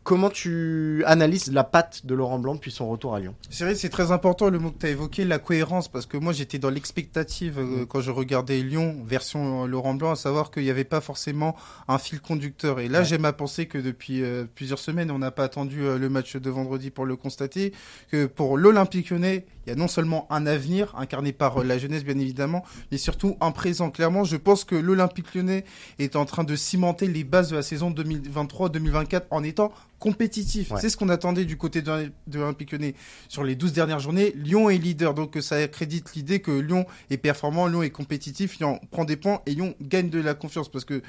comment 0.04 0.30
tu 0.30 1.04
analyses 1.06 1.52
la 1.52 1.64
patte 1.64 2.06
de 2.06 2.16
Laurent 2.16 2.40
Blanc 2.40 2.56
depuis 2.56 2.72
son 2.72 2.90
retour 2.90 3.16
à 3.16 3.20
Lyon? 3.20 3.36
C'est 3.50 3.64
vrai, 3.64 3.76
c'est 3.76 3.90
très 3.90 4.12
important 4.12 4.50
le 4.50 4.60
mot 4.60 4.72
que 4.72 4.80
tu 4.80 4.86
as 4.86 4.90
évoqué, 4.90 5.26
la 5.26 5.40
cohérence, 5.40 5.88
parce 5.88 6.06
que 6.06 6.18
moi 6.18 6.34
j'étais 6.34 6.60
dans 6.60 6.70
l'expectative 6.70 7.60
euh, 7.60 7.84
mm. 7.84 7.86
quand 7.88 8.02
je 8.02 8.12
regardais 8.12 8.62
Lyon 8.62 8.98
version 9.06 9.64
euh, 9.64 9.68
Laurent 9.68 9.94
Blanc, 9.94 10.12
à 10.12 10.16
savoir 10.16 10.52
qu'il 10.52 10.64
n'y 10.64 10.70
avait 10.70 10.84
pas 10.84 11.02
forcément 11.02 11.56
un 11.88 11.98
fil 11.98 12.22
conducteur. 12.22 12.80
Et 12.80 12.88
là, 12.88 13.04
j'aime 13.04 13.26
à 13.26 13.34
penser 13.34 13.68
que 13.68 13.78
depuis 13.78 14.24
euh, 14.24 14.46
plusieurs 14.54 14.80
semaines, 14.80 15.12
on 15.12 15.20
n'a 15.20 15.32
pas 15.32 15.44
attendu 15.44 15.82
le 15.82 16.10
match 16.10 16.36
de 16.36 16.50
vendredi 16.50 16.90
pour 16.90 17.06
le 17.06 17.16
constater, 17.16 17.74
que 18.10 18.26
pour 18.26 18.58
l'Olympique 18.58 19.10
lyonnais, 19.10 19.46
il 19.66 19.70
y 19.70 19.74
a 19.74 19.76
non 19.76 19.88
seulement 19.88 20.26
un 20.32 20.48
avenir 20.48 20.94
incarné 20.98 21.34
par 21.34 21.64
la 21.64 21.78
jeunesse 21.78 22.04
bien 22.04 22.18
évidemment, 22.18 22.64
mais 22.92 22.98
surtout 22.98 23.38
un 23.42 23.52
présent. 23.52 23.92
Clairement, 23.92 24.24
je 24.24 24.38
pense 24.38 24.64
que 24.64 24.76
l'Olympique 24.76 25.36
lyonnais 25.36 25.66
est 26.00 26.16
en 26.16 26.26
train 26.26 26.44
de 26.44 26.56
cimenter 26.56 27.08
les 27.08 27.24
bases 27.24 27.50
de 27.50 27.56
la 27.56 27.62
saison 27.62 27.92
2023-2024 27.92 29.24
en 29.30 29.44
étant 29.44 29.71
compétitif. 30.00 30.72
C'est 30.80 30.90
ce 30.90 30.98
qu'on 30.98 31.10
attendait 31.10 31.46
du 31.46 31.58
côté 31.58 31.82
de, 31.82 32.12
l'Olympique 32.34 32.72
Lyonnais 32.72 32.96
sur 33.28 33.44
les 33.44 33.56
12 33.56 33.72
dernières 33.72 34.00
journées. 34.00 34.34
Lyon 34.36 34.70
est 34.70 34.78
leader, 34.78 35.14
donc 35.14 35.38
ça 35.42 35.58
accrédite 35.58 36.14
l'idée 36.16 36.40
que 36.40 36.52
Lyon 36.52 36.86
est 37.12 37.18
performant, 37.18 37.68
Lyon 37.68 37.84
est 37.84 37.92
compétitif, 37.92 38.58
Lyon 38.58 38.80
prend 38.90 39.06
des 39.06 39.16
points 39.16 39.42
et 39.46 39.52
Lyon 39.54 39.76
gagne 39.80 40.10
de 40.10 40.20
la 40.20 40.34
confiance 40.34 40.70
parce 40.70 40.86
que 40.86 41.04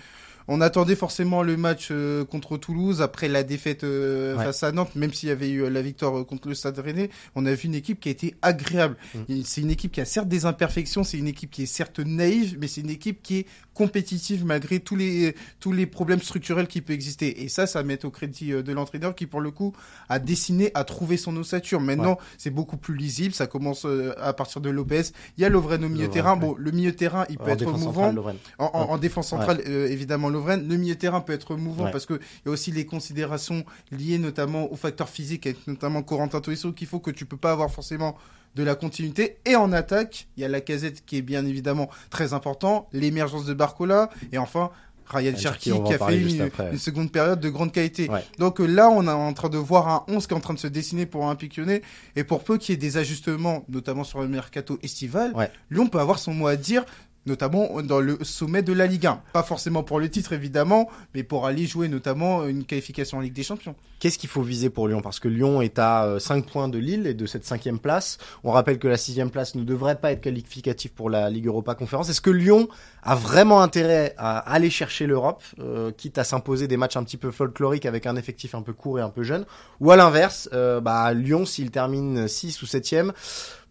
on 0.49 0.61
attendait 0.61 0.97
forcément 0.97 1.43
le 1.43 1.57
match 1.57 1.89
euh, 1.91 2.25
contre 2.25 2.57
Toulouse 2.57 3.03
après 3.03 3.29
la 3.29 3.43
défaite 3.43 3.85
euh, 3.85 4.37
face 4.37 4.63
à 4.63 4.73
Nantes, 4.73 4.95
même 4.97 5.13
s'il 5.13 5.29
y 5.29 5.33
avait 5.33 5.51
eu 5.51 5.63
euh, 5.63 5.71
la 5.71 5.83
victoire 5.83 6.25
contre 6.27 6.49
le 6.49 6.55
Stade 6.55 6.79
Rennais. 6.79 7.11
On 7.35 7.47
a 7.47 7.55
vu 7.55 7.67
une 7.67 7.75
équipe 7.75 8.01
qui 8.01 8.09
a 8.09 8.13
été 8.13 8.35
agréable. 8.43 8.97
Mm. 9.15 9.43
C'est 9.45 9.61
une 9.61 9.71
équipe 9.71 9.93
qui 9.93 10.01
a 10.01 10.05
certes 10.05 10.29
des 10.29 10.45
imperfections, 10.45 11.05
c'est 11.05 11.19
une 11.19 11.29
équipe 11.29 11.51
qui 11.51 11.63
est 11.63 11.67
certes 11.67 12.01
naïve, 12.01 12.57
mais 12.61 12.67
c'est 12.67 12.81
une 12.81 12.91
équipe 12.91 13.23
qui 13.23 13.39
est 13.39 13.47
compétitive 13.75 14.45
malgré 14.45 14.81
tous 14.81 14.97
les 14.97 15.35
tous 15.61 15.73
les 15.73 15.87
problèmes 15.87 16.21
structurels 16.21 16.67
qui 16.67 16.81
peuvent 16.81 16.95
exister. 16.95 17.43
Et 17.43 17.49
ça, 17.49 17.67
ça 17.67 17.83
met 17.83 18.05
au 18.05 18.11
crédit 18.11 18.51
de 18.51 18.73
l'entraîneur 18.73 19.15
qui, 19.15 19.27
pour 19.27 19.41
le 19.41 19.51
coup, 19.51 19.73
a 20.09 20.19
dessiné, 20.19 20.71
a 20.75 20.85
trouvé 20.85 21.17
son 21.17 21.37
ossature. 21.37 21.81
Maintenant, 21.81 22.19
c'est 22.39 22.51
beaucoup 22.51 22.77
plus 22.77 22.97
lisible. 22.97 23.35
Ça 23.35 23.47
commence 23.47 23.87
à 24.21 24.33
partir 24.33 24.61
de 24.61 24.71
Lopez. 24.71 25.03
Il 25.37 25.43
y 25.43 25.45
a 25.45 25.49
Lovren 25.49 25.85
au 25.85 25.89
milieu 25.89 26.09
terrain. 26.09 26.37
Bon, 26.37 26.55
le 26.57 26.71
milieu 26.71 26.95
terrain, 26.95 27.25
il 27.29 27.39
peut 27.39 27.51
être 27.51 27.71
mouvant. 27.73 28.15
en, 28.59 28.67
en, 28.67 28.99
défense 28.99 29.29
centrale, 29.29 29.61
évidemment 29.67 30.29
Lovren. 30.29 30.67
Le 30.67 30.77
milieu 30.77 30.97
terrain 30.97 31.21
peut 31.21 31.33
être 31.33 31.57
mouvant 31.57 31.91
parce 31.91 32.07
qu'il 32.07 32.21
y 32.47 32.49
a 32.49 32.53
aussi 32.53 32.73
les 32.73 32.87
considérations 32.87 33.65
liées 33.91 34.19
notamment 34.19 34.71
aux 34.73 34.77
facteurs 34.77 35.09
physiques, 35.09 35.47
avec 35.47 35.67
notamment 35.67 36.03
Corentin 36.03 36.41
Tolisso, 36.41 36.73
qu'il 36.73 36.87
faut 36.87 37.01
que 37.01 37.11
tu 37.11 37.27
peux 37.27 37.37
pas 37.37 37.53
avoir 37.53 37.71
forcément 37.71 38.17
de 38.55 38.63
la 38.63 38.75
continuité. 38.75 39.39
Et 39.45 39.57
en 39.57 39.73
attaque, 39.73 40.29
il 40.37 40.43
y 40.43 40.45
a 40.45 40.49
la 40.49 40.61
casette 40.61 41.05
qui 41.05 41.17
est 41.17 41.23
bien 41.23 41.47
évidemment 41.47 41.89
très 42.11 42.33
important, 42.33 42.87
l'émergence 42.93 43.45
de 43.45 43.55
Barcola, 43.55 44.11
et 44.33 44.39
enfin 44.39 44.71
Ryan 45.07 45.37
Cherky 45.37 45.73
qui 45.85 45.95
a 45.95 45.99
fait 45.99 46.19
une, 46.19 46.79
seconde 46.79 47.13
période 47.13 47.41
de 47.41 47.49
grande 47.49 47.73
qualité. 47.73 48.09
Donc 48.39 48.61
euh, 48.61 48.67
là, 48.67 48.89
on 48.89 49.07
est 49.07 49.11
en 49.11 49.33
train 49.33 49.49
de 49.49 49.59
voir 49.59 49.89
un 49.89 50.05
11 50.09 50.27
qui 50.27 50.33
est 50.33 50.37
en 50.37 50.41
train 50.41 50.55
de 50.55 50.59
se 50.59 50.67
dessiner 50.67 51.07
pour 51.07 51.29
un 51.29 51.37
Lyonnais. 51.37 51.83
Et 52.17 52.25
pour 52.25 52.45
peu 52.45 52.59
qu'il 52.59 52.73
y 52.73 52.75
ait 52.75 52.81
des 52.81 52.97
ajustements, 52.97 53.65
notamment 53.69 54.05
sur 54.05 54.21
le 54.21 54.29
mercato 54.29 54.79
estival, 54.83 55.33
Lyon 55.71 55.89
peut 55.89 55.99
avoir 55.99 56.19
son 56.19 56.35
mot 56.35 56.47
à 56.47 56.57
dire 56.57 56.85
notamment 57.27 57.83
dans 57.83 58.01
le 58.01 58.19
sommet 58.23 58.63
de 58.63 58.73
la 58.73 58.87
Ligue 58.87 59.07
1. 59.07 59.23
Pas 59.33 59.43
forcément 59.43 59.83
pour 59.83 60.01
le 60.01 60.09
titre 60.09 60.33
évidemment, 60.33 60.89
mais 61.15 61.23
pour 61.23 61.47
aller 61.47 61.67
jouer 61.67 61.89
notamment 61.89 62.47
une 62.47 62.65
qualification 62.65 63.19
en 63.19 63.21
Ligue 63.21 63.33
des 63.33 63.43
Champions. 63.43 63.75
Qu'est-ce 64.01 64.19
qu'il 64.19 64.29
faut 64.29 64.43
viser 64.43 64.69
pour 64.69 64.89
Lyon? 64.89 65.01
Parce 65.01 65.21
que 65.21 65.29
Lyon 65.29 65.63
est 65.63 65.79
à 65.79 66.17
5 66.19 66.37
euh, 66.37 66.49
points 66.51 66.69
de 66.69 66.79
Lille 66.79 67.07
et 67.07 67.15
de 67.15 67.27
cette 67.27 67.45
cinquième 67.45 67.79
place. 67.79 68.19
On 68.43 68.51
rappelle 68.51 68.79
que 68.79 68.89
la 68.89 68.97
sixième 68.97 69.31
place 69.31 69.55
ne 69.55 69.63
devrait 69.63 69.97
pas 69.97 70.13
être 70.13 70.21
qualificative 70.21 70.93
pour 70.93 71.09
la 71.09 71.31
Ligue 71.31 71.47
Europa 71.47 71.75
Conférence. 71.75 72.09
Est-ce 72.09 72.21
que 72.21 72.31
Lyon 72.31 72.69
a 73.05 73.15
vraiment 73.15 73.61
intérêt 73.63 74.15
à 74.19 74.39
aller 74.39 74.71
chercher 74.71 75.07
l'Europe, 75.07 75.43
euh, 75.61 75.93
quitte 75.93 76.19
à 76.19 76.25
s'imposer 76.25 76.67
des 76.67 76.77
matchs 76.77 76.97
un 76.97 77.05
petit 77.05 77.17
peu 77.17 77.31
folkloriques 77.31 77.87
avec 77.87 78.07
un 78.07 78.17
effectif 78.17 78.55
un 78.55 78.63
peu 78.63 78.73
court 78.73 78.99
et 78.99 79.03
un 79.03 79.11
peu 79.11 79.23
jeune? 79.23 79.45
Ou 79.81 79.93
à 79.93 79.97
l'inverse, 79.97 80.49
euh, 80.53 80.81
bah, 80.81 81.13
Lyon, 81.13 81.47
s'il 81.47 81.71
termine 81.71 82.27
6 82.27 82.61
ou 82.63 82.67
7 82.67 82.83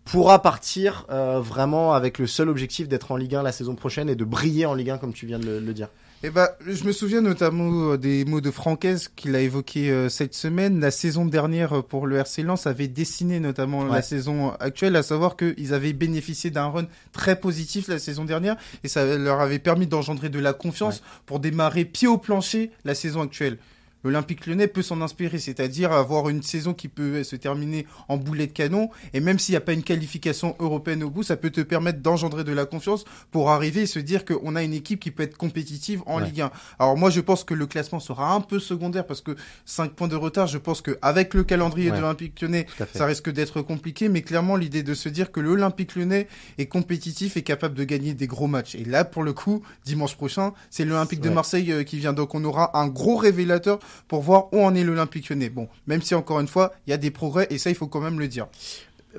pourra 0.06 0.42
partir 0.42 1.06
euh, 1.10 1.40
vraiment 1.40 1.94
avec 1.94 2.20
le 2.20 2.28
seul 2.28 2.50
objectif 2.50 2.88
d'être 2.88 3.12
en 3.12 3.18
Ligue 3.18 3.36
1 3.36 3.44
la 3.44 3.52
saison 3.52 3.76
prochaine 3.76 4.10
et 4.10 4.16
de 4.16 4.26
briller 4.26 4.66
en 4.66 4.74
Ligue 4.74 4.92
1 4.92 4.98
comme 4.98 5.14
tu 5.14 5.26
viens 5.26 5.40
de 5.40 5.60
le, 5.60 5.74
dire. 5.74 5.90
Eh 6.24 6.30
ben, 6.30 6.50
je 6.68 6.84
me 6.84 6.92
souviens 6.92 7.22
notamment 7.22 7.94
euh, 7.94 7.98
des 7.98 8.26
mots 8.26 8.42
de 8.42 8.52
Francaise 8.52 9.10
qu'il 9.16 9.36
a 9.36 9.42
évoqué 9.42 9.90
euh, 9.90 10.10
cette 10.10 10.34
semaine. 10.34 10.80
La 10.80 10.92
saison 10.92 11.26
dernière 11.26 11.84
pour 11.84 12.08
le 12.08 12.18
RC 12.18 12.44
Lens 12.44 12.68
avait 12.68 12.88
dessiné 12.88 13.40
notamment 13.40 13.86
la 13.86 14.02
saison 14.02 14.52
actuelle, 14.60 14.96
à 14.96 15.04
savoir 15.04 15.36
qu'ils 15.38 15.74
avaient 15.74 15.94
bénéficié 15.94 16.50
d'un 16.50 16.68
run 16.68 16.88
très 17.12 17.40
positif 17.40 17.88
la 17.88 18.00
saison 18.00 18.26
dernière 18.26 18.58
et 18.84 18.88
ça 18.88 19.18
leur 19.18 19.40
avait 19.40 19.60
permis 19.60 19.88
d'engendrer 19.88 20.30
de 20.30 20.40
la 20.40 20.54
confiance 20.54 21.02
pour 21.26 21.40
démarrer 21.40 21.86
pied 21.86 22.08
au 22.08 22.18
plancher 22.18 22.72
la 22.86 22.96
saison 22.96 23.22
actuelle 23.22 23.58
l'Olympique 24.04 24.48
lyonnais 24.48 24.68
peut 24.68 24.82
s'en 24.82 25.02
inspirer, 25.02 25.40
c'est-à-dire 25.40 25.92
avoir 25.92 26.30
une 26.30 26.44
saison 26.44 26.74
qui 26.74 26.88
peut 26.88 27.24
se 27.24 27.36
terminer 27.36 27.86
en 28.08 28.18
boulet 28.18 28.48
de 28.48 28.52
canon, 28.52 28.90
et 29.14 29.20
même 29.20 29.40
s'il 29.40 29.54
n'y 29.54 29.58
a 29.58 29.62
pas 29.62 29.74
une 29.74 29.84
qualification 29.84 30.56
européenne 30.60 31.04
au 31.04 31.10
bout, 31.10 31.24
ça 31.24 31.38
peut 31.38 31.50
te 31.50 31.62
permettre 31.62 32.00
d'engendrer 32.00 32.44
de 32.44 32.52
la 32.52 32.66
confiance 32.66 33.06
pour 33.32 33.52
arriver 33.52 33.82
et 33.82 33.86
se 33.86 34.00
dire 34.00 34.26
qu'on 34.26 34.56
a 34.56 34.64
une 34.64 34.74
équipe 34.74 35.00
qui 35.00 35.12
peut 35.12 35.24
être 35.24 35.38
compétitive 35.38 36.02
en 36.06 36.20
Ligue 36.20 36.42
1. 36.42 36.52
Alors 36.80 36.98
moi, 36.98 37.10
je 37.10 37.22
pense 37.22 37.44
que 37.44 37.54
le 37.54 37.66
classement 37.66 38.00
sera 38.00 38.34
un 38.34 38.42
peu 38.42 38.60
secondaire 38.60 39.06
parce 39.06 39.22
que 39.22 39.36
5 39.66 39.94
points 39.94 40.08
de 40.08 40.16
retard, 40.16 40.48
je 40.48 40.58
pense 40.58 40.82
qu'avec 40.82 41.34
le 41.34 41.44
calendrier 41.44 41.92
de 41.92 41.98
l'Olympique 41.98 42.42
lyonnais, 42.42 42.66
ça 42.94 43.06
risque 43.06 43.32
d'être 43.32 43.62
compliqué, 43.62 44.10
mais 44.10 44.22
clairement, 44.22 44.56
l'idée 44.56 44.84
de 44.84 44.94
se 44.94 45.10
dire 45.10 45.32
que 45.32 45.40
l'Olympique 45.40 45.96
lyonnais 45.96 46.28
est 46.58 46.66
compétitif 46.66 47.38
et 47.38 47.44
capable 47.44 47.76
de 47.76 47.84
gagner 47.84 48.14
des 48.14 48.28
gros 48.28 48.48
matchs. 48.48 48.76
Et 48.76 48.86
là, 48.86 49.06
pour 49.06 49.24
le 49.24 49.34
coup, 49.34 49.62
dimanche 49.86 50.16
prochain, 50.16 50.54
c'est 50.70 50.86
l'Olympique 50.86 51.22
de 51.22 51.30
Marseille 51.30 51.72
euh, 51.72 51.84
qui 51.84 51.98
vient, 51.98 52.14
donc 52.14 52.36
on 52.36 52.44
aura 52.44 52.78
un 52.78 52.88
gros 52.88 53.18
révélateur 53.18 53.80
pour 54.08 54.22
voir 54.22 54.54
où 54.54 54.62
en 54.62 54.76
est 54.76 54.84
l'Olympique 54.84 55.30
lyonnais. 55.30 55.50
Bon, 55.50 55.68
même 55.88 56.02
si 56.02 56.16
encore 56.16 56.40
une 56.40 56.48
fois, 56.48 56.74
il 56.88 56.92
y 56.92 56.94
a 56.94 56.98
des 56.98 57.12
progrès 57.12 57.48
et 57.50 57.58
ça, 57.58 57.70
il 57.70 57.76
faut 57.76 57.88
quand 57.88 58.02
même 58.02 58.20
le 58.20 58.28
dire. 58.28 58.48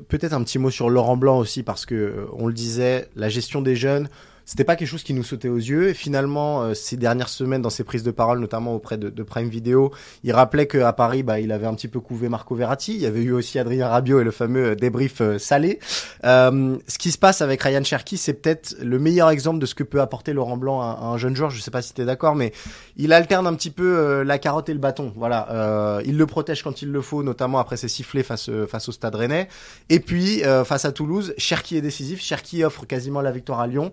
Peut-être 0.08 0.32
un 0.32 0.42
petit 0.42 0.58
mot 0.58 0.70
sur 0.70 0.88
Laurent 0.88 1.16
Blanc 1.16 1.38
aussi 1.38 1.62
parce 1.62 1.84
que 1.84 1.94
euh, 1.94 2.26
on 2.32 2.46
le 2.46 2.54
disait, 2.54 3.08
la 3.14 3.28
gestion 3.28 3.60
des 3.60 3.76
jeunes, 3.76 4.08
c'était 4.52 4.64
pas 4.64 4.76
quelque 4.76 4.88
chose 4.88 5.02
qui 5.02 5.14
nous 5.14 5.24
sautait 5.24 5.48
aux 5.48 5.56
yeux. 5.56 5.88
Et 5.88 5.94
finalement, 5.94 6.60
euh, 6.60 6.74
ces 6.74 6.98
dernières 6.98 7.30
semaines, 7.30 7.62
dans 7.62 7.70
ses 7.70 7.84
prises 7.84 8.02
de 8.02 8.10
parole, 8.10 8.38
notamment 8.38 8.74
auprès 8.74 8.98
de, 8.98 9.08
de 9.08 9.22
Prime 9.22 9.48
Video, 9.48 9.92
il 10.24 10.32
rappelait 10.32 10.66
qu'à 10.66 10.92
Paris, 10.92 11.22
bah, 11.22 11.40
il 11.40 11.52
avait 11.52 11.66
un 11.66 11.72
petit 11.72 11.88
peu 11.88 12.00
couvé 12.00 12.28
Marco 12.28 12.54
Verratti. 12.54 12.94
Il 12.94 13.00
y 13.00 13.06
avait 13.06 13.22
eu 13.22 13.32
aussi 13.32 13.58
Adrien 13.58 13.88
Rabiot 13.88 14.20
et 14.20 14.24
le 14.24 14.30
fameux 14.30 14.72
euh, 14.72 14.74
débrief 14.74 15.22
euh, 15.22 15.38
salé. 15.38 15.78
Euh, 16.26 16.76
ce 16.86 16.98
qui 16.98 17.12
se 17.12 17.16
passe 17.16 17.40
avec 17.40 17.62
Ryan 17.62 17.82
Cherky, 17.82 18.18
c'est 18.18 18.34
peut-être 18.34 18.76
le 18.82 18.98
meilleur 18.98 19.30
exemple 19.30 19.58
de 19.58 19.64
ce 19.64 19.74
que 19.74 19.84
peut 19.84 20.02
apporter 20.02 20.34
Laurent 20.34 20.58
Blanc 20.58 20.82
à, 20.82 20.98
un 21.02 21.16
jeune 21.16 21.34
joueur. 21.34 21.48
Je 21.48 21.58
sais 21.58 21.70
pas 21.70 21.80
si 21.80 21.94
tu 21.94 22.02
es 22.02 22.04
d'accord, 22.04 22.34
mais 22.34 22.52
il 22.98 23.14
alterne 23.14 23.46
un 23.46 23.54
petit 23.54 23.70
peu 23.70 24.20
la 24.20 24.38
carotte 24.38 24.68
et 24.68 24.74
le 24.74 24.80
bâton. 24.80 25.14
Voilà, 25.16 26.02
il 26.04 26.18
le 26.18 26.26
protège 26.26 26.62
quand 26.62 26.82
il 26.82 26.92
le 26.92 27.00
faut, 27.00 27.22
notamment 27.22 27.58
après 27.58 27.78
ses 27.78 27.88
sifflets 27.88 28.22
face 28.22 28.50
face 28.68 28.88
au 28.90 28.92
Stade 28.92 29.14
Rennais. 29.14 29.48
Et 29.88 30.00
puis 30.00 30.42
face 30.64 30.84
à 30.84 30.92
Toulouse, 30.92 31.32
Cherky 31.38 31.78
est 31.78 31.80
décisif. 31.80 32.20
Cherky 32.20 32.64
offre 32.64 32.84
quasiment 32.84 33.22
la 33.22 33.30
victoire 33.30 33.60
à 33.60 33.66
Lyon 33.66 33.90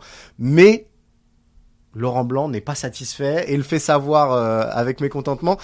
Laurent 1.93 2.23
Blanc 2.23 2.49
n'est 2.49 2.61
pas 2.61 2.75
satisfait 2.75 3.45
et 3.47 3.53
il 3.53 3.63
fait 3.63 3.79
savoir 3.79 4.31
euh, 4.31 4.69
avec 4.71 5.01
mécontentement. 5.01 5.57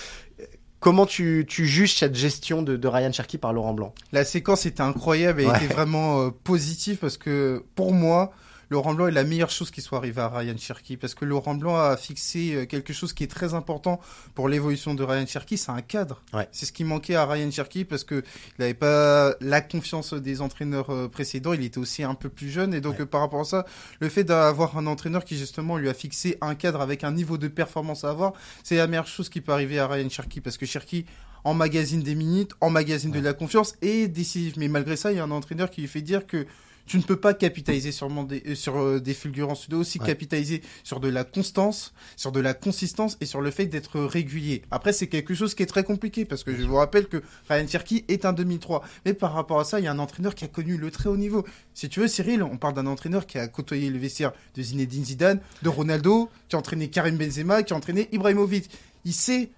Comment 0.80 1.06
tu, 1.06 1.46
tu 1.48 1.66
juges 1.66 1.96
cette 1.96 2.16
gestion 2.16 2.62
de, 2.62 2.76
de 2.76 2.88
Ryan 2.88 3.12
Cherky 3.12 3.38
par 3.38 3.54
Laurent 3.54 3.74
Blanc? 3.74 3.94
La 4.12 4.24
séquence 4.24 4.66
était 4.66 4.82
incroyable 4.82 5.42
et 5.42 5.46
était 5.46 5.68
vraiment 5.68 6.22
euh, 6.22 6.30
positive 6.30 6.98
parce 6.98 7.18
que 7.18 7.64
pour 7.76 7.92
moi, 7.92 8.32
Laurent 8.70 8.94
Blanc 8.94 9.08
est 9.08 9.12
la 9.12 9.24
meilleure 9.24 9.50
chose 9.50 9.72
qui 9.72 9.82
soit 9.82 9.98
arrivée 9.98 10.22
à 10.22 10.30
Ryan 10.30 10.58
Cherky 10.58 10.98
parce 10.98 11.14
que 11.14 11.26
Laurent 11.26 11.56
Blanc 11.56 11.78
a 11.78 11.98
fixé 11.98 12.56
euh, 12.56 12.66
quelque 12.66 12.94
chose 12.94 13.14
qui 13.14 13.24
est 13.24 13.28
très 13.28 13.54
important 13.54 14.00
pour 14.34 14.50
l'évolution 14.50 14.94
de 14.94 15.04
Ryan 15.04 15.26
Cherky, 15.26 15.58
c'est 15.58 15.72
un 15.72 15.82
cadre. 15.82 16.22
C'est 16.52 16.66
ce 16.66 16.72
qui 16.72 16.84
manquait 16.84 17.16
à 17.16 17.26
Ryan 17.26 17.52
Cherky 17.52 17.86
parce 17.86 18.04
que 18.04 18.24
il 18.58 18.62
n'avait 18.62 18.74
pas 18.74 19.36
la 19.42 19.62
confiance 19.62 20.14
des 20.14 20.42
entraîneurs 20.42 20.90
euh, 20.90 21.08
précédents, 21.08 21.54
il 21.54 21.64
était 21.64 21.78
aussi 21.78 22.04
un 22.04 22.16
peu 22.16 22.30
plus 22.30 22.50
jeune 22.50 22.74
et 22.74 22.82
donc 22.82 23.04
par 23.06 23.22
rapport 23.22 23.42
à 23.42 23.46
ça, 23.46 23.66
le 24.00 24.10
fait 24.10 24.24
d'avoir 24.24 24.78
un 24.78 24.88
entraîneur 24.88 25.24
qui 25.26 25.38
justement 25.38 25.78
lui 25.78 25.90
a 25.90 25.94
fixé 25.94 26.38
un 26.42 26.56
cadre 26.56 26.82
avec 26.82 27.04
un 27.04 27.12
niveau 27.12 27.38
de 27.38 27.48
performance 27.48 28.04
à 28.04 28.10
avoir, 28.10 28.34
c'est 28.64 28.78
la 28.78 28.88
meilleure 28.88 29.08
chose 29.08 29.30
qui 29.30 29.42
peut 29.42 29.52
arriver 29.52 29.80
à 29.80 29.88
Ryan 29.88 30.10
Cherky 30.10 30.42
parce 30.42 30.58
que 30.58 30.66
Cherky 30.66 31.06
magazine 31.54 32.02
des 32.02 32.16
minutes, 32.16 32.54
en 32.62 32.70
magazine 32.70 33.12
de 33.12 33.20
la 33.20 33.34
confiance 33.34 33.76
et 33.82 34.08
décisif. 34.08 34.56
Mais 34.58 34.68
malgré 34.68 34.96
ça, 34.96 35.12
il 35.12 35.18
y 35.18 35.20
a 35.20 35.24
un 35.24 35.32
entraîneur 35.32 35.70
qui 35.70 35.82
lui 35.82 35.88
fait 35.88 36.02
dire 36.02 36.26
que 36.26 36.48
tu 36.86 36.98
ne 36.98 37.04
peux 37.04 37.16
pas 37.16 37.34
capitaliser 37.34 37.92
sur, 37.92 38.10
des, 38.26 38.44
euh, 38.48 38.56
sur 38.56 38.78
euh, 38.78 39.00
des 39.00 39.14
fulgurances. 39.14 39.62
Tu 39.62 39.70
dois 39.70 39.80
aussi 39.80 40.00
capitaliser 40.00 40.62
sur 40.84 41.00
de 41.00 41.08
la 41.08 41.24
constance, 41.24 41.94
sur 42.16 42.32
de 42.32 42.40
la 42.40 42.54
consistance 42.54 43.18
et 43.22 43.26
sur 43.26 43.42
le 43.42 43.52
fait 43.52 43.66
d'être 43.66 44.00
régulier. 44.00 44.62
Après, 44.72 44.94
c'est 44.94 45.08
quelque 45.08 45.34
chose 45.34 45.56
qui 45.56 45.64
est 45.64 45.68
très 45.68 45.84
compliqué 45.84 46.26
parce 46.26 46.44
que 46.44 46.56
je 46.56 46.64
vous 46.64 46.76
rappelle 46.76 47.08
que 47.08 47.22
Ryan 47.50 47.68
Cherky 47.68 48.06
est 48.08 48.26
un 48.26 48.34
2003. 48.34 48.84
Mais 49.06 49.14
par 49.14 49.34
rapport 49.34 49.60
à 49.60 49.64
ça, 49.64 49.80
il 49.80 49.84
y 49.84 49.88
a 49.88 49.92
un 49.92 50.00
entraîneur 50.00 50.36
qui 50.36 50.46
a 50.46 50.48
connu 50.48 50.78
le 50.78 50.92
très 50.92 51.10
haut 51.10 51.18
niveau. 51.18 51.46
Si 51.74 51.90
tu 51.90 52.00
veux, 52.00 52.08
Cyril, 52.08 52.44
on 52.44 52.58
parle 52.58 52.74
d'un 52.74 52.88
entraîneur 52.88 53.26
qui 53.26 53.38
a 53.38 53.48
côtoyé 53.48 53.90
le 53.90 53.98
vestiaire 53.98 54.32
de 54.56 54.62
Zinedine 54.62 55.06
Zidane, 55.06 55.40
de 55.64 55.70
Ronaldo, 55.70 56.30
qui 56.50 56.56
a 56.56 56.60
entraîné 56.60 56.90
Karim 56.90 57.18
Benzema, 57.18 57.64
qui 57.64 57.74
a 57.74 57.76
entraîné 57.76 58.10
Ibrahimovic. 58.12 58.70
Il 59.06 59.14
sait 59.14 59.50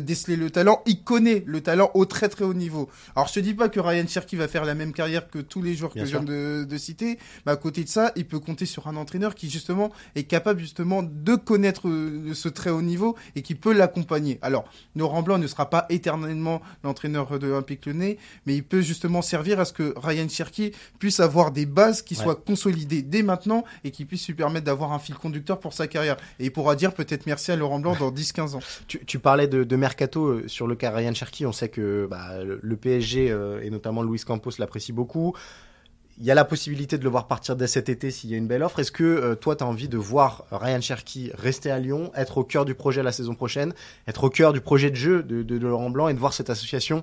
déceler 0.00 0.36
le 0.36 0.50
talent. 0.50 0.82
Il 0.86 1.02
connaît 1.02 1.42
le 1.46 1.60
talent 1.60 1.90
au 1.94 2.04
très 2.04 2.28
très 2.28 2.44
haut 2.44 2.54
niveau. 2.54 2.88
Alors 3.14 3.28
je 3.28 3.34
te 3.34 3.40
dis 3.40 3.54
pas 3.54 3.68
que 3.68 3.80
Ryan 3.80 4.06
Cherky 4.06 4.36
va 4.36 4.48
faire 4.48 4.64
la 4.64 4.74
même 4.74 4.92
carrière 4.92 5.28
que 5.28 5.38
tous 5.38 5.62
les 5.62 5.74
joueurs 5.74 5.92
que 5.92 6.00
je 6.00 6.04
viens 6.04 6.22
de, 6.22 6.64
de, 6.68 6.78
citer, 6.78 7.18
mais 7.44 7.52
à 7.52 7.56
côté 7.56 7.84
de 7.84 7.88
ça, 7.88 8.12
il 8.16 8.26
peut 8.26 8.38
compter 8.38 8.66
sur 8.66 8.88
un 8.88 8.96
entraîneur 8.96 9.34
qui 9.34 9.50
justement 9.50 9.90
est 10.14 10.24
capable 10.24 10.60
justement 10.60 11.02
de 11.02 11.34
connaître 11.36 11.88
euh, 11.88 12.32
ce 12.34 12.48
très 12.48 12.70
haut 12.70 12.82
niveau 12.82 13.16
et 13.36 13.42
qui 13.42 13.54
peut 13.54 13.72
l'accompagner. 13.72 14.38
Alors 14.42 14.64
Laurent 14.96 15.22
Blanc 15.22 15.38
ne 15.38 15.46
sera 15.46 15.68
pas 15.68 15.86
éternellement 15.90 16.62
l'entraîneur 16.82 17.38
de 17.38 17.48
Olympique 17.48 17.86
Lyonnais, 17.86 18.18
mais 18.46 18.54
il 18.54 18.64
peut 18.64 18.80
justement 18.80 19.22
servir 19.22 19.60
à 19.60 19.64
ce 19.64 19.72
que 19.72 19.94
Ryan 19.96 20.28
Cherky 20.28 20.72
puisse 20.98 21.20
avoir 21.20 21.50
des 21.50 21.66
bases 21.66 22.02
qui 22.02 22.14
soient 22.14 22.36
consolidées 22.36 23.02
dès 23.02 23.22
maintenant 23.22 23.64
et 23.84 23.90
qui 23.90 24.04
puissent 24.04 24.26
lui 24.26 24.34
permettre 24.34 24.66
d'avoir 24.66 24.92
un 24.92 24.98
fil 24.98 25.14
conducteur 25.14 25.60
pour 25.60 25.72
sa 25.72 25.86
carrière. 25.86 26.16
Et 26.38 26.46
il 26.46 26.52
pourra 26.52 26.76
dire 26.76 26.94
peut-être 26.94 27.26
merci 27.26 27.52
à 27.52 27.56
Laurent 27.56 27.80
Blanc 27.80 27.96
dans 27.98 28.10
10-15 28.10 28.56
ans. 28.56 28.60
Tu, 28.86 29.04
tu 29.04 29.18
parlais 29.18 29.48
de, 29.50 29.76
mercato 29.76 30.26
euh, 30.26 30.48
sur 30.48 30.66
le 30.66 30.74
cas 30.74 30.90
Ryan 30.90 31.14
Cherky. 31.14 31.44
On 31.44 31.52
sait 31.52 31.68
que 31.68 32.06
bah, 32.10 32.42
le 32.44 32.76
PSG 32.76 33.30
euh, 33.30 33.60
et 33.62 33.70
notamment 33.70 34.02
Luis 34.02 34.20
Campos 34.20 34.52
l'apprécient 34.58 34.94
beaucoup 34.94 35.34
il 36.20 36.26
y 36.26 36.30
a 36.30 36.34
la 36.34 36.44
possibilité 36.44 36.98
de 36.98 37.04
le 37.04 37.08
voir 37.08 37.26
partir 37.26 37.56
dès 37.56 37.66
cet 37.66 37.88
été 37.88 38.10
s'il 38.10 38.28
y 38.28 38.34
a 38.34 38.36
une 38.36 38.46
belle 38.46 38.62
offre. 38.62 38.78
Est-ce 38.78 38.92
que 38.92 39.04
euh, 39.04 39.34
toi, 39.34 39.56
tu 39.56 39.64
as 39.64 39.66
envie 39.66 39.88
de 39.88 39.96
voir 39.96 40.44
Ryan 40.52 40.80
Cherky 40.80 41.30
rester 41.34 41.70
à 41.70 41.78
Lyon, 41.78 42.12
être 42.14 42.36
au 42.36 42.44
cœur 42.44 42.66
du 42.66 42.74
projet 42.74 43.02
la 43.02 43.10
saison 43.10 43.34
prochaine, 43.34 43.72
être 44.06 44.24
au 44.24 44.28
cœur 44.28 44.52
du 44.52 44.60
projet 44.60 44.90
de 44.90 44.96
jeu 44.96 45.22
de, 45.22 45.42
de, 45.42 45.56
Laurent 45.56 45.88
Blanc 45.88 46.08
et 46.08 46.14
de 46.14 46.18
voir 46.18 46.34
cette 46.34 46.50
association, 46.50 47.00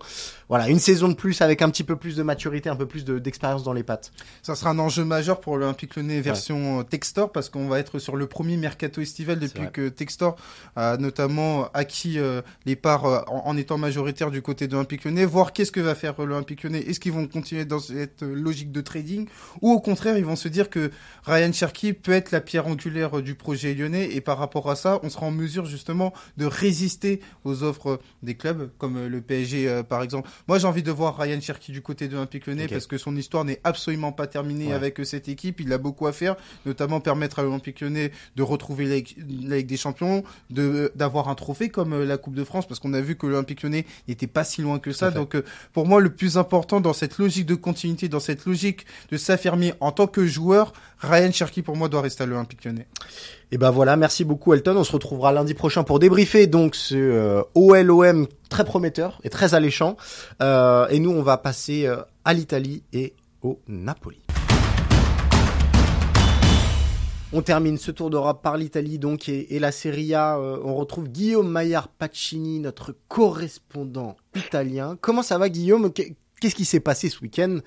voilà, 0.50 0.70
une 0.70 0.78
saison 0.78 1.08
de 1.08 1.16
plus 1.16 1.42
avec 1.42 1.64
un 1.64 1.70
petit 1.72 1.84
peu 1.84 1.96
plus 1.96 2.16
de 2.16 2.22
maturité, 2.22 2.70
un 2.70 2.76
peu 2.76 2.86
plus 2.86 3.06
d'expérience 3.06 3.64
dans 3.64 3.74
les 3.74 3.82
pattes? 3.82 4.12
Ça 4.44 4.56
sera 4.56 4.70
un 4.70 4.78
enjeu 4.78 5.04
majeur 5.04 5.40
pour 5.40 5.58
l'Olympique 5.58 5.96
Lyonnais 5.96 6.22
version 6.22 6.82
euh, 6.82 6.84
Textor 6.84 7.32
parce 7.32 7.50
qu'on 7.50 7.68
va 7.68 7.80
être 7.80 7.98
sur 7.98 8.18
le 8.18 8.28
premier 8.28 8.56
mercato 8.56 9.02
estival 9.02 9.40
depuis 9.40 9.64
que 9.74 9.90
Textor 9.90 10.36
a 10.76 10.98
notamment 10.98 11.70
acquis 11.74 12.20
euh, 12.20 12.44
les 12.68 12.76
parts 12.76 13.26
en, 13.28 13.58
étant 13.58 13.80
majoritaire 13.80 14.30
du 14.30 14.44
côté 14.44 14.68
de 14.68 14.74
l'Olympique 14.74 15.06
Lyonnais, 15.06 15.26
voir 15.26 15.54
qu'est-ce 15.54 15.72
que 15.72 15.80
va 15.80 15.96
faire 15.96 16.14
l'Olympique 16.20 16.64
Lyonnais. 16.64 16.82
Est-ce 16.82 17.00
qu'ils 17.00 17.14
vont 17.14 17.26
continuer 17.26 17.66
dans 17.66 17.80
cette 17.80 18.22
logique 18.22 18.72
de 18.72 18.82
trading? 18.82 19.07
Ou 19.62 19.72
au 19.72 19.80
contraire, 19.80 20.18
ils 20.18 20.26
vont 20.26 20.36
se 20.36 20.48
dire 20.48 20.70
que 20.70 20.92
Ryan 21.26 21.52
Cherky 21.52 21.94
peut 21.94 22.12
être 22.12 22.32
la 22.32 22.42
pierre 22.42 22.68
angulaire 22.68 23.22
du 23.22 23.36
projet 23.36 23.74
lyonnais, 23.74 24.10
et 24.14 24.22
par 24.22 24.38
rapport 24.38 24.70
à 24.70 24.76
ça, 24.76 25.00
on 25.04 25.10
sera 25.10 25.26
en 25.26 25.32
mesure 25.32 25.66
justement 25.66 26.14
de 26.38 26.46
résister 26.46 27.22
aux 27.44 27.64
offres 27.64 28.00
des 28.24 28.36
clubs, 28.36 28.70
comme 28.78 29.08
le 29.08 29.22
PSG 29.22 29.68
euh, 29.68 29.84
par 29.84 30.04
exemple. 30.04 30.30
Moi, 30.48 30.60
j'ai 30.60 30.68
envie 30.68 30.84
de 30.84 30.92
voir 30.92 31.18
Ryan 31.18 31.40
Cherky 31.42 31.72
du 31.72 31.82
côté 31.82 32.08
de 32.08 32.14
l'Olympique 32.14 32.48
lyonnais, 32.48 32.68
parce 32.68 32.88
que 32.88 32.98
son 32.98 33.16
histoire 33.16 33.46
n'est 33.46 33.60
absolument 33.64 34.12
pas 34.12 34.28
terminée 34.28 34.74
avec 34.74 35.00
cette 35.04 35.28
équipe. 35.28 35.60
Il 35.60 35.72
a 35.74 35.78
beaucoup 35.78 36.08
à 36.08 36.14
faire, 36.14 36.36
notamment 36.66 37.00
permettre 37.00 37.40
à 37.40 37.44
l'Olympique 37.44 37.82
lyonnais 37.82 38.12
de 38.36 38.44
retrouver 38.44 38.86
la, 38.86 38.96
Ligue 39.58 39.68
des 39.68 39.78
Champions, 39.78 40.24
d'avoir 40.50 41.30
un 41.30 41.36
trophée 41.36 41.70
comme 41.70 41.94
euh, 41.94 42.06
la 42.06 42.18
Coupe 42.18 42.36
de 42.36 42.44
France, 42.44 42.68
parce 42.68 42.80
qu'on 42.80 42.94
a 42.94 43.02
vu 43.02 43.16
que 43.16 43.28
l'Olympique 43.28 43.64
lyonnais 43.64 43.86
n'était 44.08 44.28
pas 44.28 44.44
si 44.44 44.62
loin 44.62 44.80
que 44.80 44.92
ça. 44.92 45.12
Donc, 45.12 45.36
euh, 45.36 45.44
pour 45.74 45.88
moi, 45.88 46.00
le 46.00 46.10
plus 46.10 46.38
important 46.38 46.82
dans 46.82 46.94
cette 46.94 47.18
logique 47.18 47.46
de 47.46 47.56
continuité, 47.56 48.08
dans 48.10 48.20
cette 48.20 48.46
logique 48.46 48.86
de 49.12 49.18
s'affirmer 49.18 49.74
en 49.80 49.92
tant 49.92 50.08
que 50.08 50.26
joueur, 50.26 50.74
Ryan 51.00 51.32
Cherky 51.32 51.62
pour 51.62 51.76
moi 51.76 51.90
doit 51.90 52.02
rester 52.02 52.24
à 52.24 52.26
l'Olympique 52.26 52.66
Lyonnais. 52.66 52.88
Et 53.52 53.58
ben 53.58 53.72
voilà, 53.72 53.96
merci 53.96 54.26
beaucoup 54.26 54.54
Elton. 54.54 54.76
On 54.76 54.84
se 54.84 54.92
retrouvera 54.92 55.32
lundi 55.32 55.54
prochain 55.54 55.84
pour 55.84 56.00
débriefer 56.00 56.48
donc 56.48 56.76
ce 56.76 56.96
euh, 56.96 57.42
OLOM 57.56 58.28
très 58.50 58.66
prometteur 58.66 59.20
et 59.24 59.30
très 59.30 59.54
alléchant. 59.54 59.96
Euh, 60.42 60.88
et 60.90 61.00
nous, 61.00 61.12
on 61.12 61.22
va 61.22 61.38
passer 61.38 61.86
euh, 61.86 61.98
à 62.26 62.34
l'Italie 62.34 62.84
et 62.92 63.14
au 63.42 63.60
Napoli. 63.68 64.20
On 67.34 67.42
termine 67.42 67.78
ce 67.78 67.92
tour 67.92 68.10
d'Europe 68.10 68.42
par 68.42 68.58
l'Italie 68.58 69.00
donc 69.00 69.28
et, 69.28 69.60
la 69.60 69.74
Serie 69.74 70.14
A. 70.14 70.40
on 70.40 70.76
retrouve 70.76 71.10
Guillaume 71.10 71.50
Maillard 71.50 71.90
Pacini, 71.90 72.60
notre 72.60 72.96
correspondant 73.10 74.16
italien. 74.34 74.98
Comment 75.02 75.24
ça 75.24 75.38
va 75.38 75.50
Guillaume? 75.50 75.92
Qu'est-ce 76.40 76.56
qui 76.56 76.66
s'est 76.66 76.80
passé 76.80 77.10
ce 77.10 77.20
week-end 77.22 77.60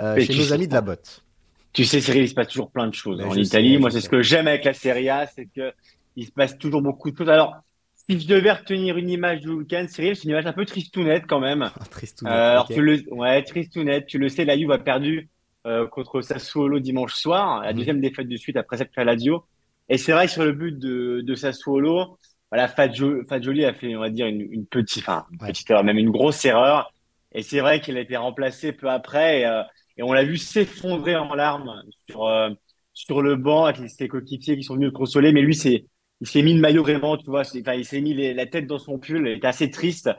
euh, 0.00 0.20
chez 0.20 0.34
nos 0.34 0.52
amis 0.52 0.68
de 0.68 0.74
la 0.74 0.80
botte 0.80 1.24
Tu 1.72 1.84
sais, 1.84 2.00
Cyril, 2.00 2.22
il 2.24 2.28
se 2.28 2.34
passe 2.34 2.48
toujours 2.48 2.70
plein 2.70 2.88
de 2.88 2.94
choses 2.94 3.20
en 3.20 3.34
Italie. 3.34 3.78
Moi, 3.78 3.90
c'est 3.90 4.00
ce 4.00 4.08
que 4.08 4.22
j'aime 4.22 4.48
avec 4.48 4.64
la 4.64 4.74
Serie 4.74 5.08
A, 5.08 5.26
c'est 5.26 5.46
que 5.46 5.72
il 6.16 6.26
se 6.26 6.32
passe 6.32 6.58
toujours 6.58 6.82
beaucoup 6.82 7.10
de 7.10 7.16
choses. 7.16 7.28
Alors, 7.28 7.56
si 7.94 8.18
je 8.18 8.26
devais 8.26 8.52
retenir 8.52 8.96
une 8.96 9.10
image 9.10 9.40
du 9.40 9.50
week-end, 9.50 9.84
Cyril, 9.88 10.16
c'est 10.16 10.24
une 10.24 10.30
image 10.30 10.46
un 10.46 10.52
peu 10.52 10.64
tristounette 10.64 11.24
quand 11.26 11.40
même. 11.40 11.70
Ah, 11.80 11.84
tristounette. 11.90 12.34
Euh, 12.34 12.50
alors, 12.52 12.68
tu 12.68 12.80
le, 12.80 13.02
ouais, 13.12 13.42
tristounette. 13.42 14.06
Tu 14.06 14.18
le 14.18 14.28
sais, 14.28 14.44
la 14.44 14.56
Juve 14.56 14.70
a 14.70 14.78
perdu 14.78 15.28
euh, 15.66 15.86
contre 15.86 16.20
Sassuolo 16.20 16.80
dimanche 16.80 17.14
soir, 17.14 17.62
la 17.62 17.72
mhm. 17.72 17.78
deuxième 17.78 18.00
défaite 18.00 18.28
de 18.28 18.36
suite 18.36 18.56
après 18.56 18.76
cette 18.78 18.96
Lazio. 18.96 19.44
Et 19.88 19.98
c'est 19.98 20.12
vrai 20.12 20.26
que 20.26 20.32
sur 20.32 20.44
le 20.44 20.52
but 20.52 20.78
de, 20.78 21.20
de 21.22 21.34
Sassuolo, 21.34 22.18
voilà, 22.50 22.68
Fagioli 22.68 23.64
a 23.64 23.74
fait, 23.74 23.94
on 23.96 24.00
va 24.00 24.10
dire, 24.10 24.26
une, 24.26 24.40
une 24.50 24.66
petite, 24.66 25.02
enfin, 25.02 25.26
une 25.32 25.38
petite 25.38 25.68
erreur, 25.70 25.84
même 25.84 25.98
une 25.98 26.10
grosse 26.10 26.44
erreur. 26.44 26.92
Et 27.36 27.42
c'est 27.42 27.60
vrai 27.60 27.80
qu'il 27.80 27.96
a 27.96 28.00
été 28.00 28.16
remplacé 28.16 28.72
peu 28.72 28.88
après 28.88 29.40
et, 29.42 29.46
euh, 29.46 29.62
et 29.98 30.02
on 30.02 30.12
l'a 30.12 30.24
vu 30.24 30.38
s'effondrer 30.38 31.16
en 31.16 31.34
larmes 31.34 31.82
sur 32.08 32.26
euh, 32.26 32.50
sur 32.92 33.20
le 33.20 33.36
banc 33.36 33.66
avec 33.66 33.88
ses 33.90 34.08
coéquipiers 34.08 34.56
qui 34.56 34.64
sont 34.64 34.74
venus 34.74 34.88
le 34.88 34.92
consoler. 34.92 35.32
Mais 35.32 35.42
lui, 35.42 35.54
c'est 35.54 35.84
il 36.22 36.26
s'est 36.26 36.42
mis 36.42 36.54
le 36.54 36.60
maillot 36.60 36.82
vraiment, 36.82 37.16
tu 37.18 37.26
vois. 37.26 37.42
Enfin, 37.42 37.74
il 37.74 37.84
s'est 37.84 38.00
mis 38.00 38.14
la 38.34 38.46
tête 38.46 38.66
dans 38.66 38.78
son 38.78 38.98
pull. 38.98 39.28
Il 39.28 39.36
était 39.36 39.46
assez 39.46 39.70
triste. 39.70 40.10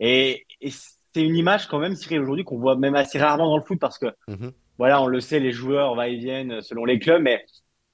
Et, 0.00 0.46
et 0.62 0.70
c'est 0.70 1.22
une 1.22 1.36
image 1.36 1.66
quand 1.66 1.78
même, 1.78 1.94
Cyril, 1.94 2.20
aujourd'hui 2.20 2.44
qu'on 2.44 2.58
voit 2.58 2.76
même 2.76 2.94
assez 2.94 3.18
rarement 3.18 3.50
dans 3.50 3.58
le 3.58 3.62
foot 3.62 3.78
parce 3.78 3.98
que 3.98 4.06
mm-hmm. 4.28 4.50
voilà, 4.78 5.02
on 5.02 5.06
le 5.06 5.20
sait, 5.20 5.40
les 5.40 5.52
joueurs 5.52 5.94
va 5.94 6.08
et 6.08 6.16
viennent 6.16 6.62
selon 6.62 6.86
les 6.86 6.98
clubs. 6.98 7.20
Mais 7.20 7.44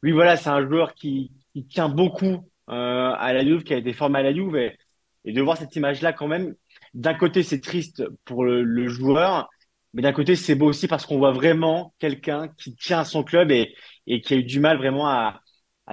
lui, 0.02 0.12
voilà, 0.12 0.36
c'est 0.36 0.50
un 0.50 0.64
joueur 0.64 0.94
qui, 0.94 1.32
qui 1.52 1.66
tient 1.66 1.88
beaucoup 1.88 2.48
euh, 2.70 3.12
à 3.18 3.32
la 3.32 3.44
Juve, 3.44 3.64
qui 3.64 3.74
a 3.74 3.78
été 3.78 3.92
formé 3.92 4.20
à 4.20 4.22
la 4.22 4.32
Juve. 4.32 4.54
Et, 4.54 4.78
et 5.24 5.32
de 5.32 5.42
voir 5.42 5.56
cette 5.56 5.74
image-là 5.74 6.12
quand 6.12 6.28
même, 6.28 6.54
d'un 6.98 7.14
côté, 7.14 7.42
c'est 7.42 7.60
triste 7.60 8.02
pour 8.24 8.44
le, 8.44 8.88
joueur, 8.88 9.48
mais 9.94 10.02
d'un 10.02 10.12
côté, 10.12 10.36
c'est 10.36 10.54
beau 10.54 10.66
aussi 10.66 10.88
parce 10.88 11.06
qu'on 11.06 11.18
voit 11.18 11.32
vraiment 11.32 11.94
quelqu'un 11.98 12.48
qui 12.58 12.74
tient 12.74 13.00
à 13.00 13.04
son 13.04 13.22
club 13.22 13.50
et, 13.50 13.74
qui 14.06 14.34
a 14.34 14.36
eu 14.36 14.44
du 14.44 14.60
mal 14.60 14.78
vraiment 14.78 15.08
à, 15.08 15.40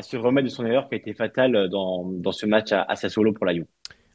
se 0.01 0.17
remettre 0.17 0.45
de 0.45 0.51
son 0.51 0.65
erreur 0.65 0.89
qui 0.89 0.95
a 0.95 0.97
été 0.97 1.13
fatale 1.13 1.69
dans, 1.69 2.31
ce 2.31 2.45
match 2.45 2.71
à, 2.71 2.83
à 2.83 2.95
Sassuolo 2.95 3.31
pour 3.31 3.45
la 3.45 3.53
Juve. 3.53 3.65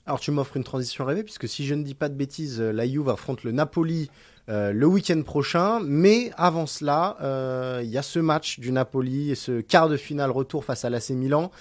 Alors 0.06 0.20
tu 0.20 0.30
m'offres 0.30 0.56
une 0.56 0.64
transition 0.64 1.04
rêvée 1.04 1.22
puisque 1.22 1.48
si 1.48 1.64
je 1.64 1.74
ne 1.74 1.82
dis 1.82 1.94
pas 1.94 2.08
de 2.08 2.14
bêtises, 2.14 2.60
la 2.60 2.86
Juve 2.86 3.08
affronte 3.08 3.44
le 3.44 3.52
Napoli 3.52 4.10
euh, 4.50 4.72
le 4.72 4.86
week-end 4.86 5.22
prochain. 5.22 5.80
Mais 5.84 6.32
avant 6.36 6.66
cela, 6.66 7.16
euh, 7.22 7.80
il 7.84 7.90
y 7.90 7.98
a 7.98 8.02
ce 8.02 8.18
match 8.18 8.58
du 8.58 8.72
Napoli 8.72 9.30
et 9.30 9.36
ce 9.36 9.60
quart 9.60 9.88
de 9.88 9.96
finale 9.96 10.30
retour 10.30 10.64
face 10.64 10.84
à 10.84 10.90
l'AC 10.90 11.10
Milan. 11.10 11.52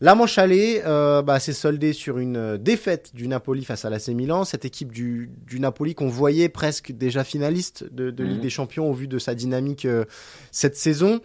La 0.00 0.14
manche 0.14 0.38
allée 0.38 0.80
euh, 0.86 1.22
bah, 1.22 1.40
s'est 1.40 1.52
soldée 1.52 1.92
sur 1.92 2.18
une 2.18 2.36
euh, 2.36 2.56
défaite 2.56 3.10
du 3.14 3.26
Napoli 3.26 3.64
face 3.64 3.84
à 3.84 3.90
l'AC 3.90 4.08
Milan. 4.08 4.44
Cette 4.44 4.64
équipe 4.64 4.92
du, 4.92 5.28
du 5.44 5.58
Napoli 5.58 5.96
qu'on 5.96 6.06
voyait 6.06 6.48
presque 6.48 6.92
déjà 6.92 7.24
finaliste 7.24 7.84
de, 7.92 8.12
de 8.12 8.22
Ligue 8.22 8.36
mhm. 8.36 8.42
des 8.42 8.50
Champions 8.50 8.88
au 8.88 8.92
vu 8.94 9.08
de 9.08 9.18
sa 9.18 9.34
dynamique 9.34 9.86
euh, 9.86 10.04
cette 10.52 10.76
saison. 10.76 11.20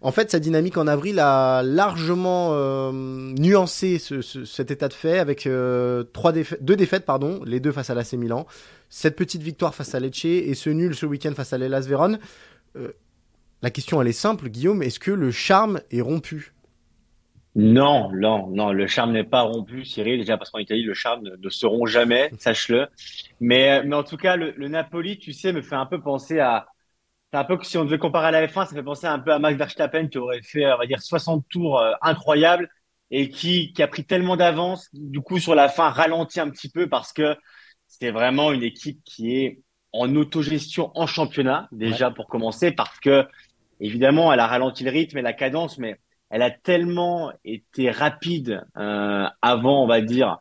En 0.00 0.12
fait, 0.12 0.30
sa 0.30 0.38
dynamique 0.38 0.76
en 0.76 0.86
avril 0.86 1.18
a 1.18 1.64
largement 1.64 2.50
euh, 2.52 2.92
nuancé 2.92 3.98
ce, 3.98 4.22
ce, 4.22 4.44
cet 4.44 4.70
état 4.70 4.86
de 4.86 4.92
fait 4.92 5.18
avec 5.18 5.48
trois 6.12 6.30
défaites, 6.30 6.62
deux 6.62 6.76
défaites, 6.76 7.06
pardon, 7.06 7.40
les 7.44 7.58
deux 7.58 7.72
face 7.72 7.90
à 7.90 7.94
l'AC 7.94 8.12
Milan, 8.12 8.46
cette 8.90 9.16
petite 9.16 9.42
victoire 9.42 9.74
face 9.74 9.94
à 9.94 10.00
Lecce 10.00 10.26
et 10.26 10.54
ce 10.54 10.70
nul 10.70 10.94
ce 10.94 11.06
week-end 11.06 11.32
face 11.34 11.52
à 11.52 11.58
l'Elas 11.58 11.86
Vérone. 11.88 12.18
la 13.62 13.70
question 13.70 14.02
elle 14.02 14.08
est 14.08 14.12
simple, 14.12 14.50
Guillaume, 14.50 14.82
est-ce 14.82 15.00
que 15.00 15.10
le 15.10 15.30
charme 15.30 15.80
est 15.90 16.02
rompu? 16.02 16.53
Non, 17.56 18.10
non, 18.12 18.48
non, 18.48 18.72
le 18.72 18.86
charme 18.88 19.12
n'est 19.12 19.24
pas 19.24 19.42
rompu, 19.42 19.84
Cyril, 19.84 20.18
déjà 20.18 20.36
parce 20.36 20.50
qu'en 20.50 20.58
Italie, 20.58 20.82
le 20.82 20.94
charme 20.94 21.22
ne, 21.22 21.48
se 21.48 21.66
rompt 21.66 21.86
jamais, 21.86 22.30
sache-le. 22.38 22.88
Mais, 23.40 23.84
mais 23.84 23.94
en 23.94 24.02
tout 24.02 24.16
cas, 24.16 24.34
le, 24.34 24.52
le, 24.56 24.68
Napoli, 24.68 25.18
tu 25.18 25.32
sais, 25.32 25.52
me 25.52 25.62
fait 25.62 25.76
un 25.76 25.86
peu 25.86 26.00
penser 26.00 26.40
à. 26.40 26.66
C'est 27.32 27.38
un 27.38 27.44
peu 27.44 27.56
que 27.56 27.66
si 27.66 27.78
on 27.78 27.84
devait 27.84 27.98
comparer 27.98 28.28
à 28.28 28.30
la 28.30 28.46
F1, 28.46 28.66
ça 28.66 28.74
fait 28.74 28.82
penser 28.82 29.06
un 29.06 29.18
peu 29.18 29.32
à 29.32 29.38
Max 29.38 29.56
Verstappen 29.56 30.08
qui 30.08 30.18
aurait 30.18 30.42
fait, 30.42 30.66
on 30.72 30.78
va 30.78 30.86
dire, 30.86 31.00
60 31.00 31.44
tours 31.48 31.80
euh, 31.80 31.92
incroyables 32.00 32.68
et 33.10 33.28
qui, 33.28 33.72
qui 33.72 33.82
a 33.82 33.88
pris 33.88 34.04
tellement 34.04 34.36
d'avance, 34.36 34.88
du 34.92 35.20
coup, 35.20 35.38
sur 35.38 35.54
la 35.54 35.68
fin, 35.68 35.90
ralenti 35.90 36.40
un 36.40 36.50
petit 36.50 36.70
peu 36.70 36.88
parce 36.88 37.12
que 37.12 37.36
c'est 37.86 38.10
vraiment 38.10 38.52
une 38.52 38.62
équipe 38.62 39.00
qui 39.04 39.36
est 39.36 39.62
en 39.92 40.14
autogestion 40.16 40.90
en 40.94 41.06
championnat, 41.06 41.68
déjà 41.70 42.10
pour 42.10 42.26
commencer, 42.26 42.72
parce 42.72 42.98
que, 42.98 43.26
évidemment, 43.80 44.32
elle 44.32 44.40
a 44.40 44.46
ralenti 44.46 44.82
le 44.84 44.90
rythme 44.90 45.18
et 45.18 45.22
la 45.22 45.32
cadence, 45.32 45.78
mais 45.78 46.00
elle 46.30 46.42
a 46.42 46.50
tellement 46.50 47.32
été 47.44 47.90
rapide 47.90 48.64
euh, 48.76 49.26
avant, 49.42 49.84
on 49.84 49.86
va 49.86 50.00
dire, 50.00 50.38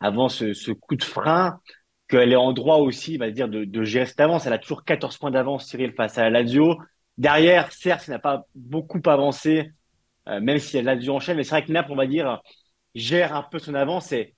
avant 0.00 0.28
ce, 0.28 0.72
coup 0.72 0.96
de 0.96 1.04
frein, 1.04 1.60
qu'elle 2.08 2.32
est 2.32 2.36
en 2.36 2.52
droit 2.52 2.76
aussi, 2.76 3.16
on 3.16 3.24
va 3.24 3.30
dire, 3.30 3.48
de, 3.48 3.82
gérer 3.84 4.06
cette 4.06 4.20
avance. 4.20 4.46
Elle 4.46 4.52
a 4.52 4.58
toujours 4.58 4.84
14 4.84 5.18
points 5.18 5.30
d'avance, 5.30 5.66
Cyril, 5.66 5.92
face 5.92 6.18
à 6.18 6.24
la 6.24 6.42
Lazio. 6.42 6.78
Derrière, 7.18 7.72
certes, 7.72 8.04
elle 8.06 8.14
n'a 8.14 8.18
pas 8.18 8.46
beaucoup 8.54 9.00
avancé, 9.06 9.70
euh, 10.28 10.40
même 10.40 10.58
si 10.58 10.76
la 10.76 10.94
Lazio 10.94 11.14
enchaîne, 11.14 11.36
mais 11.36 11.44
c'est 11.44 11.50
vrai 11.50 11.64
que 11.64 11.72
Naples, 11.72 11.92
on 11.92 11.96
va 11.96 12.06
dire, 12.06 12.42
gère 12.94 13.34
un 13.34 13.42
peu 13.42 13.58
son 13.58 13.74
avance 13.74 14.12
et, 14.12 14.34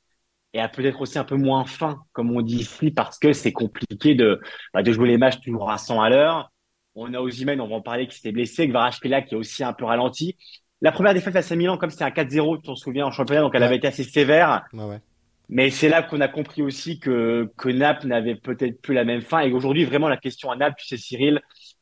a 0.55 0.69
peut-être 0.69 1.01
aussi 1.01 1.19
un 1.19 1.25
peu 1.25 1.37
moins 1.37 1.65
fin, 1.65 2.03
comme 2.13 2.33
on 2.35 2.43
dit 2.43 2.57
ici, 2.57 2.91
parce 2.91 3.19
que 3.19 3.33
c'est 3.33 3.53
compliqué 3.53 4.17
de, 4.17 4.41
bah, 4.75 4.83
jouer 4.85 5.07
les 5.09 5.19
matchs 5.19 5.41
toujours 5.41 5.71
à 5.71 5.79
100 5.79 6.01
à 6.03 6.11
l'heure. 6.11 6.51
On 6.97 7.15
a 7.15 7.21
Ozymen, 7.21 7.61
on 7.61 7.69
va 7.69 7.77
en 7.77 7.81
parler, 7.81 8.09
qui 8.09 8.17
s'était 8.17 8.33
blessé, 8.33 8.67
Kvaratskhelia 8.67 9.23
qui 9.23 9.35
est 9.35 9.39
aussi 9.39 9.63
un 9.63 9.73
peu 9.73 9.85
ralenti. 9.85 10.37
La 10.81 10.93
première 10.93 11.15
défaite 11.15 11.33
face 11.33 11.51
à 11.51 11.57
Milan, 11.57 11.77
comme 11.77 11.91
c'était 11.91 12.05
un 12.05 12.11
4-0, 12.11 12.57
tu 12.57 12.63
t'en 12.63 12.77
souviens, 12.77 13.07
en 13.07 13.11
championnat, 13.11 13.43
donc 13.43 13.55
elle 13.55 13.63
avait 13.63 13.77
été 13.77 13.89
assez 13.89 14.05
sévère. 14.05 14.65
Ouais, 14.73 15.01
Mais 15.49 15.71
c'est 15.71 15.89
là 15.89 16.03
qu'on 16.03 16.21
a 16.21 16.29
compris 16.29 16.63
aussi 16.63 17.01
que, 17.01 17.51
que 17.57 17.69
Naples 17.69 18.07
n'avait 18.07 18.37
peut-être 18.37 18.81
plus 18.81 18.95
la 18.95 19.05
même 19.05 19.23
fin. 19.23 19.41
Et 19.41 19.53
aujourd'hui, 19.53 19.85
vraiment, 19.85 20.09
la 20.09 20.17
question 20.17 20.51
à 20.51 20.57
Naples, 20.57 20.77
tu 20.79 20.87
sais, 20.87 20.97
Cyril, 20.97 21.41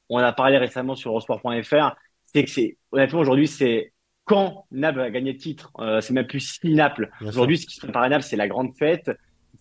on 0.09 0.19
a 0.19 0.33
parlé 0.33 0.57
récemment 0.57 0.95
sur 0.95 1.11
Eurosport.fr, 1.11 1.97
c'est 2.25 2.45
que 2.45 2.51
c'est, 2.51 2.79
honnêtement, 2.91 3.21
aujourd'hui, 3.21 3.49
c'est 3.49 3.93
quand 4.25 4.67
Naples 4.71 4.99
va 4.99 5.11
gagner 5.11 5.33
le 5.33 5.39
titre. 5.39 5.71
Euh, 5.79 6.01
c'est 6.01 6.15
même 6.15 6.27
plus 6.27 6.41
si 6.41 6.75
Naples. 6.75 7.11
Aujourd'hui, 7.21 7.59
ce 7.59 7.67
qui 7.67 7.75
se 7.75 7.81
prépare 7.81 8.03
à 8.03 8.09
Naples, 8.09 8.25
c'est 8.25 8.37
la 8.37 8.49
grande 8.49 8.75
fête, 8.77 9.11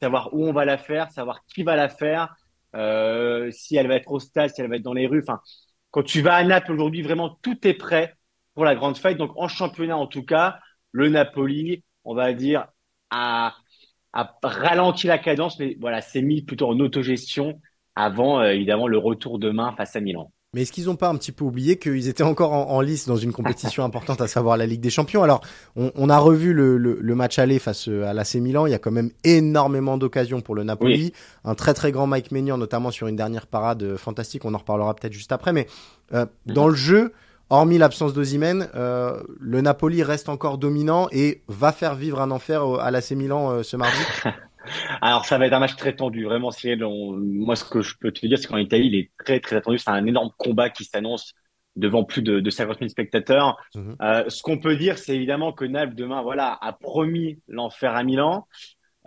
savoir 0.01 0.33
où 0.33 0.45
on 0.45 0.53
va 0.53 0.65
la 0.65 0.77
faire, 0.77 1.11
savoir 1.11 1.45
qui 1.45 1.63
va 1.63 1.75
la 1.75 1.89
faire, 1.89 2.35
euh, 2.75 3.49
si 3.51 3.75
elle 3.75 3.87
va 3.87 3.95
être 3.95 4.11
au 4.11 4.19
stade, 4.19 4.49
si 4.53 4.61
elle 4.61 4.69
va 4.69 4.77
être 4.77 4.81
dans 4.81 4.93
les 4.93 5.07
rues. 5.07 5.21
Enfin, 5.21 5.39
quand 5.91 6.03
tu 6.03 6.21
vas 6.21 6.35
à 6.35 6.43
Naples 6.43 6.71
aujourd'hui, 6.71 7.01
vraiment, 7.01 7.37
tout 7.41 7.67
est 7.67 7.73
prêt 7.73 8.15
pour 8.55 8.65
la 8.65 8.75
grande 8.75 8.97
fête. 8.97 9.17
Donc 9.17 9.31
en 9.35 9.47
championnat, 9.47 9.97
en 9.97 10.07
tout 10.07 10.23
cas, 10.23 10.59
le 10.91 11.09
Napoli, 11.09 11.83
on 12.03 12.15
va 12.15 12.33
dire, 12.33 12.67
a, 13.11 13.53
a 14.13 14.31
ralenti 14.41 15.07
la 15.07 15.19
cadence, 15.19 15.59
mais 15.59 15.77
voilà, 15.79 16.01
s'est 16.01 16.21
mis 16.21 16.41
plutôt 16.41 16.67
en 16.67 16.79
autogestion 16.79 17.61
avant, 17.95 18.39
euh, 18.39 18.49
évidemment, 18.51 18.87
le 18.87 18.97
retour 18.97 19.39
demain 19.39 19.73
face 19.77 19.95
à 19.95 20.01
Milan. 20.01 20.31
Mais 20.53 20.61
est-ce 20.61 20.71
qu'ils 20.71 20.85
n'ont 20.85 20.95
pas 20.95 21.09
un 21.09 21.15
petit 21.17 21.33
peu 21.33 21.43
oublié 21.43 21.77
qu'ils 21.77 22.07
étaient 22.07 22.23
encore 22.23 22.53
en, 22.53 22.79
lice 22.79 23.07
dans 23.07 23.17
une 23.17 23.33
compétition 23.33 23.83
importante, 23.83 24.21
à 24.21 24.27
savoir 24.27 24.55
la 24.55 24.65
Ligue 24.65 24.79
des 24.79 24.89
Champions? 24.89 25.21
Alors, 25.21 25.41
on, 25.75 25.91
on 25.95 26.09
a 26.09 26.17
revu 26.17 26.53
le, 26.53 26.77
le, 26.77 26.97
le, 27.01 27.15
match 27.15 27.39
aller 27.39 27.59
face 27.59 27.89
à 27.89 28.13
l'AC 28.13 28.35
Milan. 28.35 28.65
Il 28.65 28.71
y 28.71 28.73
a 28.73 28.79
quand 28.79 28.91
même 28.91 29.11
énormément 29.25 29.97
d'occasions 29.97 30.39
pour 30.39 30.55
le 30.55 30.63
Napoli. 30.63 31.11
Un 31.43 31.55
très 31.55 31.73
très 31.73 31.91
grand 31.91 32.07
Mike 32.07 32.31
Maignan, 32.31 32.57
notamment 32.57 32.89
sur 32.89 33.07
une 33.07 33.17
dernière 33.17 33.47
parade 33.47 33.97
fantastique. 33.97 34.45
On 34.45 34.53
en 34.53 34.57
reparlera 34.57 34.95
peut-être 34.95 35.11
juste 35.11 35.33
après. 35.33 35.51
Mais 35.51 35.67
euh, 36.13 36.25
dans 36.45 36.69
le 36.69 36.75
jeu, 36.75 37.11
hormis 37.49 37.77
l'absence 37.77 38.13
d'Ozimène, 38.13 38.69
euh, 38.75 39.21
le 39.39 39.61
Napoli 39.61 40.03
reste 40.03 40.29
encore 40.29 40.57
dominant 40.57 41.07
et 41.11 41.41
va 41.47 41.71
faire 41.71 41.95
vivre 41.95 42.21
un 42.21 42.31
enfer 42.31 42.63
à 42.79 42.91
l'AC 42.91 43.11
Milan 43.11 43.51
euh, 43.51 43.63
ce 43.63 43.77
mardi. 43.77 43.97
Alors 45.01 45.25
ça 45.25 45.37
va 45.37 45.45
être 45.45 45.53
un 45.53 45.59
match 45.59 45.75
très 45.75 45.95
tendu, 45.95 46.25
vraiment. 46.25 46.49
moi, 46.79 47.55
ce 47.55 47.63
que 47.63 47.81
je 47.81 47.95
peux 47.99 48.11
te 48.11 48.25
dire, 48.25 48.39
c'est 48.39 48.47
qu'en 48.47 48.57
Italie, 48.57 48.87
il 48.87 48.95
est 48.95 49.11
très 49.23 49.39
très 49.39 49.55
attendu. 49.57 49.77
C'est 49.77 49.89
un 49.89 50.05
énorme 50.05 50.31
combat 50.37 50.69
qui 50.69 50.85
s'annonce 50.85 51.33
devant 51.75 52.03
plus 52.03 52.21
de, 52.21 52.39
de 52.39 52.49
50 52.49 52.79
000 52.79 52.89
spectateurs. 52.89 53.57
Mhm. 53.75 53.95
euh, 54.01 54.23
ce 54.27 54.41
qu'on 54.41 54.57
peut 54.57 54.75
dire, 54.75 54.97
c'est 54.97 55.15
évidemment 55.15 55.51
que 55.51 55.65
Naples 55.65 55.95
demain, 55.95 56.21
voilà, 56.21 56.57
a 56.61 56.73
promis 56.73 57.39
l'enfer 57.47 57.95
à 57.95 58.03
Milan. 58.03 58.47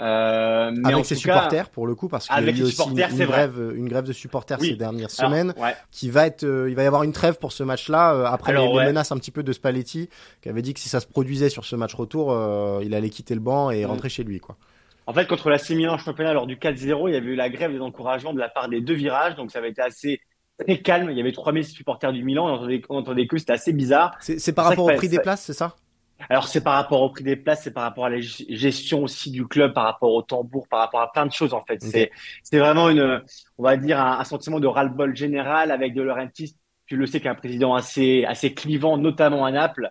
Euh, 0.00 0.70
mais 0.76 0.92
avec 0.92 1.06
ses 1.06 1.16
supporters 1.16 1.70
pour 1.70 1.84
le 1.84 1.96
coup 1.96 2.08
parce 2.08 2.28
qu'il 2.28 2.44
y 2.44 2.48
a 2.48 2.52
eu 2.52 2.62
aussi 2.62 2.88
une, 2.88 2.94
grève, 3.26 3.72
une 3.74 3.88
grève 3.88 4.04
de 4.04 4.12
supporters 4.12 4.60
ces 4.60 4.76
dernières 4.76 5.10
semaines 5.10 5.54
qui 5.90 6.08
va 6.08 6.26
être 6.26 6.44
euh, 6.44 6.70
il 6.70 6.76
va 6.76 6.84
y 6.84 6.86
avoir 6.86 7.02
une 7.02 7.12
trêve 7.12 7.38
pour 7.38 7.50
ce 7.50 7.64
match-là 7.64 8.14
euh, 8.14 8.24
après 8.24 8.52
les, 8.52 8.68
menaces 8.68 9.10
un 9.10 9.16
petit 9.16 9.32
peu 9.32 9.42
de 9.42 9.52
Spalletti 9.52 10.08
qui 10.40 10.48
avait 10.48 10.62
dit 10.62 10.72
que 10.72 10.78
si 10.78 10.88
ça 10.88 11.00
se 11.00 11.06
produisait 11.06 11.48
sur 11.48 11.64
ce 11.64 11.74
match 11.74 11.94
retour 11.94 12.30
euh, 12.30 12.80
il 12.84 12.94
allait 12.94 13.10
quitter 13.10 13.34
le 13.34 13.40
banc 13.40 13.72
et 13.72 13.84
mm. 13.84 13.88
rentrer 13.88 14.08
chez 14.08 14.22
lui 14.22 14.38
quoi. 14.38 14.56
En 15.08 15.12
fait 15.12 15.26
contre 15.26 15.50
la 15.50 15.58
Milan 15.70 15.94
en 15.94 15.98
championnat 15.98 16.32
lors 16.32 16.46
du 16.46 16.54
4-0 16.54 17.08
il 17.08 17.14
y 17.14 17.16
avait 17.16 17.26
eu 17.26 17.34
la 17.34 17.50
grève 17.50 17.72
des 17.72 17.80
encouragements 17.80 18.32
de 18.32 18.38
la 18.38 18.48
part 18.48 18.68
des 18.68 18.80
deux 18.80 18.94
virages 18.94 19.34
donc 19.34 19.50
ça 19.50 19.58
avait 19.58 19.70
été 19.70 19.82
assez 19.82 20.20
très 20.64 20.78
calme 20.78 21.10
il 21.10 21.16
y 21.16 21.20
avait 21.20 21.32
3000 21.32 21.64
supporters 21.64 22.12
du 22.12 22.22
Milan 22.22 22.46
on 22.46 22.54
entendait, 22.54 22.82
on 22.88 22.98
entendait 22.98 23.26
que 23.26 23.36
c'était 23.36 23.54
assez 23.54 23.72
bizarre. 23.72 24.16
C'est 24.20 24.52
par 24.52 24.66
rapport 24.66 24.84
au 24.84 24.94
prix 24.94 25.08
des 25.08 25.18
places 25.18 25.42
c'est 25.42 25.54
ça? 25.54 25.74
Alors 26.28 26.48
c'est 26.48 26.60
par 26.62 26.74
rapport 26.74 27.02
au 27.02 27.10
prix 27.10 27.24
des 27.24 27.36
places, 27.36 27.62
c'est 27.62 27.70
par 27.70 27.84
rapport 27.84 28.06
à 28.06 28.10
la 28.10 28.20
gestion 28.20 29.04
aussi 29.04 29.30
du 29.30 29.46
club, 29.46 29.72
par 29.72 29.84
rapport 29.84 30.12
au 30.12 30.22
tambour, 30.22 30.66
par 30.68 30.80
rapport 30.80 31.00
à 31.00 31.12
plein 31.12 31.26
de 31.26 31.32
choses 31.32 31.54
en 31.54 31.64
fait. 31.64 31.82
C'est 31.82 32.10
c'est 32.42 32.58
vraiment 32.58 32.88
une, 32.90 33.22
on 33.56 33.62
va 33.62 33.76
dire 33.76 34.00
un, 34.00 34.24
sentiment 34.24 34.60
de 34.60 34.66
ras-le-bol 34.66 35.16
général 35.16 35.70
avec 35.70 35.94
de 35.94 36.02
Laurentiis. 36.02 36.56
Tu 36.86 36.96
le 36.96 37.06
sais 37.06 37.20
qu'un 37.20 37.34
président 37.34 37.74
assez 37.74 38.24
assez 38.24 38.52
clivant, 38.52 38.98
notamment 38.98 39.44
à 39.44 39.52
Naples. 39.52 39.90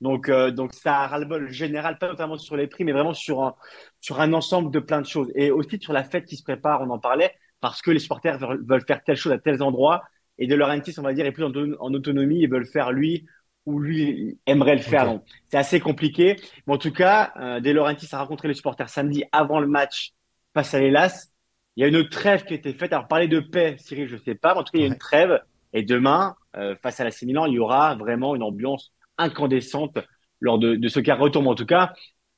Donc 0.00 0.28
euh, 0.28 0.50
donc 0.50 0.74
ça 0.74 1.00
a 1.00 1.06
ras-le-bol 1.08 1.50
général, 1.50 1.98
pas 1.98 2.08
notamment 2.08 2.38
sur 2.38 2.56
les 2.56 2.66
prix, 2.66 2.84
mais 2.84 2.92
vraiment 2.92 3.14
sur 3.14 3.42
un 3.42 3.54
sur 4.00 4.20
un 4.20 4.32
ensemble 4.32 4.70
de 4.70 4.78
plein 4.78 5.00
de 5.00 5.06
choses 5.06 5.30
et 5.34 5.50
aussi 5.50 5.78
sur 5.80 5.92
la 5.92 6.04
fête 6.04 6.24
qui 6.24 6.36
se 6.36 6.44
prépare. 6.44 6.82
On 6.82 6.90
en 6.90 6.98
parlait 6.98 7.32
parce 7.60 7.82
que 7.82 7.90
les 7.90 7.98
supporters 7.98 8.38
veulent, 8.38 8.84
faire 8.86 9.02
telle 9.02 9.16
chose 9.16 9.32
à 9.32 9.38
tels 9.38 9.62
endroits 9.62 10.02
et 10.38 10.46
de 10.46 10.54
Laurentiis, 10.54 10.94
on 10.98 11.02
va 11.02 11.14
dire, 11.14 11.26
est 11.26 11.32
plus 11.32 11.44
en, 11.44 11.52
en 11.52 11.94
autonomie. 11.94 12.40
Ils 12.40 12.50
veulent 12.50 12.66
faire 12.66 12.92
lui 12.92 13.26
où 13.66 13.80
lui 13.80 14.38
aimerait 14.46 14.76
le 14.76 14.82
faire. 14.82 15.06
Donc, 15.06 15.22
c'est 15.48 15.56
assez 15.56 15.80
compliqué. 15.80 16.36
Mais 16.66 16.74
en 16.74 16.78
tout 16.78 16.92
cas, 16.92 17.32
euh, 17.40 17.60
De 17.60 17.70
Laurentiis 17.70 18.08
a 18.12 18.18
rencontré 18.18 18.48
les 18.48 18.54
supporters 18.54 18.88
samedi 18.88 19.24
avant 19.32 19.60
le 19.60 19.66
match 19.66 20.12
face 20.52 20.74
à 20.74 20.80
l'Elas. 20.80 21.28
Il 21.76 21.82
y 21.82 21.84
a 21.84 21.88
une 21.88 22.08
trêve 22.08 22.44
qui 22.44 22.52
a 22.52 22.56
été 22.56 22.72
faite. 22.72 22.92
Alors, 22.92 23.08
parler 23.08 23.28
de 23.28 23.40
paix, 23.40 23.76
Cyril, 23.78 24.06
je 24.06 24.16
sais 24.16 24.34
pas. 24.34 24.54
Mais 24.54 24.60
en 24.60 24.64
tout 24.64 24.72
cas, 24.72 24.78
il 24.78 24.82
y 24.82 24.84
a 24.84 24.88
une 24.88 24.98
trêve. 24.98 25.40
Et 25.72 25.82
demain, 25.82 26.36
euh, 26.56 26.76
face 26.82 27.00
à 27.00 27.04
la 27.04 27.10
Milan, 27.22 27.46
il 27.46 27.54
y 27.54 27.58
aura 27.58 27.96
vraiment 27.96 28.36
une 28.36 28.42
ambiance 28.42 28.92
incandescente 29.18 29.98
lors 30.40 30.58
de, 30.58 30.76
de 30.76 30.88
ce 30.88 31.00
cas 31.00 31.16
retour. 31.16 31.46
en 31.48 31.54
tout 31.54 31.66
cas, 31.66 31.92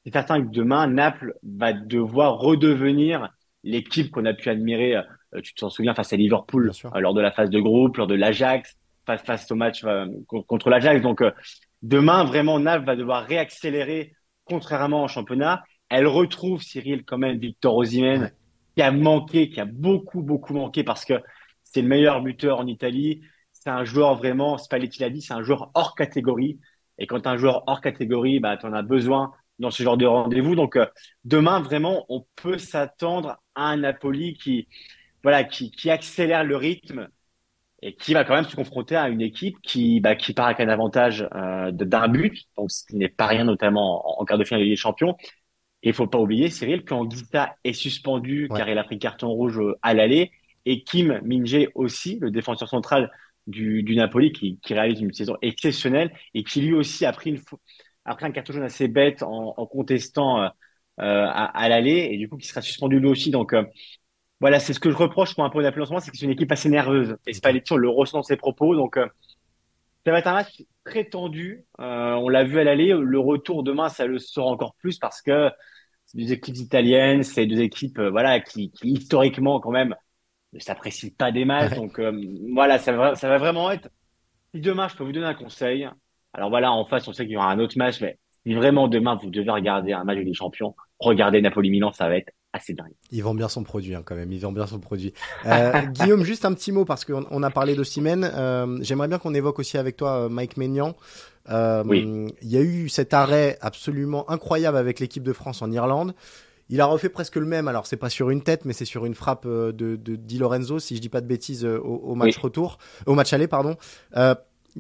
c'est 0.05 0.13
certain 0.13 0.41
que 0.41 0.51
demain, 0.51 0.87
Naples 0.87 1.35
va 1.43 1.73
devoir 1.73 2.39
redevenir 2.39 3.29
l'équipe 3.65 4.11
qu'on 4.11 4.25
a 4.25 4.33
pu 4.33 4.49
admirer. 4.49 4.97
Euh, 4.97 5.41
tu 5.43 5.55
t'en 5.55 5.69
souviens 5.69 5.95
face 5.95 6.13
à 6.13 6.17
Liverpool 6.17 6.71
euh, 6.85 7.01
lors 7.01 7.13
de 7.13 7.21
la 7.21 7.33
phase 7.33 7.51
de 7.51 7.59
groupe, 7.59 7.97
lors 7.97 8.07
de 8.07 8.15
l'Ajax, 8.15 8.77
face, 9.07 9.23
face 9.23 9.51
au 9.51 9.55
match 9.55 9.85
euh, 9.85 10.07
contre 10.27 10.71
l'Ajax. 10.71 11.01
Donc 11.03 11.23
euh, 11.23 11.31
demain, 11.83 12.25
vraiment, 12.25 12.59
Nav 12.59 12.85
va 12.85 12.97
devoir 12.97 13.25
réaccélérer, 13.25 14.15
contrairement 14.45 15.05
au 15.05 15.09
championnat. 15.09 15.65
Elle 15.89 16.07
retrouve 16.07 16.63
Cyril 16.63 17.05
quand 17.05 17.19
même 17.19 17.39
Victor 17.39 17.77
Osimhen, 17.77 18.33
qui 18.75 18.83
a 18.83 18.91
manqué, 18.91 19.49
qui 19.49 19.61
a 19.61 19.65
beaucoup 19.65 20.23
beaucoup 20.23 20.53
manqué 20.53 20.85
parce 20.85 21.05
que 21.05 21.15
c'est 21.63 21.83
le 21.83 21.89
meilleur 21.89 22.23
buteur 22.23 22.59
en 22.59 22.67
Italie. 22.67 23.23
C'est 23.53 23.71
un 23.71 23.85
joueur 23.85 24.17
vraiment, 24.17 24.59
Spalletti 24.59 25.01
l'a 25.01 25.11
dit, 25.11 25.23
c'est 25.23 25.35
un 25.35 25.43
joueur 25.43 25.71
hors 25.75 25.95
catégorie. 25.95 26.59
Et 26.99 27.07
quand 27.07 27.27
un 27.27 27.37
joueur 27.37 27.65
hors 27.67 27.81
catégorie, 27.81 28.41
bah, 28.41 28.57
tu 28.57 28.67
en 28.67 28.73
as 28.73 28.83
besoin 28.83 29.33
dans 29.59 29.71
ce 29.71 29.83
genre 29.83 29.97
de 29.97 30.07
rendez-vous. 30.07 30.55
Donc 30.55 30.77
euh, 30.77 30.87
demain, 31.25 31.61
vraiment, 31.61 32.05
on 32.09 32.25
peut 32.37 32.59
s'attendre 32.59 33.39
à 33.55 33.69
un 33.71 33.79
Napoli 33.79 34.35
qui, 34.35 34.69
voilà, 35.23 35.45
qui, 35.45 35.71
qui 35.71 35.91
accélère 35.91 36.45
le 36.45 36.57
rythme, 36.57 37.09
et 37.83 37.95
qui 37.95 38.15
va 38.15 38.25
quand 38.25 38.35
même 38.35 38.45
se 38.45 38.57
confronter 38.57 38.97
à 38.97 39.09
une 39.09 39.21
équipe 39.21 39.57
qui, 39.63 40.01
bah, 40.01 40.17
qui 40.17 40.33
part 40.33 40.47
avec 40.47 40.61
un 40.61 40.69
avantage 40.69 41.29
euh, 41.35 41.71
d'un 41.73 42.09
but, 42.09 42.45
donc 42.57 42.71
ce 42.71 42.85
qui 42.87 42.97
n'est 42.97 43.09
pas 43.09 43.27
rien 43.27 43.45
notamment 43.45 44.21
en, 44.21 44.25
quart 44.25 44.39
de 44.39 44.45
finale 44.45 44.61
de 44.61 44.65
Ligue 44.65 44.73
des 44.73 44.81
Champions. 44.81 45.17
Et 45.83 45.91
il 45.91 45.95
faut 45.95 46.07
pas 46.07 46.19
oublier, 46.19 46.49
Cyril, 46.51 46.85
qu'Anguita 46.85 47.55
est 47.63 47.75
suspendu 47.75 48.49
car 48.49 48.69
il 48.69 48.79
a 48.79 48.85
pris 48.85 48.99
carton 48.99 49.29
rouge 49.29 49.61
à 49.83 49.95
l'aller, 49.95 50.33
et 50.65 50.83
Kim 50.83 51.21
Minje 51.23 51.69
aussi, 51.75 52.19
le 52.21 52.31
défenseur 52.31 52.69
central 52.69 53.13
du, 53.47 53.83
du 53.83 53.95
Napoli, 53.95 54.33
qui, 54.33 54.59
qui 54.63 54.75
réalise 54.75 55.01
une 55.01 55.13
saison 55.13 55.37
exceptionnelle 55.43 56.13
et 56.35 56.43
qui 56.43 56.63
lui 56.63 56.75
aussi 56.75 57.05
a 57.05 57.13
pris, 57.13 57.31
une, 57.31 57.41
a 58.05 58.15
pris 58.17 58.25
un 58.27 58.33
carton 58.33 58.55
jaune 58.55 58.65
assez 58.65 58.89
bête 58.89 59.23
en, 59.23 59.55
en 59.57 59.67
contestant 59.67 60.43
euh 60.43 60.49
à, 60.99 61.45
à 61.45 61.69
l'aller, 61.69 62.09
et 62.11 62.17
du 62.17 62.27
coup 62.27 62.39
qui 62.39 62.47
sera 62.49 62.63
suspendu 62.63 62.99
lui 63.01 63.09
aussi. 63.09 63.31
Donc 63.31 63.53
euh, 63.53 63.63
voilà, 64.41 64.61
c'est 64.61 64.73
ce 64.73 64.81
que 64.81 64.91
je 64.91 64.97
reproche 64.97 65.35
pour 65.35 65.45
un 65.45 65.51
peu 65.51 65.63
d'Apple 65.63 65.81
en 65.81 65.87
ce 65.87 65.91
moment, 65.91 66.01
c'est 66.01 66.11
que 66.11 66.17
c'est 66.17 66.27
une 66.27 66.33
équipe 66.33 66.53
assez 66.53 66.69
nerveuse. 66.69 67.17
Et 67.27 67.33
Spalletti, 67.33 67.73
on 67.73 67.77
le 67.77 67.89
ressent 67.89 68.19
dans 68.19 68.23
ses 68.23 68.37
propos. 68.37 68.75
Donc, 68.75 68.97
euh, 68.97 69.07
ça 70.05 70.13
va 70.13 70.19
être 70.19 70.27
un 70.27 70.35
match 70.35 70.63
très 70.85 71.05
tendu. 71.05 71.65
Euh, 71.81 72.13
on 72.15 72.29
l'a 72.29 72.45
vu 72.45 72.59
à 72.59 72.65
l'aller. 72.65 72.93
Le 72.93 73.19
retour 73.19 73.63
demain, 73.63 73.89
ça 73.89 74.07
le 74.07 74.19
sera 74.19 74.47
encore 74.47 74.75
plus 74.75 74.99
parce 74.99 75.23
que 75.23 75.51
c'est 76.05 76.19
des 76.19 76.33
équipes 76.33 76.57
italiennes, 76.57 77.23
c'est 77.23 77.47
deux 77.47 77.61
équipes, 77.61 77.99
euh, 77.99 78.11
voilà, 78.11 78.41
qui, 78.41 78.71
qui, 78.71 78.93
historiquement 78.93 79.59
quand 79.59 79.73
même 79.73 79.95
ne 80.53 80.61
s'apprécient 80.61 81.11
pas 81.17 81.33
des 81.33 81.45
matchs. 81.45 81.75
Donc, 81.75 82.01
voilà, 82.53 82.79
ça 82.79 82.93
va, 82.93 83.15
ça 83.15 83.29
va 83.29 83.39
vraiment 83.39 83.71
être. 83.71 83.89
Si 84.55 84.61
demain, 84.61 84.89
je 84.89 84.97
peux 84.97 85.05
vous 85.05 85.13
donner 85.13 85.27
un 85.27 85.35
conseil. 85.35 85.89
Alors 86.35 86.51
voilà, 86.51 86.71
en 86.73 86.85
face, 86.85 87.09
on 87.09 87.13
sait 87.13 87.25
qu'il 87.25 87.33
y 87.33 87.37
aura 87.37 87.51
un 87.51 87.59
autre 87.59 87.77
match, 87.79 88.01
mais 88.01 88.19
si 88.45 88.55
vraiment 88.55 88.89
demain 88.89 89.17
vous 89.17 89.31
devez 89.31 89.51
regarder 89.51 89.93
un 89.93 90.05
match 90.05 90.19
des 90.19 90.35
champions, 90.35 90.77
regardez 90.99 91.41
Napoli-Milan, 91.41 91.93
ça 91.93 92.09
va 92.09 92.17
être 92.19 92.33
assez 92.57 92.75
dingue. 92.75 92.93
Il 93.13 93.23
vend 93.23 93.35
bien 93.35 93.49
son 93.49 93.63
produit 93.63 93.95
hein, 93.95 94.03
quand 94.05 94.15
même, 94.15 94.33
il 94.33 94.41
vend 94.41 94.53
bien 94.53 94.67
son 94.67 94.79
produit. 94.79 95.13
Euh, 95.47 95.73
Guillaume, 95.93 96.25
juste 96.25 96.45
un 96.45 96.53
petit 96.53 96.73
mot 96.73 96.85
parce 96.85 97.05
qu'on 97.05 97.27
on 97.31 97.43
a 97.43 97.51
parlé 97.51 97.75
de 97.75 97.85
Euh, 98.07 98.79
J'aimerais 98.81 99.09
bien 99.09 99.19
qu'on 99.19 99.35
évoque 99.35 99.59
aussi 99.59 99.79
avec 99.79 99.97
toi 99.97 100.25
euh, 100.25 100.29
Mike 100.29 100.57
Maignan. 100.57 100.97
Euh, 101.49 101.85
oui. 101.87 102.27
Il 102.43 102.49
y 102.49 102.57
a 102.57 102.61
eu 102.61 102.89
cet 102.89 103.15
arrêt 103.15 103.59
absolument 103.61 104.29
incroyable 104.31 104.77
avec 104.77 104.99
l'équipe 105.01 105.23
de 105.23 105.33
France 105.33 105.63
en 105.63 105.71
Irlande. 105.71 106.15
Il 106.69 106.81
a 106.81 106.87
refait 106.87 107.09
presque 107.09 107.37
le 107.37 107.47
même. 107.47 107.69
Alors 107.69 107.87
c'est 107.87 107.97
pas 107.97 108.11
sur 108.11 108.31
une 108.31 108.43
tête, 108.43 108.65
mais 108.65 108.73
c'est 108.73 108.85
sur 108.85 109.07
une 109.07 109.15
frappe 109.15 109.47
de, 109.47 109.71
de 109.73 110.17
Di 110.17 110.39
Lorenzo, 110.39 110.81
si 110.81 110.97
je 110.97 111.01
dis 111.01 111.09
pas 111.09 111.21
de 111.21 111.27
bêtises, 111.27 111.65
au, 111.65 111.79
au 111.79 112.15
match 112.17 112.37
retour, 112.39 112.79
au 113.07 113.15
match 113.15 113.33
aller, 113.33 113.47
pardon. 113.47 113.77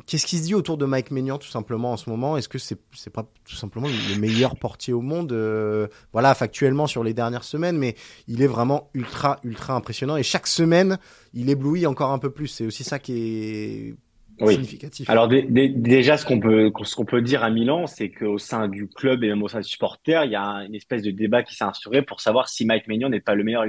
Qu'est-ce 0.05 0.26
qui 0.26 0.36
se 0.36 0.42
dit 0.42 0.55
autour 0.55 0.76
de 0.76 0.84
Mike 0.84 1.11
Maignan 1.11 1.38
tout 1.38 1.49
simplement 1.49 1.92
en 1.92 1.97
ce 1.97 2.11
moment? 2.11 2.36
Est-ce 2.36 2.49
que 2.49 2.59
c'est 2.59 2.78
c'est 2.92 3.12
pas 3.12 3.26
tout 3.44 3.55
simplement 3.55 3.88
le 3.88 4.20
meilleur 4.20 4.57
portier 4.57 4.92
au 4.92 5.01
monde 5.01 5.32
euh, 5.32 5.86
Voilà, 6.12 6.34
factuellement 6.34 6.86
sur 6.86 7.03
les 7.03 7.14
dernières 7.14 7.44
semaines, 7.44 7.78
mais 7.78 7.94
il 8.28 8.42
est 8.42 8.47
vraiment 8.47 8.90
ultra 8.92 9.38
ultra 9.42 9.74
impressionnant. 9.74 10.16
Et 10.16 10.22
chaque 10.22 10.47
semaine 10.47 10.99
il 11.32 11.49
éblouit 11.49 11.86
encore 11.86 12.11
un 12.11 12.18
peu 12.18 12.30
plus. 12.30 12.49
C'est 12.49 12.66
aussi 12.66 12.84
ça 12.84 12.99
qui 12.99 13.12
est 13.12 13.94
significatif. 14.38 15.09
Alors 15.09 15.28
déjà, 15.28 16.16
ce 16.16 16.26
qu'on 16.26 16.40
peut 16.40 16.70
ce 16.82 16.94
qu'on 16.94 17.05
peut 17.05 17.22
dire 17.22 17.42
à 17.42 17.51
Milan, 17.51 17.86
c'est 17.86 18.11
qu'au 18.11 18.38
sein 18.38 18.68
du 18.68 18.88
club 18.88 19.24
et 19.24 19.28
même 19.28 19.42
au 19.42 19.49
sein 19.49 19.59
des 19.59 19.64
supporters, 19.64 20.24
il 20.24 20.32
y 20.32 20.36
a 20.36 20.64
une 20.66 20.74
espèce 20.74 21.03
de 21.03 21.11
débat 21.11 21.42
qui 21.42 21.55
s'est 21.55 21.64
instauré 21.64 22.03
pour 22.03 22.20
savoir 22.20 22.49
si 22.49 22.66
Mike 22.66 22.86
Maignan 22.86 23.09
n'est 23.09 23.20
pas 23.20 23.34
le 23.34 23.44
meilleur 23.44 23.64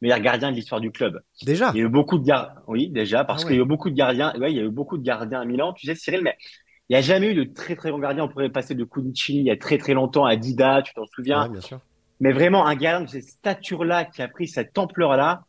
meilleur 0.00 0.20
gardien 0.20 0.50
de 0.50 0.56
l'histoire 0.56 0.80
du 0.80 0.90
club. 0.90 1.20
Déjà. 1.42 1.70
Il 1.74 1.78
y 1.78 1.80
a 1.80 1.84
eu 1.84 1.88
beaucoup 1.88 2.18
de 2.18 2.24
gardiens. 2.24 2.54
Oui, 2.66 2.88
déjà, 2.88 3.24
parce 3.24 3.44
ah 3.44 3.46
qu'il 3.46 3.56
y 3.56 3.58
a 3.58 3.62
eu 3.62 3.66
beaucoup 3.66 3.90
de 3.90 3.94
gardiens. 3.94 4.32
Ouais, 4.38 4.52
il 4.52 4.56
y 4.56 4.60
a 4.60 4.64
eu 4.64 4.70
beaucoup 4.70 4.98
de 4.98 5.02
gardiens 5.02 5.40
à 5.40 5.44
Milan. 5.44 5.72
Tu 5.72 5.86
sais, 5.86 5.94
Cyril, 5.94 6.22
mais 6.22 6.36
il 6.88 6.92
n'y 6.92 6.96
a 6.96 7.02
jamais 7.02 7.32
eu 7.32 7.34
de 7.34 7.44
très 7.44 7.76
très 7.76 7.90
grands 7.90 7.98
gardiens. 7.98 8.24
On 8.24 8.28
pourrait 8.28 8.50
passer 8.50 8.74
de 8.74 8.84
Cunicini 8.84 9.40
il 9.40 9.46
y 9.46 9.50
a 9.50 9.56
très 9.56 9.78
très 9.78 9.94
longtemps 9.94 10.24
à 10.24 10.36
Dida, 10.36 10.82
tu 10.82 10.94
t'en 10.94 11.06
souviens? 11.06 11.44
Ouais, 11.44 11.50
bien 11.50 11.60
sûr. 11.60 11.80
Mais 12.20 12.32
vraiment, 12.32 12.66
un 12.66 12.74
gardien 12.74 13.02
de 13.02 13.10
cette 13.10 13.24
stature-là 13.24 14.04
qui 14.04 14.22
a 14.22 14.28
pris 14.28 14.48
cette 14.48 14.76
ampleur-là. 14.78 15.42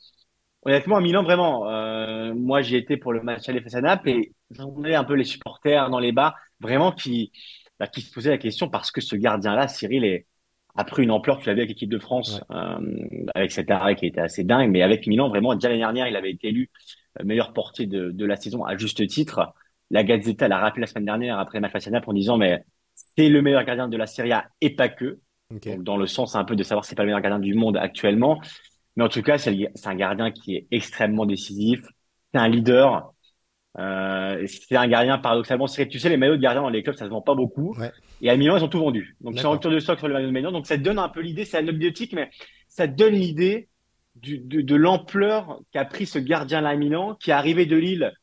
Honnêtement, 0.64 0.98
à 0.98 1.02
Milan, 1.02 1.24
vraiment, 1.24 1.70
euh, 1.70 2.34
moi 2.34 2.62
j'y 2.62 2.76
étais 2.76 2.98
pour 2.98 3.14
le 3.14 3.22
match 3.22 3.48
aller 3.48 3.62
face 3.62 3.76
à 3.76 3.82
Naples 3.82 4.10
et 4.10 4.34
j'en 4.52 4.84
ai 4.84 4.96
un 4.96 5.06
peu 5.06 5.14
les 5.14 5.24
supporters 5.24 5.90
dans 5.90 6.00
les 6.00 6.12
bars, 6.12 6.36
vraiment 6.60 6.92
qui, 6.92 7.32
bah, 7.80 7.88
qui 7.88 8.02
se 8.02 8.12
posaient 8.12 8.32
la 8.32 8.38
question 8.38 8.68
parce 8.68 8.92
que 8.92 9.00
ce 9.00 9.16
gardien-là, 9.16 9.70
Cyril, 9.70 10.04
est, 10.04 10.27
a 10.78 10.84
pris 10.84 11.04
une 11.04 11.12
ampleur, 11.12 11.40
tu 11.40 11.48
l'as 11.48 11.54
vu 11.54 11.62
avec 11.62 11.70
l'équipe 11.70 11.90
de 11.90 12.00
France, 12.00 12.42
euh, 12.52 12.78
avec 13.34 13.52
cet 13.52 13.72
arrêt 13.72 13.96
qui 13.96 14.06
était 14.06 14.22
assez 14.22 14.44
dingue, 14.44 14.70
mais 14.70 14.84
avec 14.84 15.08
Milan, 15.08 15.28
vraiment, 15.28 15.56
déjà 15.56 15.70
l'année 15.70 15.82
dernière, 15.82 16.08
il 16.08 16.16
avait 16.16 16.32
été 16.32 16.50
élu 16.50 16.70
euh, 17.20 17.24
meilleur 17.26 17.52
portier 17.52 17.88
de, 17.88 18.12
de, 18.12 18.26
la 18.26 18.36
saison 18.36 18.64
à 18.64 18.78
juste 18.78 19.06
titre. 19.08 19.54
La 19.90 20.04
Gazzetta 20.04 20.48
l'a 20.48 20.60
rappelé 20.60 20.82
la 20.82 20.88
semaine 20.88 21.06
dernière 21.06 21.40
après 21.40 21.60
match 21.60 21.72
face 21.72 21.90
en 22.06 22.14
disant, 22.14 22.38
mais 22.38 22.64
c'est 23.18 23.30
le 23.30 23.42
meilleur 23.42 23.64
gardien 23.64 23.88
de 23.88 23.98
la 23.98 24.06
Serie 24.06 24.32
A 24.32 24.50
et 24.62 24.70
pas 24.70 24.90
que. 24.90 25.20
Donc, 25.50 25.84
dans 25.84 25.98
le 25.98 26.08
sens 26.08 26.36
un 26.36 26.44
peu 26.44 26.56
de 26.56 26.64
savoir 26.64 26.84
si 26.84 26.90
c'est 26.90 26.96
pas 26.96 27.04
le 27.04 27.08
meilleur 27.08 27.22
gardien 27.22 27.40
du 27.40 27.56
monde 27.56 27.78
actuellement. 27.78 28.40
Mais 28.96 29.04
en 29.04 29.10
tout 29.10 29.22
cas, 29.22 29.38
c'est 29.38 29.70
un 29.86 29.96
gardien 29.96 30.32
qui 30.32 30.56
est 30.56 30.68
extrêmement 30.72 31.26
décisif. 31.26 31.82
C'est 32.34 32.40
un 32.40 32.50
leader. 32.50 33.14
Euh, 33.80 34.46
c'est 34.48 34.76
un 34.76 34.88
gardien 34.88 35.18
paradoxalement. 35.20 35.68
Tu 35.68 36.00
sais, 36.00 36.10
les 36.10 36.18
maillots 36.18 36.36
de 36.36 36.42
gardien 36.42 36.62
dans 36.62 36.70
les 36.70 36.84
clubs, 36.84 36.96
ça 36.96 37.06
se 37.06 37.10
vend 37.10 37.22
pas 37.22 37.36
beaucoup. 37.36 37.78
Ouais. 37.78 37.92
Et 38.22 38.30
à 38.30 38.38
Milan, 38.38 38.58
ils 38.58 38.64
ont 38.64 38.68
tout 38.68 38.80
vendu. 38.80 39.16
Donc, 39.22 39.38
c'est 39.38 39.46
en 39.46 39.52
rupture 39.52 39.72
de 39.72 39.80
stock 39.80 40.00
sur 40.00 40.08
le 40.08 40.14
maillot 40.14 40.28
de 40.28 40.32
Milan. 40.32 40.52
Donc, 40.52 40.66
ça 40.66 40.78
donne 40.78 41.00
un 41.00 41.10
peu 41.10 41.22
l'idée, 41.22 41.46
c'est 41.46 41.58
anecdotique, 41.58 42.14
mais 42.14 42.30
ça 42.68 42.88
donne 42.88 43.14
l'idée 43.14 43.68
de, 44.16 44.62
de 44.62 44.76
l'ampleur 44.76 45.60
qu'a 45.72 45.86
pris 45.86 46.06
ce 46.06 46.20
gardien-là 46.20 46.70
à 46.70 46.76
Milan, 46.76 47.16
qui 47.16 47.30
est 47.30 47.34
arrivé 47.34 47.66
de 47.66 47.78
Lille 47.78 48.14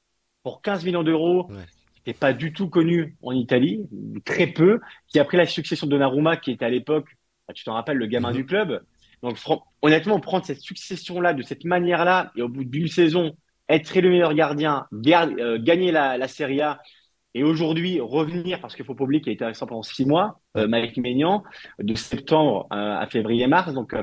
pour 0.42 0.62
15 0.62 0.84
millions 0.84 1.05
d'euros, 1.05 1.47
ouais. 1.51 1.64
qui 2.03 2.11
n'est 2.11 2.14
pas 2.14 2.32
du 2.32 2.53
tout 2.53 2.68
connu 2.68 3.16
en 3.22 3.32
Italie, 3.32 3.86
très 4.24 4.49
peu, 4.49 4.80
qui 5.09 5.18
a 5.18 5.24
pris 5.24 5.36
la 5.36 5.47
succession 5.47 5.86
de 5.86 5.92
Donnarumma, 5.92 6.36
qui 6.36 6.51
était 6.51 6.64
à 6.64 6.70
l'époque, 6.70 7.07
bah, 7.47 7.55
tu 7.55 7.64
t'en 7.64 7.74
rappelles, 7.74 7.99
le 7.99 8.07
gamin 8.07 8.30
mm 8.30 8.32
-hmm. 8.32 8.36
du 8.36 8.47
club. 8.47 8.80
Donc, 9.22 9.38
honnêtement, 9.80 10.20
prendre 10.20 10.45
cette 10.45 10.61
succession-là, 10.61 11.32
de 11.32 11.42
cette 11.42 11.64
manière-là, 11.64 12.32
et 12.36 12.42
au 12.42 12.49
bout 12.49 12.64
d'une 12.64 12.88
saison, 12.88 13.36
être 13.68 13.99
le 13.99 14.11
meilleur 14.11 14.34
gardien, 14.34 14.86
euh, 14.92 15.59
gagner 15.59 15.92
la, 15.92 16.18
la 16.18 16.28
Serie 16.28 16.61
A, 16.61 16.80
et 17.35 17.43
aujourd'hui 17.43 18.01
revenir, 18.01 18.61
parce 18.61 18.74
qu'il 18.76 18.85
faut 18.85 18.95
pas 18.95 19.05
oublier 19.05 19.20
qu'il 19.20 19.30
a 19.30 19.35
été 19.35 19.45
resté 19.45 19.66
pendant 19.66 19.82
six 19.82 20.07
mois, 20.07 20.41
euh, 20.57 20.68
Mike 20.68 20.97
Maignan, 20.99 21.43
de 21.80 21.95
septembre 21.95 22.66
euh, 22.72 22.76
à 22.99 23.07
février-mars. 23.09 23.72
Donc, 23.74 23.93
euh, 23.95 24.03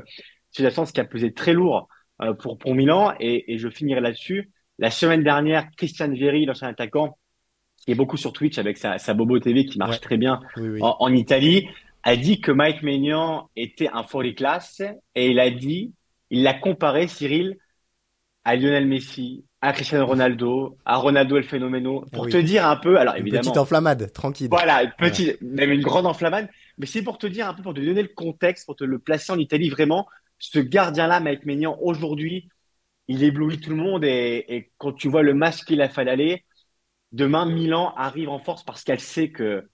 c'est 0.51 0.63
la 0.63 0.71
ce 0.71 0.91
qui 0.91 0.99
a 0.99 1.05
pesé 1.05 1.33
très 1.33 1.53
lourd 1.53 1.87
euh, 2.21 2.33
pour, 2.33 2.57
pour 2.57 2.75
Milan. 2.75 3.13
Et, 3.19 3.53
et 3.53 3.57
je 3.57 3.69
finirai 3.69 4.01
là-dessus. 4.01 4.51
La 4.79 4.91
semaine 4.91 5.23
dernière, 5.23 5.69
Christian 5.77 6.09
Vieri, 6.09 6.45
l'ancien 6.45 6.67
attaquant, 6.67 7.17
qui 7.77 7.91
est 7.91 7.95
beaucoup 7.95 8.17
sur 8.17 8.33
Twitch 8.33 8.57
avec 8.57 8.77
sa, 8.77 8.97
sa 8.97 9.13
Bobo 9.13 9.39
TV 9.39 9.65
qui 9.65 9.77
marche 9.77 9.95
Ouais. 9.95 9.99
très 9.99 10.17
bien 10.17 10.39
Oui, 10.57 10.69
oui. 10.69 10.79
en, 10.81 10.97
en 10.99 11.13
Italie, 11.13 11.67
a 12.03 12.15
dit 12.15 12.41
que 12.41 12.51
Mike 12.51 12.81
Maignan 12.83 13.49
était 13.55 13.89
un 13.93 14.03
folie 14.03 14.35
classe 14.35 14.81
et 15.15 15.29
il 15.29 15.39
a 15.39 15.49
dit, 15.51 15.93
il 16.31 16.43
l'a 16.43 16.53
comparé, 16.53 17.07
Cyril, 17.07 17.57
à 18.43 18.55
Lionel 18.55 18.87
Messi, 18.87 19.45
à 19.61 19.73
Cristiano 19.73 20.05
Ronaldo, 20.07 20.77
à 20.85 20.97
Ronaldo 20.97 21.37
El 21.37 21.43
Fenomeno, 21.43 22.05
pour 22.13 22.23
Oui. 22.23 22.31
te 22.31 22.37
dire 22.37 22.65
un 22.67 22.77
peu, 22.77 22.97
alors 22.99 23.15
Une 23.15 23.25
évidemment, 23.25 23.29
petite 23.29 23.57
enflammade, 23.57 24.11
tranquille. 24.13 24.59
voilà, 24.59 24.83
une 24.83 24.93
petite, 24.97 25.41
même 25.41 25.71
une 25.71 25.81
grande 25.81 26.05
enflammade, 26.07 26.49
mais 26.77 26.85
c'est 26.87 27.03
pour 27.03 27.17
te 27.17 27.27
dire 27.27 27.47
un 27.47 27.53
peu, 27.53 27.63
pour 27.63 27.73
te 27.73 27.79
donner 27.81 28.01
le 28.03 28.09
contexte, 28.09 28.65
pour 28.65 28.75
te 28.75 28.83
le 28.83 28.99
placer 28.99 29.31
en 29.31 29.39
Italie, 29.39 29.69
vraiment, 29.69 30.07
ce 30.39 30.59
gardien-là, 30.59 31.19
Mike 31.19 31.45
Maignan, 31.45 31.77
aujourd'hui, 31.81 32.49
il 33.07 33.23
éblouit 33.23 33.59
tout 33.59 33.71
le 33.71 33.77
monde 33.77 34.05
et, 34.05 34.45
et 34.49 34.71
quand 34.77 34.93
tu 34.93 35.09
vois 35.09 35.23
le 35.23 35.33
match 35.33 35.63
qu'il 35.65 35.81
a 35.81 35.89
fallu 35.89 36.09
aller, 36.11 36.45
demain, 37.13 37.45
Milan 37.45 37.93
arrive 37.97 38.29
en 38.29 38.39
force 38.39 38.63
parce 38.63 38.83
qu'elle 38.83 38.99
sait 39.01 39.31
que 39.31 39.69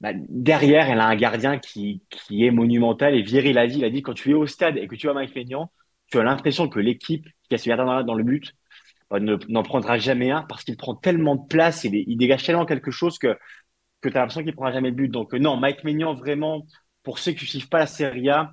bah, 0.00 0.12
derrière, 0.14 0.88
elle 0.90 1.00
a 1.00 1.06
un 1.06 1.16
gardien 1.16 1.58
qui, 1.58 2.02
qui 2.10 2.44
est 2.46 2.50
monumental 2.50 3.14
et 3.14 3.22
Vieri 3.22 3.52
l'a 3.52 3.66
dit, 3.66 3.78
il 3.78 3.84
a 3.84 3.90
dit, 3.90 4.02
quand 4.02 4.14
tu 4.14 4.30
es 4.30 4.34
au 4.34 4.46
stade 4.46 4.76
et 4.78 4.88
que 4.88 4.94
tu 4.96 5.06
vois 5.06 5.14
Mike 5.14 5.34
Maignan, 5.36 5.70
tu 6.10 6.18
as 6.18 6.22
l'impression 6.24 6.68
que 6.68 6.80
l'équipe 6.80 7.26
qui 7.48 7.54
a 7.54 7.58
ce 7.58 7.68
gardien-là 7.68 8.02
dans 8.02 8.14
le 8.14 8.24
but 8.24 8.54
ne- 9.18 9.38
n'en 9.48 9.62
prendra 9.62 9.98
jamais 9.98 10.30
un 10.30 10.42
parce 10.42 10.64
qu'il 10.64 10.76
prend 10.76 10.94
tellement 10.94 11.36
de 11.36 11.46
place, 11.48 11.84
il, 11.84 11.94
il 11.94 12.16
dégage 12.16 12.44
tellement 12.44 12.66
quelque 12.66 12.90
chose 12.90 13.18
que, 13.18 13.36
que 14.00 14.08
tu 14.08 14.16
as 14.16 14.20
l'impression 14.20 14.44
qu'il 14.44 14.54
prendra 14.54 14.72
jamais 14.72 14.92
de 14.92 14.96
but. 14.96 15.08
Donc 15.08 15.34
euh, 15.34 15.38
non, 15.38 15.56
Mike 15.56 15.84
Maignan, 15.84 16.14
vraiment, 16.14 16.66
pour 17.02 17.18
ceux 17.18 17.32
qui 17.32 17.44
ne 17.44 17.50
suivent 17.50 17.68
pas 17.68 17.80
la 17.80 17.86
Serie 17.86 18.30
A, 18.30 18.52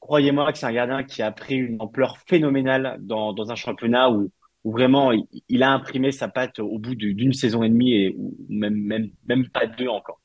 croyez-moi 0.00 0.52
que 0.52 0.58
c'est 0.58 0.66
un 0.66 0.72
gardien 0.72 1.04
qui 1.04 1.22
a 1.22 1.32
pris 1.32 1.56
une 1.56 1.82
ampleur 1.82 2.18
phénoménale 2.18 2.98
dans, 3.00 3.34
un 3.50 3.56
championnat 3.56 4.10
où, 4.10 4.32
vraiment 4.64 5.12
il, 5.48 5.62
a 5.64 5.72
imprimé 5.72 6.12
sa 6.12 6.28
patte 6.28 6.60
au 6.60 6.78
bout 6.78 6.94
du- 6.94 7.14
d'une 7.14 7.34
saison 7.34 7.64
et 7.64 7.68
demie 7.68 7.94
et 7.94 8.16
même, 8.48 8.76
même, 8.76 9.10
même 9.26 9.48
pas 9.50 9.66
deux 9.66 9.88
encore. 9.88 10.21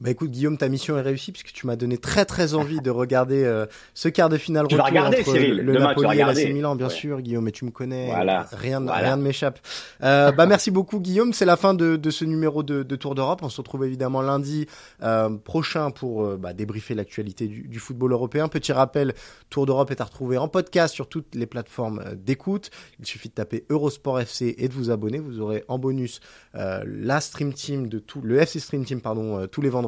Bah 0.00 0.10
écoute 0.10 0.32
Guillaume, 0.32 0.58
ta 0.58 0.68
mission 0.68 0.98
est 0.98 1.02
réussie 1.02 1.30
puisque 1.30 1.52
tu 1.52 1.66
m'as 1.66 1.76
donné 1.76 1.96
très 1.98 2.24
très 2.24 2.54
envie 2.54 2.80
de 2.80 2.90
regarder 2.90 3.44
euh, 3.44 3.64
ce 3.94 4.08
quart 4.08 4.28
de 4.28 4.36
finale 4.36 4.66
Tu 4.68 4.74
retour 4.74 4.88
regarder, 4.88 5.18
entre 5.20 5.30
Cyril. 5.30 5.54
le, 5.58 5.72
Demain, 5.72 5.86
Napoli 5.88 6.18
et 6.18 6.24
l'AC. 6.24 6.52
Milan, 6.52 6.74
bien 6.76 6.88
Ouais. 6.88 6.92
sûr, 6.92 7.20
Guillaume, 7.22 7.46
et 7.48 7.52
tu 7.52 7.64
me 7.64 7.70
connais, 7.70 8.06
Voilà. 8.06 8.46
rien, 8.52 8.80
Voilà. 8.80 8.98
rien 8.98 9.16
ne 9.16 9.22
m'échappe. 9.22 9.60
Euh, 10.02 10.32
bah 10.32 10.46
merci 10.46 10.72
beaucoup 10.72 10.98
Guillaume, 10.98 11.32
c'est 11.32 11.44
la 11.44 11.56
fin 11.56 11.74
de, 11.74 11.94
de 11.94 12.10
ce 12.10 12.24
numéro 12.24 12.64
de, 12.64 12.82
de 12.82 12.96
Tour 12.96 13.14
d'Europe. 13.14 13.40
On 13.44 13.48
se 13.48 13.58
retrouve 13.60 13.84
évidemment 13.84 14.20
lundi 14.20 14.66
euh, 15.02 15.30
prochain 15.30 15.92
pour 15.92 16.24
euh, 16.24 16.36
bah, 16.36 16.52
débriefer 16.54 16.94
l'actualité 16.94 17.46
du, 17.46 17.62
du 17.68 17.78
football 17.78 18.12
européen. 18.12 18.48
Petit 18.48 18.72
rappel, 18.72 19.14
Tour 19.48 19.64
d'Europe 19.64 19.92
est 19.92 20.00
à 20.00 20.04
retrouver 20.04 20.38
en 20.38 20.48
podcast 20.48 20.92
sur 20.92 21.08
toutes 21.08 21.34
les 21.36 21.46
plateformes 21.46 22.02
euh, 22.04 22.14
d'écoute. 22.16 22.70
Il 22.98 23.06
suffit 23.06 23.28
de 23.28 23.34
taper 23.34 23.64
Eurosport 23.70 24.18
FC 24.20 24.56
et 24.58 24.66
de 24.68 24.72
vous 24.74 24.90
abonner. 24.90 25.18
Vous 25.20 25.40
aurez 25.40 25.64
en 25.68 25.78
bonus 25.78 26.18
euh, 26.56 26.82
la 26.84 27.20
stream 27.20 27.52
team 27.54 27.88
de 27.88 28.00
tout 28.00 28.20
le 28.22 28.38
FC 28.40 28.58
Stream 28.58 28.84
Team 28.84 29.00
pardon 29.00 29.46
tous 29.46 29.62
les 29.62 29.68
vendredis. 29.70 29.83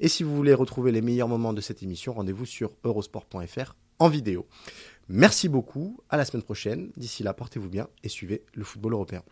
Et 0.00 0.08
si 0.08 0.22
vous 0.22 0.34
voulez 0.34 0.54
retrouver 0.54 0.92
les 0.92 1.02
meilleurs 1.02 1.28
moments 1.28 1.52
de 1.52 1.60
cette 1.60 1.82
émission, 1.82 2.12
rendez-vous 2.12 2.46
sur 2.46 2.72
eurosport.fr 2.84 3.74
en 3.98 4.08
vidéo. 4.08 4.46
Merci 5.08 5.48
beaucoup, 5.48 6.00
à 6.08 6.16
la 6.16 6.24
semaine 6.24 6.42
prochaine. 6.42 6.90
D'ici 6.96 7.22
là, 7.22 7.34
portez-vous 7.34 7.68
bien 7.68 7.88
et 8.02 8.08
suivez 8.08 8.42
le 8.54 8.64
football 8.64 8.94
européen. 8.94 9.22